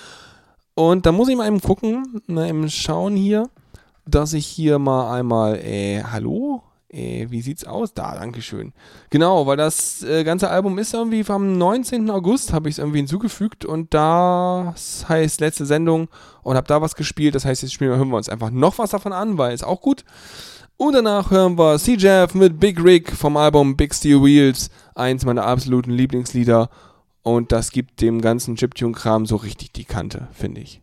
Und 0.73 1.05
da 1.05 1.11
muss 1.11 1.29
ich 1.29 1.35
mal 1.35 1.45
eben 1.45 1.61
gucken, 1.61 2.19
mal 2.25 2.49
eben 2.49 2.67
schauen 2.67 3.15
hier, 3.15 3.51
dass 4.07 4.33
ich 4.33 4.47
hier 4.47 4.79
mal 4.79 5.13
einmal, 5.13 5.57
äh, 5.57 6.01
hallo? 6.01 6.63
Äh, 6.95 7.27
wie 7.29 7.41
sieht's 7.41 7.65
aus? 7.65 7.93
Da, 7.93 8.15
Dankeschön. 8.15 8.71
Genau, 9.09 9.45
weil 9.45 9.57
das 9.57 10.01
äh, 10.03 10.23
ganze 10.23 10.49
Album 10.49 10.79
ist 10.79 10.93
irgendwie 10.93 11.25
vom 11.25 11.57
19. 11.57 12.09
August, 12.09 12.53
habe 12.53 12.69
ich 12.69 12.75
es 12.75 12.79
irgendwie 12.79 12.99
hinzugefügt 12.99 13.65
und 13.65 13.93
das 13.93 15.05
heißt 15.09 15.41
letzte 15.41 15.65
Sendung 15.65 16.07
und 16.41 16.55
habe 16.55 16.67
da 16.67 16.81
was 16.81 16.95
gespielt. 16.95 17.35
Das 17.35 17.43
heißt, 17.43 17.63
jetzt 17.63 17.73
spielen 17.73 17.97
hören 17.97 18.09
wir 18.09 18.15
uns 18.17 18.29
einfach 18.29 18.49
noch 18.49 18.77
was 18.77 18.91
davon 18.91 19.11
an, 19.11 19.37
weil 19.37 19.53
ist 19.53 19.65
auch 19.65 19.81
gut. 19.81 20.05
Und 20.77 20.93
danach 20.93 21.31
hören 21.31 21.57
wir 21.57 21.77
C-Jeff 21.77 22.33
mit 22.33 22.59
Big 22.61 22.81
Rig 22.81 23.11
vom 23.11 23.35
Album 23.35 23.75
Big 23.75 23.93
Steel 23.93 24.23
Wheels, 24.23 24.69
eins 24.93 25.25
meiner 25.25 25.45
absoluten 25.45 25.91
Lieblingslieder. 25.91 26.69
Und 27.23 27.51
das 27.51 27.71
gibt 27.71 28.01
dem 28.01 28.21
ganzen 28.21 28.55
Chiptune-Kram 28.55 29.25
so 29.25 29.35
richtig 29.35 29.73
die 29.73 29.85
Kante, 29.85 30.27
finde 30.31 30.61
ich. 30.61 30.81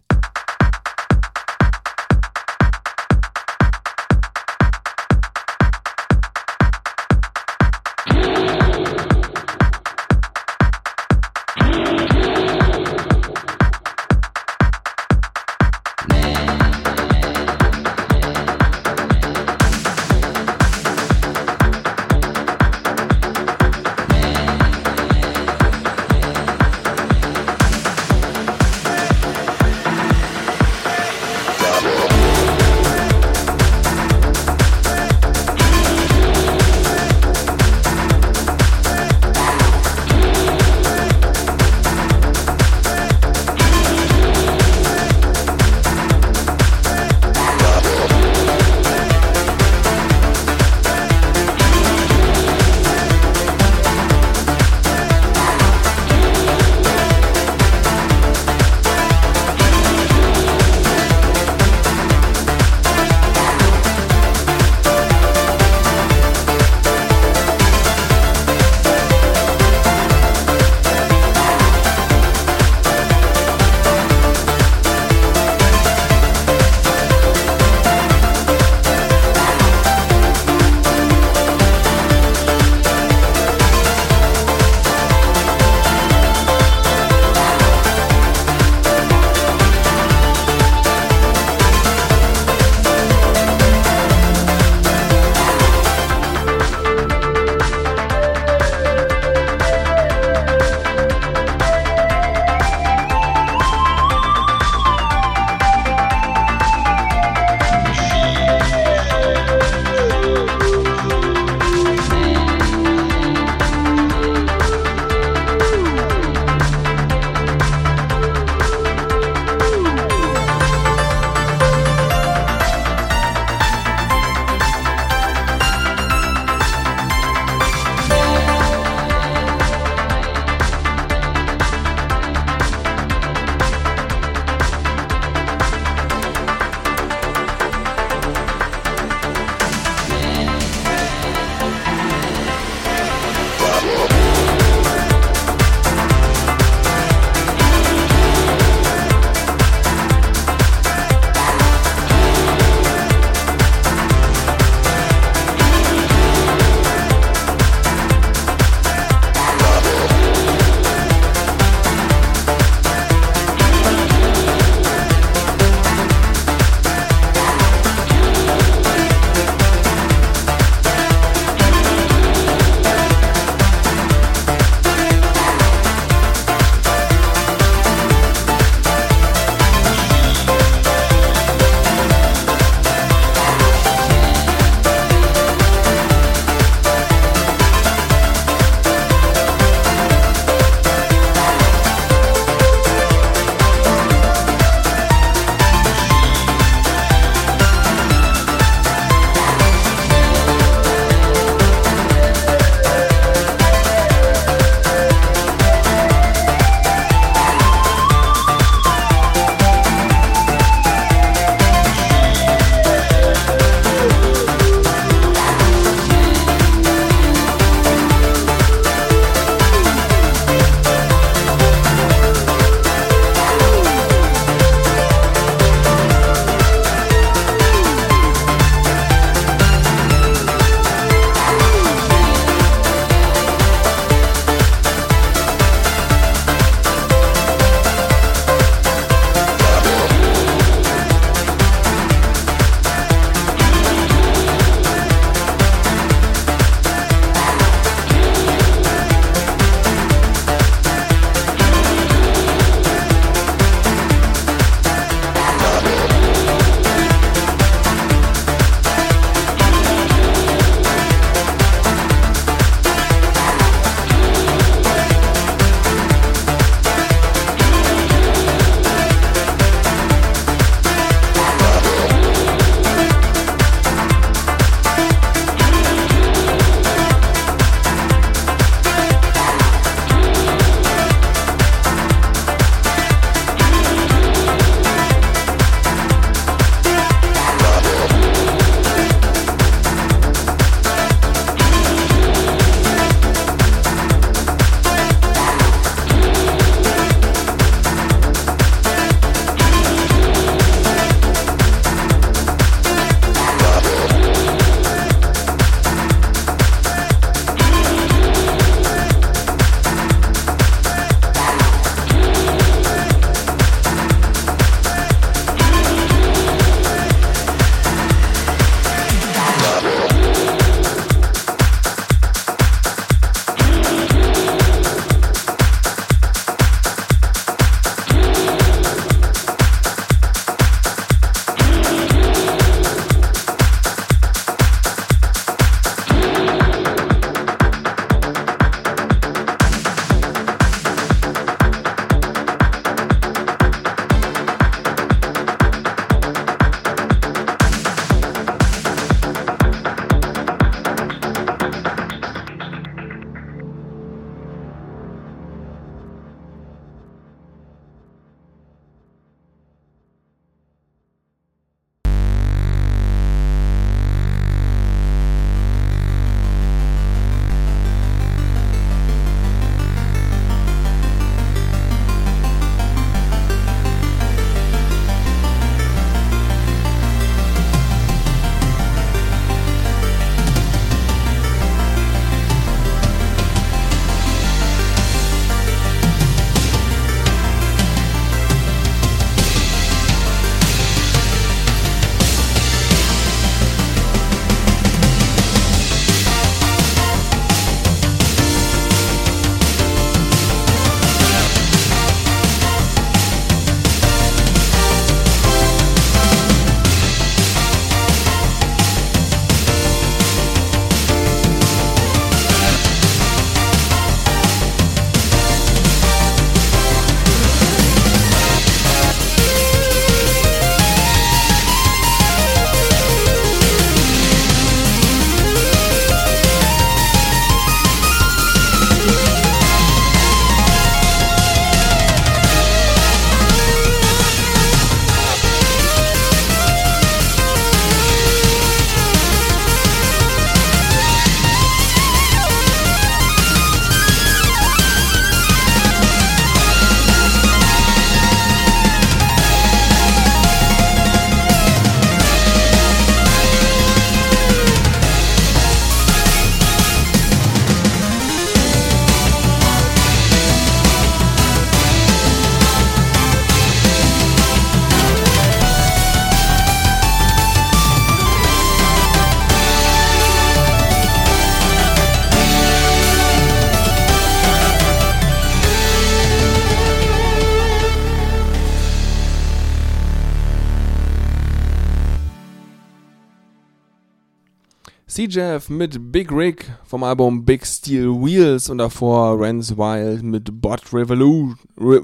CJF 485.33 485.71
mit 485.71 486.13
Big 486.13 486.31
Rig 486.31 486.71
vom 486.85 487.05
Album 487.05 487.45
Big 487.45 487.67
Steel 487.67 488.09
Wheels 488.09 488.69
und 488.69 488.79
davor 488.79 489.41
Rance 489.41 489.79
Wild 489.79 490.23
mit 490.23 490.61
Bot 490.61 490.93
Revolution. 490.93 491.57
Re. 491.79 492.03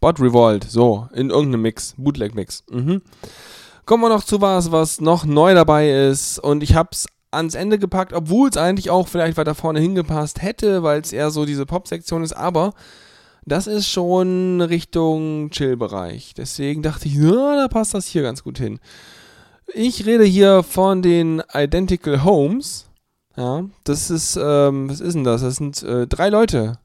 Bot 0.00 0.20
Revolt, 0.20 0.64
so, 0.64 1.08
in 1.14 1.30
irgendeinem 1.30 1.62
Mix, 1.62 1.94
Bootleg-Mix. 1.96 2.64
Mhm. 2.70 3.02
Kommen 3.86 4.04
wir 4.04 4.08
noch 4.08 4.22
zu 4.22 4.40
was, 4.40 4.70
was 4.70 5.00
noch 5.00 5.24
neu 5.24 5.54
dabei 5.54 5.90
ist 5.90 6.38
und 6.38 6.62
ich 6.62 6.76
hab's 6.76 7.06
ans 7.32 7.54
Ende 7.54 7.78
gepackt, 7.78 8.12
obwohl 8.12 8.48
es 8.48 8.56
eigentlich 8.56 8.90
auch 8.90 9.08
vielleicht 9.08 9.36
weiter 9.36 9.56
vorne 9.56 9.80
hingepasst 9.80 10.42
hätte, 10.42 10.82
weil 10.84 11.00
es 11.00 11.12
eher 11.12 11.30
so 11.30 11.44
diese 11.44 11.66
Pop-Sektion 11.66 12.22
ist, 12.22 12.34
aber 12.34 12.72
das 13.44 13.66
ist 13.66 13.88
schon 13.88 14.60
Richtung 14.60 15.50
Chill-Bereich. 15.50 16.34
Deswegen 16.36 16.82
dachte 16.82 17.08
ich, 17.08 17.14
ja, 17.14 17.56
da 17.56 17.68
passt 17.68 17.94
das 17.94 18.06
hier 18.06 18.22
ganz 18.22 18.44
gut 18.44 18.58
hin. 18.58 18.78
Ich 19.74 20.04
rede 20.04 20.24
hier 20.24 20.62
von 20.62 21.00
den 21.00 21.42
Identical 21.52 22.24
Homes. 22.24 22.90
Ja, 23.36 23.64
das 23.84 24.10
ist, 24.10 24.36
ähm, 24.36 24.90
was 24.90 25.00
ist 25.00 25.14
denn 25.14 25.24
das? 25.24 25.40
Das 25.40 25.56
sind 25.56 25.82
äh, 25.82 26.06
drei 26.06 26.28
Leute. 26.28 26.78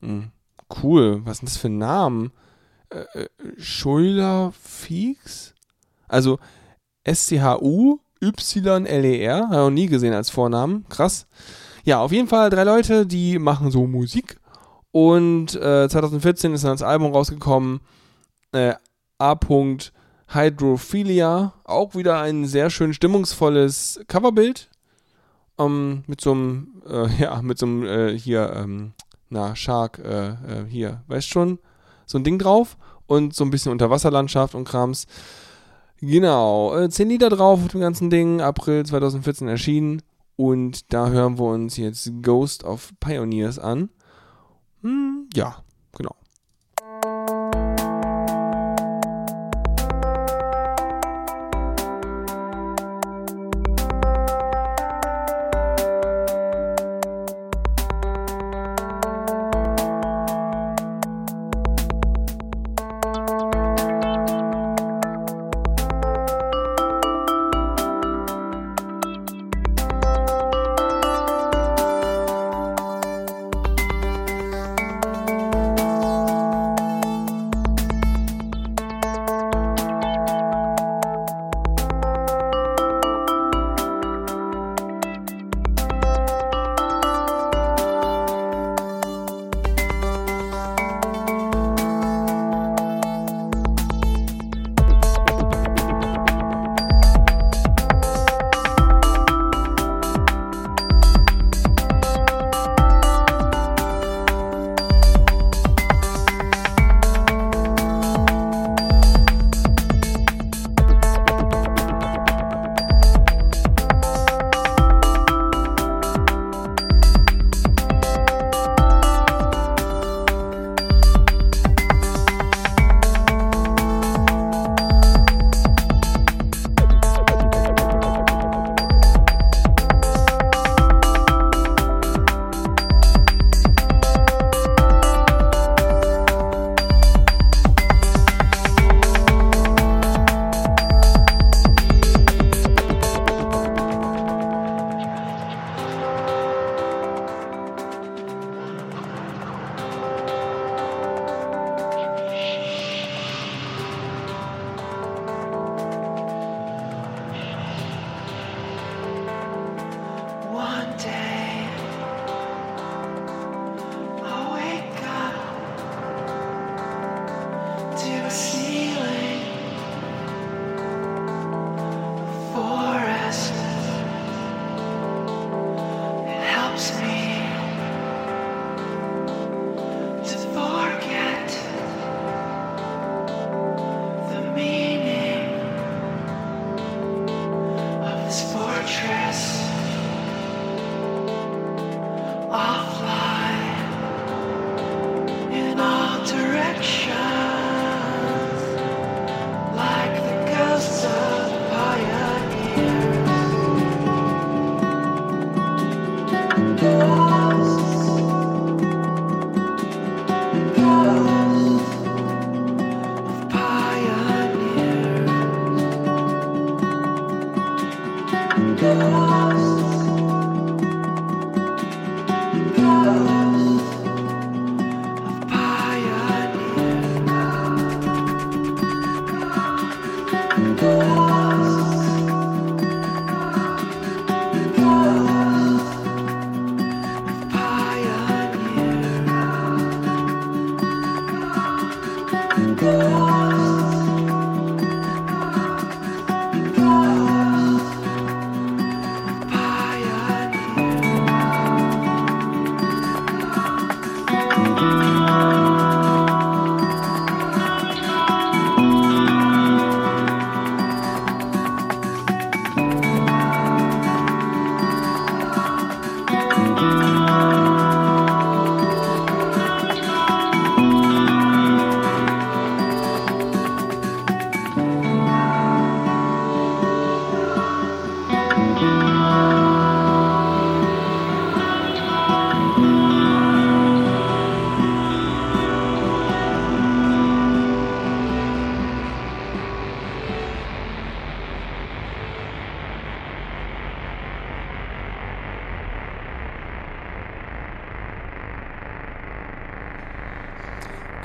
Hm, 0.00 0.30
cool. 0.82 1.22
Was 1.24 1.38
sind 1.38 1.48
das 1.48 1.56
für 1.56 1.70
Namen? 1.70 2.32
Äh, 2.90 3.20
äh, 3.20 3.28
Schuler 3.56 4.52
Feeks? 4.60 5.54
Also 6.06 6.38
S-C-H-U-Y-L-E-R. 7.04 8.00
Habe 9.40 9.54
ich 9.54 9.58
noch 9.58 9.70
nie 9.70 9.86
gesehen 9.86 10.12
als 10.12 10.28
Vornamen. 10.28 10.84
Krass. 10.90 11.26
Ja, 11.84 12.00
auf 12.00 12.12
jeden 12.12 12.28
Fall 12.28 12.50
drei 12.50 12.64
Leute, 12.64 13.06
die 13.06 13.38
machen 13.38 13.70
so 13.70 13.86
Musik. 13.86 14.38
Und 14.90 15.54
äh, 15.54 15.88
2014 15.88 16.52
ist 16.52 16.64
dann 16.64 16.72
das 16.72 16.82
Album 16.82 17.12
rausgekommen. 17.12 17.80
Äh, 18.52 18.74
A. 19.18 19.38
Hydrophilia. 20.28 21.54
Auch 21.64 21.94
wieder 21.94 22.20
ein 22.20 22.46
sehr 22.46 22.70
schön 22.70 22.92
stimmungsvolles 22.92 24.00
Coverbild. 24.08 24.70
Ähm, 25.58 26.04
mit 26.06 26.20
so 26.20 26.32
einem, 26.32 26.82
äh, 26.88 27.08
ja, 27.22 27.42
mit 27.42 27.58
so 27.58 27.66
einem, 27.66 27.84
äh, 27.84 28.18
hier, 28.18 28.52
ähm, 28.54 28.92
na, 29.30 29.56
Shark, 29.56 29.98
äh, 29.98 30.28
äh, 30.28 30.66
hier, 30.68 31.02
weißt 31.08 31.28
schon, 31.28 31.58
so 32.06 32.18
ein 32.18 32.24
Ding 32.24 32.38
drauf. 32.38 32.76
Und 33.06 33.34
so 33.34 33.42
ein 33.42 33.50
bisschen 33.50 33.72
Unterwasserlandschaft 33.72 34.54
und 34.54 34.68
Krams. 34.68 35.06
Genau, 36.00 36.76
äh, 36.76 36.90
10 36.90 37.08
Lieder 37.08 37.30
drauf 37.30 37.64
auf 37.64 37.68
dem 37.68 37.80
ganzen 37.80 38.10
Ding, 38.10 38.42
April 38.42 38.84
2014 38.84 39.48
erschienen. 39.48 40.02
Und 40.36 40.92
da 40.92 41.08
hören 41.08 41.38
wir 41.38 41.46
uns 41.46 41.76
jetzt 41.76 42.12
Ghost 42.22 42.64
of 42.64 42.92
Pioneers 43.00 43.58
an. 43.58 43.88
Hm, 44.82 45.28
ja, 45.34 45.56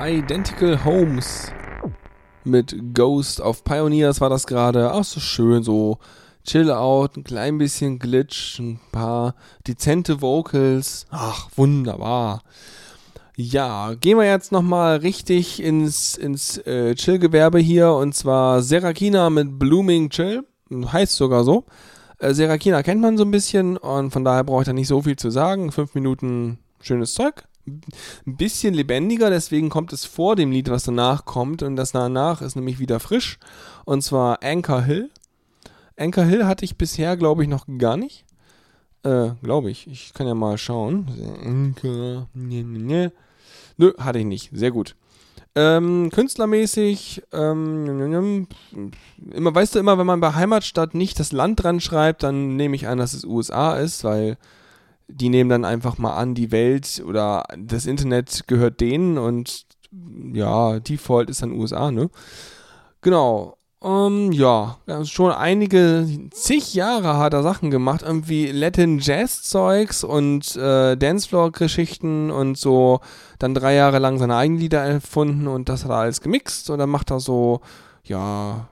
Identical 0.00 0.84
Homes 0.84 1.52
mit 2.42 2.94
Ghost 2.94 3.40
auf 3.40 3.62
Pioneers 3.62 4.20
war 4.20 4.28
das 4.28 4.46
gerade. 4.46 4.92
Auch 4.92 5.04
so 5.04 5.20
schön, 5.20 5.62
so 5.62 5.98
chill 6.44 6.70
out, 6.70 7.16
ein 7.16 7.24
klein 7.24 7.58
bisschen 7.58 7.98
Glitch, 7.98 8.58
ein 8.58 8.80
paar 8.90 9.34
dezente 9.66 10.20
Vocals. 10.20 11.06
Ach, 11.10 11.48
wunderbar. 11.54 12.42
Ja, 13.36 13.94
gehen 13.94 14.18
wir 14.18 14.26
jetzt 14.26 14.52
nochmal 14.52 14.96
richtig 14.98 15.62
ins, 15.62 16.16
ins 16.16 16.58
äh, 16.58 16.94
Chill-Gewerbe 16.94 17.58
hier 17.58 17.92
und 17.92 18.14
zwar 18.14 18.62
Serakina 18.62 19.30
mit 19.30 19.58
Blooming 19.58 20.10
Chill. 20.10 20.44
Heißt 20.70 21.14
sogar 21.14 21.44
so. 21.44 21.64
Äh, 22.18 22.34
Serakina 22.34 22.82
kennt 22.82 23.00
man 23.00 23.16
so 23.16 23.24
ein 23.24 23.30
bisschen 23.30 23.76
und 23.76 24.10
von 24.10 24.24
daher 24.24 24.44
brauche 24.44 24.62
ich 24.62 24.66
da 24.66 24.72
nicht 24.72 24.88
so 24.88 25.02
viel 25.02 25.16
zu 25.16 25.30
sagen. 25.30 25.70
Fünf 25.70 25.94
Minuten 25.94 26.58
schönes 26.80 27.14
Zeug. 27.14 27.44
Ein 27.66 28.36
bisschen 28.36 28.74
lebendiger, 28.74 29.30
deswegen 29.30 29.70
kommt 29.70 29.92
es 29.92 30.04
vor 30.04 30.36
dem 30.36 30.50
Lied, 30.50 30.70
was 30.70 30.84
danach 30.84 31.24
kommt. 31.24 31.62
Und 31.62 31.76
das 31.76 31.92
danach 31.92 32.42
ist 32.42 32.56
nämlich 32.56 32.78
wieder 32.78 33.00
frisch. 33.00 33.38
Und 33.84 34.02
zwar 34.02 34.42
Anchor 34.42 34.82
Hill. 34.82 35.10
Anchor 35.96 36.24
Hill 36.24 36.46
hatte 36.46 36.64
ich 36.64 36.76
bisher, 36.76 37.16
glaube 37.16 37.42
ich, 37.42 37.48
noch 37.48 37.66
gar 37.78 37.96
nicht. 37.96 38.24
Äh, 39.02 39.30
glaube 39.42 39.70
ich. 39.70 39.86
Ich 39.86 40.14
kann 40.14 40.26
ja 40.26 40.34
mal 40.34 40.58
schauen. 40.58 41.08
Anchor. 41.42 42.28
Ne, 42.34 42.64
ne, 42.64 42.78
ne. 42.78 43.12
Nö, 43.76 43.92
hatte 43.98 44.18
ich 44.18 44.24
nicht. 44.24 44.50
Sehr 44.52 44.70
gut. 44.70 44.96
Ähm, 45.56 46.10
künstlermäßig, 46.12 47.22
ähm, 47.32 48.48
immer, 49.30 49.54
weißt 49.54 49.74
du 49.74 49.78
immer, 49.78 49.98
wenn 49.98 50.06
man 50.06 50.20
bei 50.20 50.34
Heimatstadt 50.34 50.94
nicht 50.94 51.20
das 51.20 51.30
Land 51.30 51.62
dran 51.62 51.78
schreibt, 51.78 52.24
dann 52.24 52.56
nehme 52.56 52.74
ich 52.74 52.88
an, 52.88 52.98
dass 52.98 53.14
es 53.14 53.24
USA 53.24 53.76
ist, 53.76 54.02
weil 54.02 54.36
die 55.08 55.28
nehmen 55.28 55.50
dann 55.50 55.64
einfach 55.64 55.98
mal 55.98 56.16
an, 56.16 56.34
die 56.34 56.50
Welt 56.50 57.02
oder 57.06 57.44
das 57.56 57.86
Internet 57.86 58.44
gehört 58.46 58.80
denen 58.80 59.18
und 59.18 59.66
ja, 60.32 60.80
Default 60.80 61.30
ist 61.30 61.42
dann 61.42 61.52
USA, 61.52 61.90
ne? 61.90 62.10
Genau. 63.00 63.58
Ähm, 63.82 64.32
ja, 64.32 64.78
schon 65.04 65.30
einige, 65.30 66.08
zig 66.30 66.72
Jahre 66.72 67.18
hat 67.18 67.34
er 67.34 67.42
Sachen 67.42 67.70
gemacht, 67.70 68.00
irgendwie 68.02 68.46
Latin 68.50 68.98
Jazz 68.98 69.42
Zeugs 69.42 70.02
und 70.04 70.56
äh, 70.56 70.96
Dancefloor-Geschichten 70.96 72.30
und 72.30 72.56
so, 72.56 73.00
dann 73.38 73.54
drei 73.54 73.74
Jahre 73.74 73.98
lang 73.98 74.18
seine 74.18 74.36
eigenen 74.36 74.58
Lieder 74.58 74.82
erfunden 74.82 75.48
und 75.48 75.68
das 75.68 75.84
hat 75.84 75.90
er 75.90 75.98
alles 75.98 76.22
gemixt 76.22 76.70
und 76.70 76.78
dann 76.78 76.88
macht 76.88 77.10
er 77.10 77.20
so, 77.20 77.60
ja, 78.04 78.68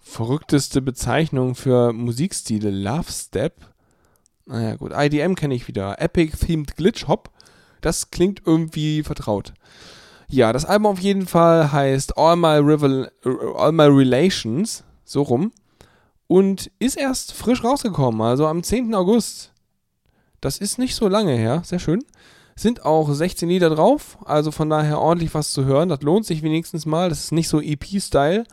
verrückteste 0.00 0.82
Bezeichnung 0.82 1.54
für 1.54 1.92
Musikstile, 1.92 2.70
Love 2.70 3.12
Step. 3.12 3.54
Naja, 4.46 4.76
gut, 4.76 4.92
IDM 4.94 5.34
kenne 5.34 5.54
ich 5.54 5.66
wieder. 5.66 6.00
Epic 6.00 6.36
Themed 6.36 6.76
Glitch 6.76 7.08
Hop. 7.08 7.30
Das 7.80 8.10
klingt 8.10 8.42
irgendwie 8.46 9.02
vertraut. 9.02 9.52
Ja, 10.28 10.52
das 10.52 10.64
Album 10.64 10.86
auf 10.86 11.00
jeden 11.00 11.26
Fall 11.26 11.72
heißt 11.72 12.16
All 12.16 12.36
My, 12.36 12.56
Rival, 12.58 13.10
All 13.56 13.72
My 13.72 13.84
Relations, 13.84 14.84
so 15.04 15.22
rum. 15.22 15.52
Und 16.28 16.70
ist 16.78 16.96
erst 16.96 17.32
frisch 17.32 17.62
rausgekommen, 17.62 18.20
also 18.20 18.46
am 18.46 18.62
10. 18.62 18.94
August. 18.94 19.52
Das 20.40 20.58
ist 20.58 20.78
nicht 20.78 20.94
so 20.94 21.08
lange 21.08 21.34
her, 21.34 21.62
sehr 21.64 21.78
schön. 21.78 22.04
Sind 22.56 22.84
auch 22.84 23.12
16 23.12 23.48
Lieder 23.48 23.70
drauf, 23.70 24.18
also 24.24 24.50
von 24.50 24.70
daher 24.70 25.00
ordentlich 25.00 25.34
was 25.34 25.52
zu 25.52 25.64
hören. 25.64 25.88
Das 25.88 26.02
lohnt 26.02 26.24
sich 26.24 26.42
wenigstens 26.42 26.86
mal. 26.86 27.08
Das 27.08 27.24
ist 27.24 27.32
nicht 27.32 27.48
so 27.48 27.60
EP-Style. 27.60 28.44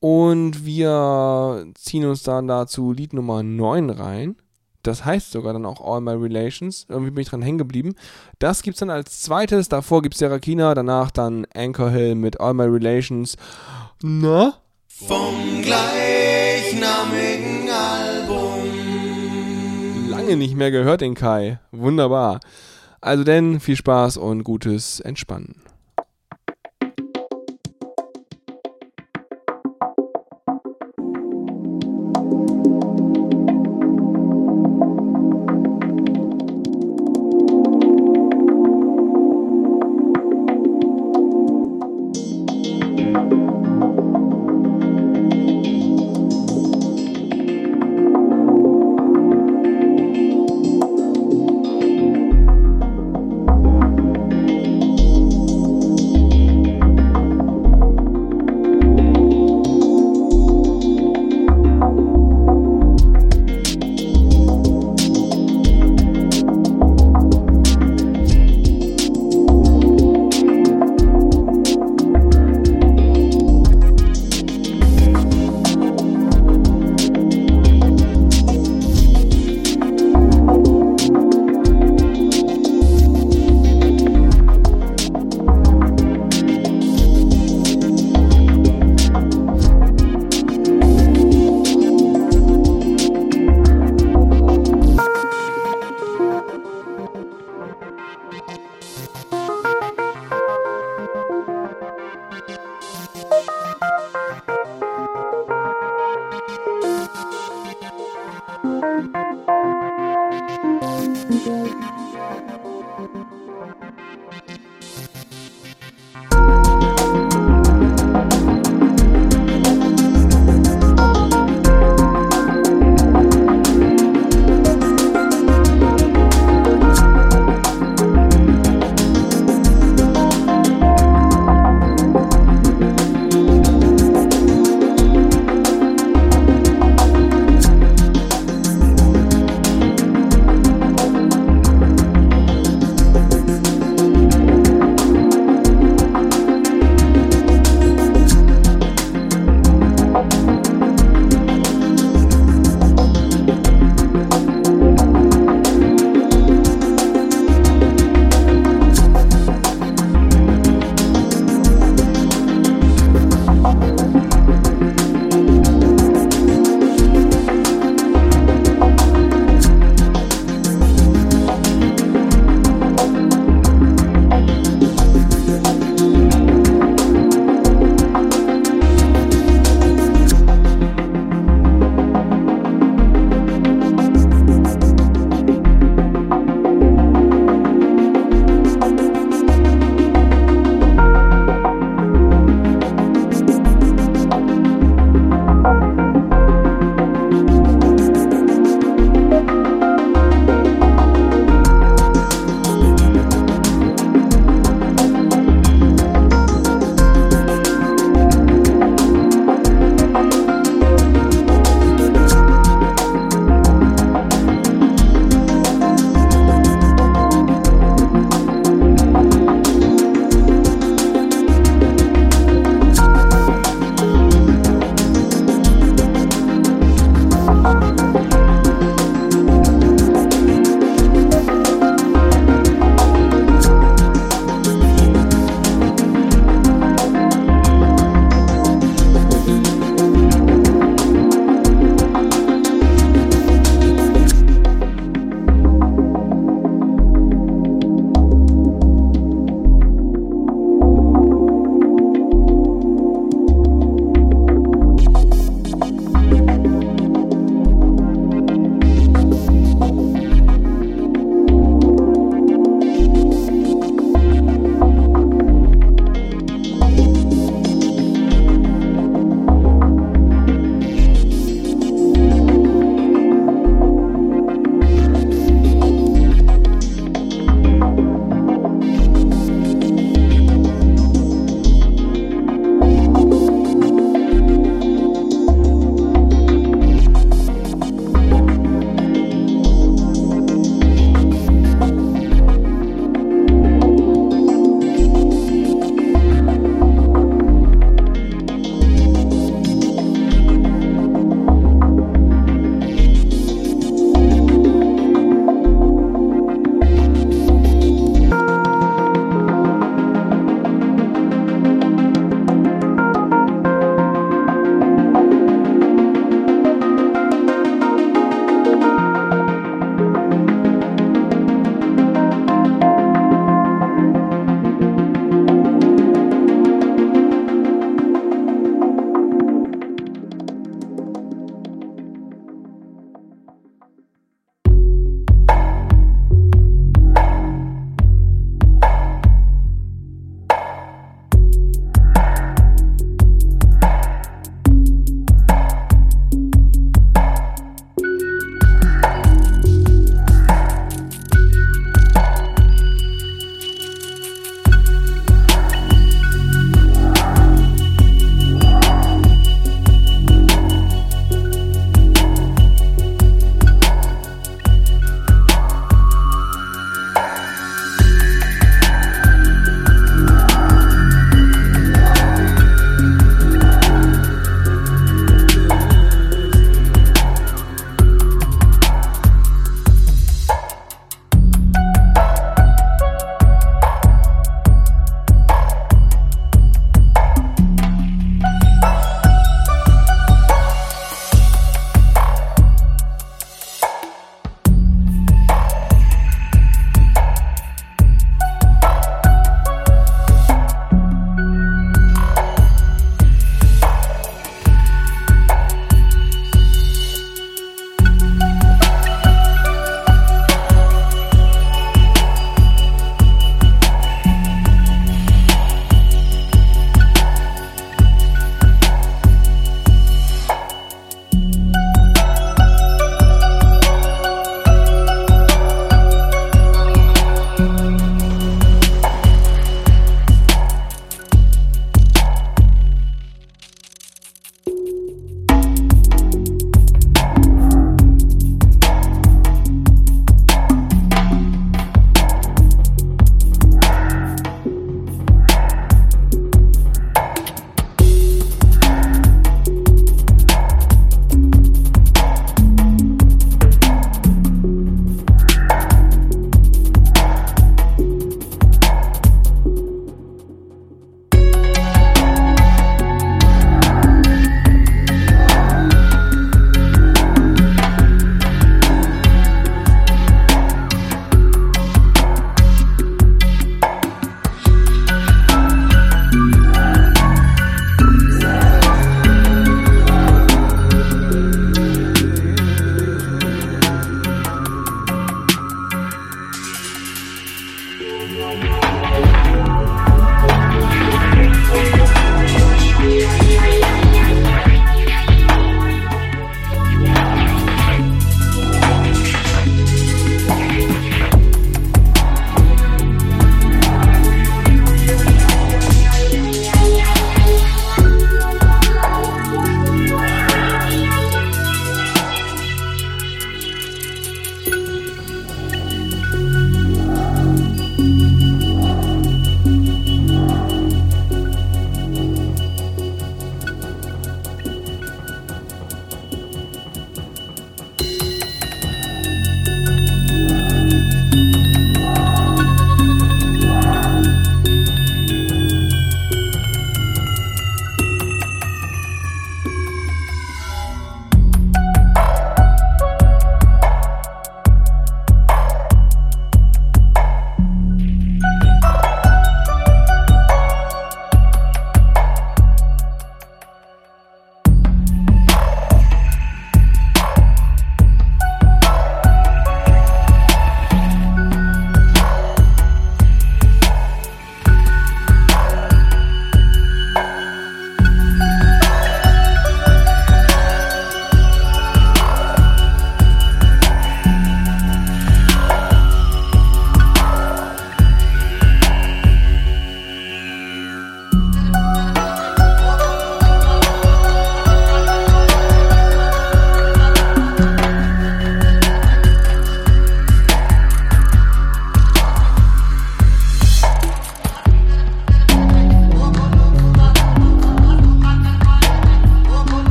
Und 0.00 0.64
wir 0.64 1.66
ziehen 1.74 2.04
uns 2.06 2.22
dann 2.22 2.46
dazu 2.46 2.92
Lied 2.92 3.12
Nummer 3.12 3.42
9 3.42 3.90
rein. 3.90 4.36
Das 4.86 5.04
heißt 5.04 5.32
sogar 5.32 5.52
dann 5.52 5.66
auch 5.66 5.80
All 5.80 6.00
My 6.00 6.12
Relations. 6.12 6.86
Irgendwie 6.88 7.10
bin 7.10 7.22
ich 7.22 7.28
dran 7.28 7.42
hängen 7.42 7.58
geblieben. 7.58 7.94
Das 8.38 8.62
gibt's 8.62 8.80
dann 8.80 8.90
als 8.90 9.22
zweites. 9.22 9.68
Davor 9.68 10.02
gibt's 10.02 10.18
Serakina, 10.18 10.74
danach 10.74 11.10
dann 11.10 11.46
Anchor 11.54 11.90
Hill 11.90 12.14
mit 12.14 12.40
All 12.40 12.54
My 12.54 12.64
Relations. 12.64 13.36
Na? 14.02 14.54
Vom 14.86 15.62
gleichnamigen 15.62 17.68
Album. 17.68 18.60
Lange 20.10 20.36
nicht 20.36 20.54
mehr 20.54 20.70
gehört, 20.70 21.00
den 21.00 21.14
Kai. 21.14 21.58
Wunderbar. 21.72 22.40
Also 23.00 23.24
denn, 23.24 23.60
viel 23.60 23.76
Spaß 23.76 24.18
und 24.18 24.44
gutes 24.44 25.00
Entspannen. 25.00 25.63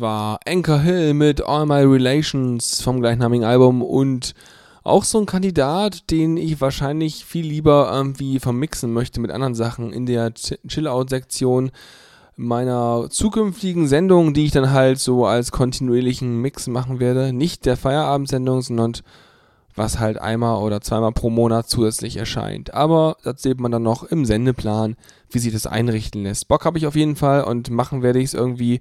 War 0.00 0.40
Anchor 0.46 0.80
Hill 0.80 1.14
mit 1.14 1.44
All 1.44 1.66
My 1.66 1.82
Relations 1.82 2.80
vom 2.82 3.00
gleichnamigen 3.00 3.44
Album 3.44 3.82
und 3.82 4.34
auch 4.84 5.04
so 5.04 5.18
ein 5.18 5.26
Kandidat, 5.26 6.10
den 6.10 6.36
ich 6.36 6.60
wahrscheinlich 6.60 7.24
viel 7.24 7.46
lieber 7.46 7.90
irgendwie 7.92 8.38
vermixen 8.38 8.92
möchte 8.92 9.20
mit 9.20 9.30
anderen 9.30 9.54
Sachen 9.54 9.92
in 9.92 10.06
der 10.06 10.30
Ch- 10.30 10.58
Chill-Out-Sektion 10.66 11.70
meiner 12.36 13.08
zukünftigen 13.10 13.88
Sendung, 13.88 14.32
die 14.32 14.46
ich 14.46 14.52
dann 14.52 14.70
halt 14.70 15.00
so 15.00 15.26
als 15.26 15.50
kontinuierlichen 15.50 16.40
Mix 16.40 16.68
machen 16.68 17.00
werde. 17.00 17.32
Nicht 17.32 17.66
der 17.66 17.76
Feierabendsendung, 17.76 18.62
sondern 18.62 18.92
was 19.74 19.98
halt 19.98 20.20
einmal 20.20 20.62
oder 20.62 20.80
zweimal 20.80 21.12
pro 21.12 21.30
Monat 21.30 21.68
zusätzlich 21.68 22.16
erscheint. 22.16 22.72
Aber 22.74 23.16
das 23.24 23.42
sieht 23.42 23.60
man 23.60 23.72
dann 23.72 23.82
noch 23.82 24.04
im 24.04 24.24
Sendeplan, 24.24 24.96
wie 25.30 25.38
sich 25.38 25.52
das 25.52 25.66
einrichten 25.66 26.22
lässt. 26.22 26.48
Bock 26.48 26.64
habe 26.64 26.78
ich 26.78 26.86
auf 26.86 26.96
jeden 26.96 27.16
Fall 27.16 27.44
und 27.44 27.70
machen 27.70 28.02
werde 28.02 28.20
ich 28.20 28.26
es 28.26 28.34
irgendwie 28.34 28.80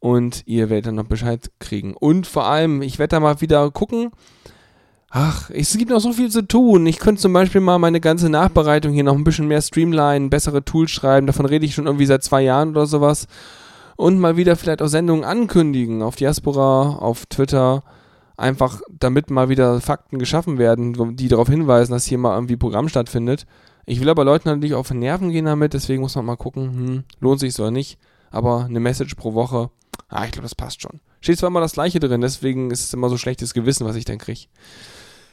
und 0.00 0.42
ihr 0.46 0.70
werdet 0.70 0.86
dann 0.86 0.96
noch 0.96 1.04
Bescheid 1.04 1.50
kriegen. 1.60 1.94
Und 1.94 2.26
vor 2.26 2.46
allem, 2.46 2.82
ich 2.82 2.98
werde 2.98 3.16
da 3.16 3.20
mal 3.20 3.40
wieder 3.40 3.70
gucken. 3.70 4.10
Ach, 5.10 5.50
es 5.50 5.76
gibt 5.76 5.90
noch 5.90 6.00
so 6.00 6.12
viel 6.12 6.30
zu 6.30 6.46
tun. 6.46 6.86
Ich 6.86 6.98
könnte 6.98 7.20
zum 7.20 7.32
Beispiel 7.32 7.60
mal 7.60 7.78
meine 7.78 8.00
ganze 8.00 8.30
Nachbereitung 8.30 8.92
hier 8.92 9.04
noch 9.04 9.16
ein 9.16 9.24
bisschen 9.24 9.48
mehr 9.48 9.60
streamlinen, 9.60 10.30
bessere 10.30 10.64
Tools 10.64 10.90
schreiben. 10.90 11.26
Davon 11.26 11.46
rede 11.46 11.66
ich 11.66 11.74
schon 11.74 11.86
irgendwie 11.86 12.06
seit 12.06 12.22
zwei 12.22 12.42
Jahren 12.42 12.70
oder 12.70 12.86
sowas. 12.86 13.26
Und 13.96 14.18
mal 14.18 14.36
wieder 14.36 14.56
vielleicht 14.56 14.80
auch 14.82 14.86
Sendungen 14.86 15.24
ankündigen 15.24 16.02
auf 16.02 16.16
Diaspora, 16.16 16.96
auf 16.96 17.26
Twitter. 17.26 17.82
Einfach, 18.36 18.80
damit 18.88 19.30
mal 19.30 19.50
wieder 19.50 19.80
Fakten 19.82 20.18
geschaffen 20.18 20.56
werden, 20.56 21.16
die 21.16 21.28
darauf 21.28 21.48
hinweisen, 21.48 21.92
dass 21.92 22.06
hier 22.06 22.16
mal 22.16 22.34
irgendwie 22.34 22.56
Programm 22.56 22.88
stattfindet. 22.88 23.46
Ich 23.84 24.00
will 24.00 24.08
aber 24.08 24.24
Leuten 24.24 24.48
natürlich 24.48 24.74
auf 24.74 24.90
Nerven 24.92 25.30
gehen 25.30 25.44
damit, 25.44 25.74
deswegen 25.74 26.00
muss 26.00 26.14
man 26.14 26.24
mal 26.24 26.36
gucken, 26.36 26.64
hm, 26.72 27.04
lohnt 27.20 27.40
sich 27.40 27.58
oder 27.58 27.70
nicht. 27.70 27.98
Aber 28.30 28.64
eine 28.64 28.80
Message 28.80 29.16
pro 29.16 29.34
Woche, 29.34 29.70
ah, 30.08 30.24
ich 30.24 30.32
glaube, 30.32 30.44
das 30.44 30.54
passt 30.54 30.82
schon. 30.82 31.00
Steht 31.20 31.38
zwar 31.38 31.48
immer 31.48 31.60
das 31.60 31.72
gleiche 31.72 32.00
drin, 32.00 32.20
deswegen 32.20 32.70
ist 32.70 32.84
es 32.84 32.94
immer 32.94 33.08
so 33.08 33.18
schlechtes 33.18 33.54
Gewissen, 33.54 33.86
was 33.86 33.96
ich 33.96 34.04
dann 34.04 34.18
kriege. 34.18 34.46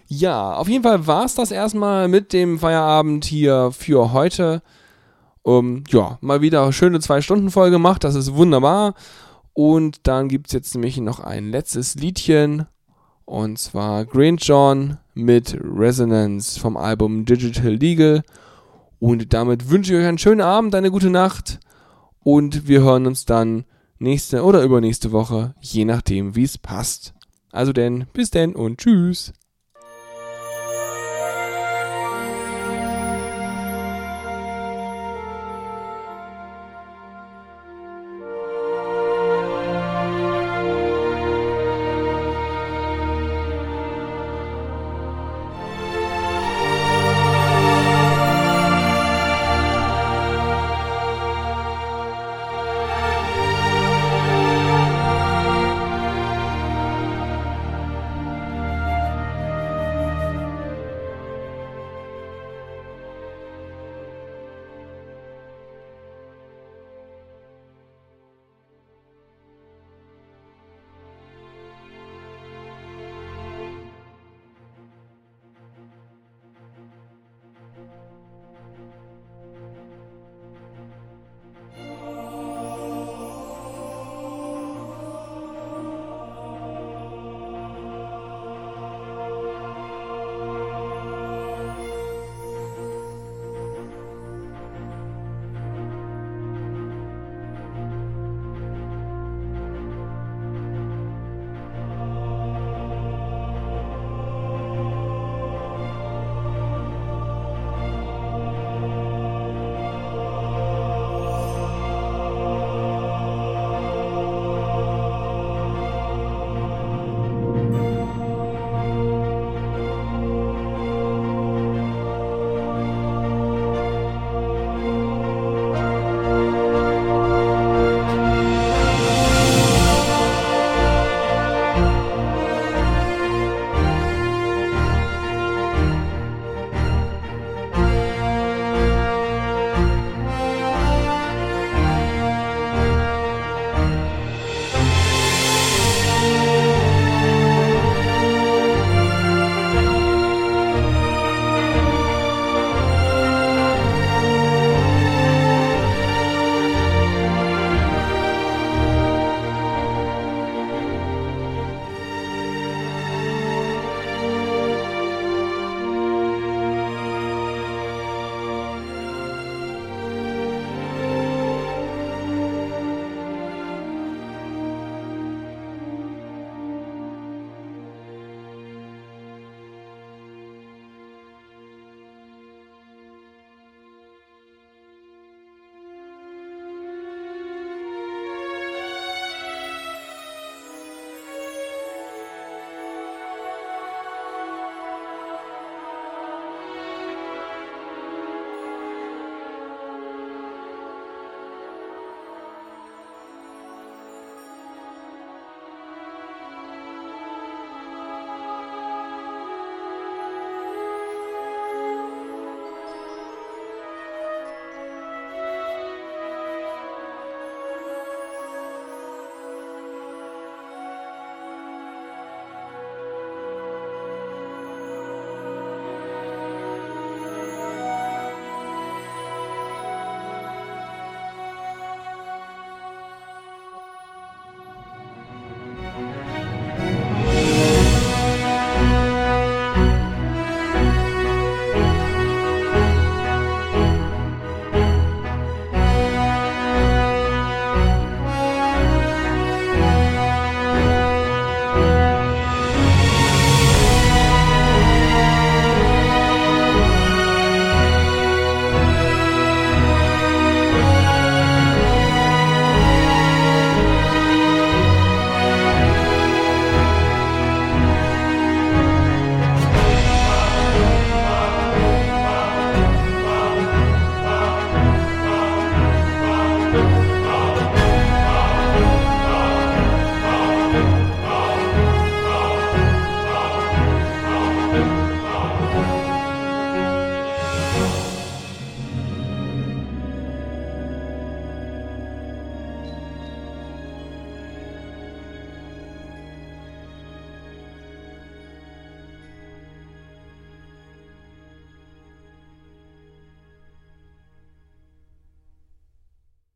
Ja, 0.08 0.54
auf 0.54 0.70
jeden 0.70 0.84
Fall 0.84 1.06
war 1.06 1.26
es 1.26 1.36
das 1.36 1.52
erstmal 1.52 2.08
mit 2.08 2.32
dem 2.32 2.60
Feierabend 2.60 3.26
hier 3.26 3.72
für 3.72 4.14
heute. 4.14 4.62
Um, 5.44 5.84
ja, 5.90 6.18
mal 6.22 6.42
wieder 6.42 6.72
schöne 6.74 7.00
zwei 7.00 7.22
Stunden 7.22 7.52
Folge 7.52 7.76
gemacht, 7.76 8.04
das 8.04 8.16
ist 8.16 8.34
wunderbar. 8.34 8.96
Und 9.54 10.06
dann 10.06 10.28
gibt 10.28 10.48
es 10.48 10.54
jetzt 10.54 10.76
nämlich 10.76 10.98
noch 10.98 11.20
ein 11.20 11.52
letztes 11.52 11.96
Liedchen. 11.96 12.68
Und 13.26 13.60
zwar 13.60 14.06
Green 14.06 14.38
John 14.38 14.98
mit 15.14 15.58
Resonance 15.62 16.60
vom 16.60 16.78
Album 16.78 17.26
Digital 17.26 17.74
Legal. 17.74 18.24
Und 19.00 19.34
damit 19.34 19.70
wünsche 19.70 19.94
ich 19.94 20.00
euch 20.00 20.08
einen 20.08 20.18
schönen 20.18 20.42
Abend, 20.42 20.76
eine 20.76 20.92
gute 20.92 21.10
Nacht. 21.10 21.60
Und 22.24 22.68
wir 22.68 22.82
hören 22.82 23.08
uns 23.08 23.26
dann 23.26 23.66
nächste 24.00 24.44
oder 24.44 24.64
übernächste 24.64 25.12
Woche, 25.12 25.56
je 25.60 25.86
nachdem, 25.86 26.36
wie 26.36 26.44
es 26.44 26.58
passt. 26.58 27.14
Also 27.52 27.74
denn, 27.74 28.08
bis 28.14 28.30
denn 28.30 28.56
und 28.56 28.80
tschüss. 28.80 29.34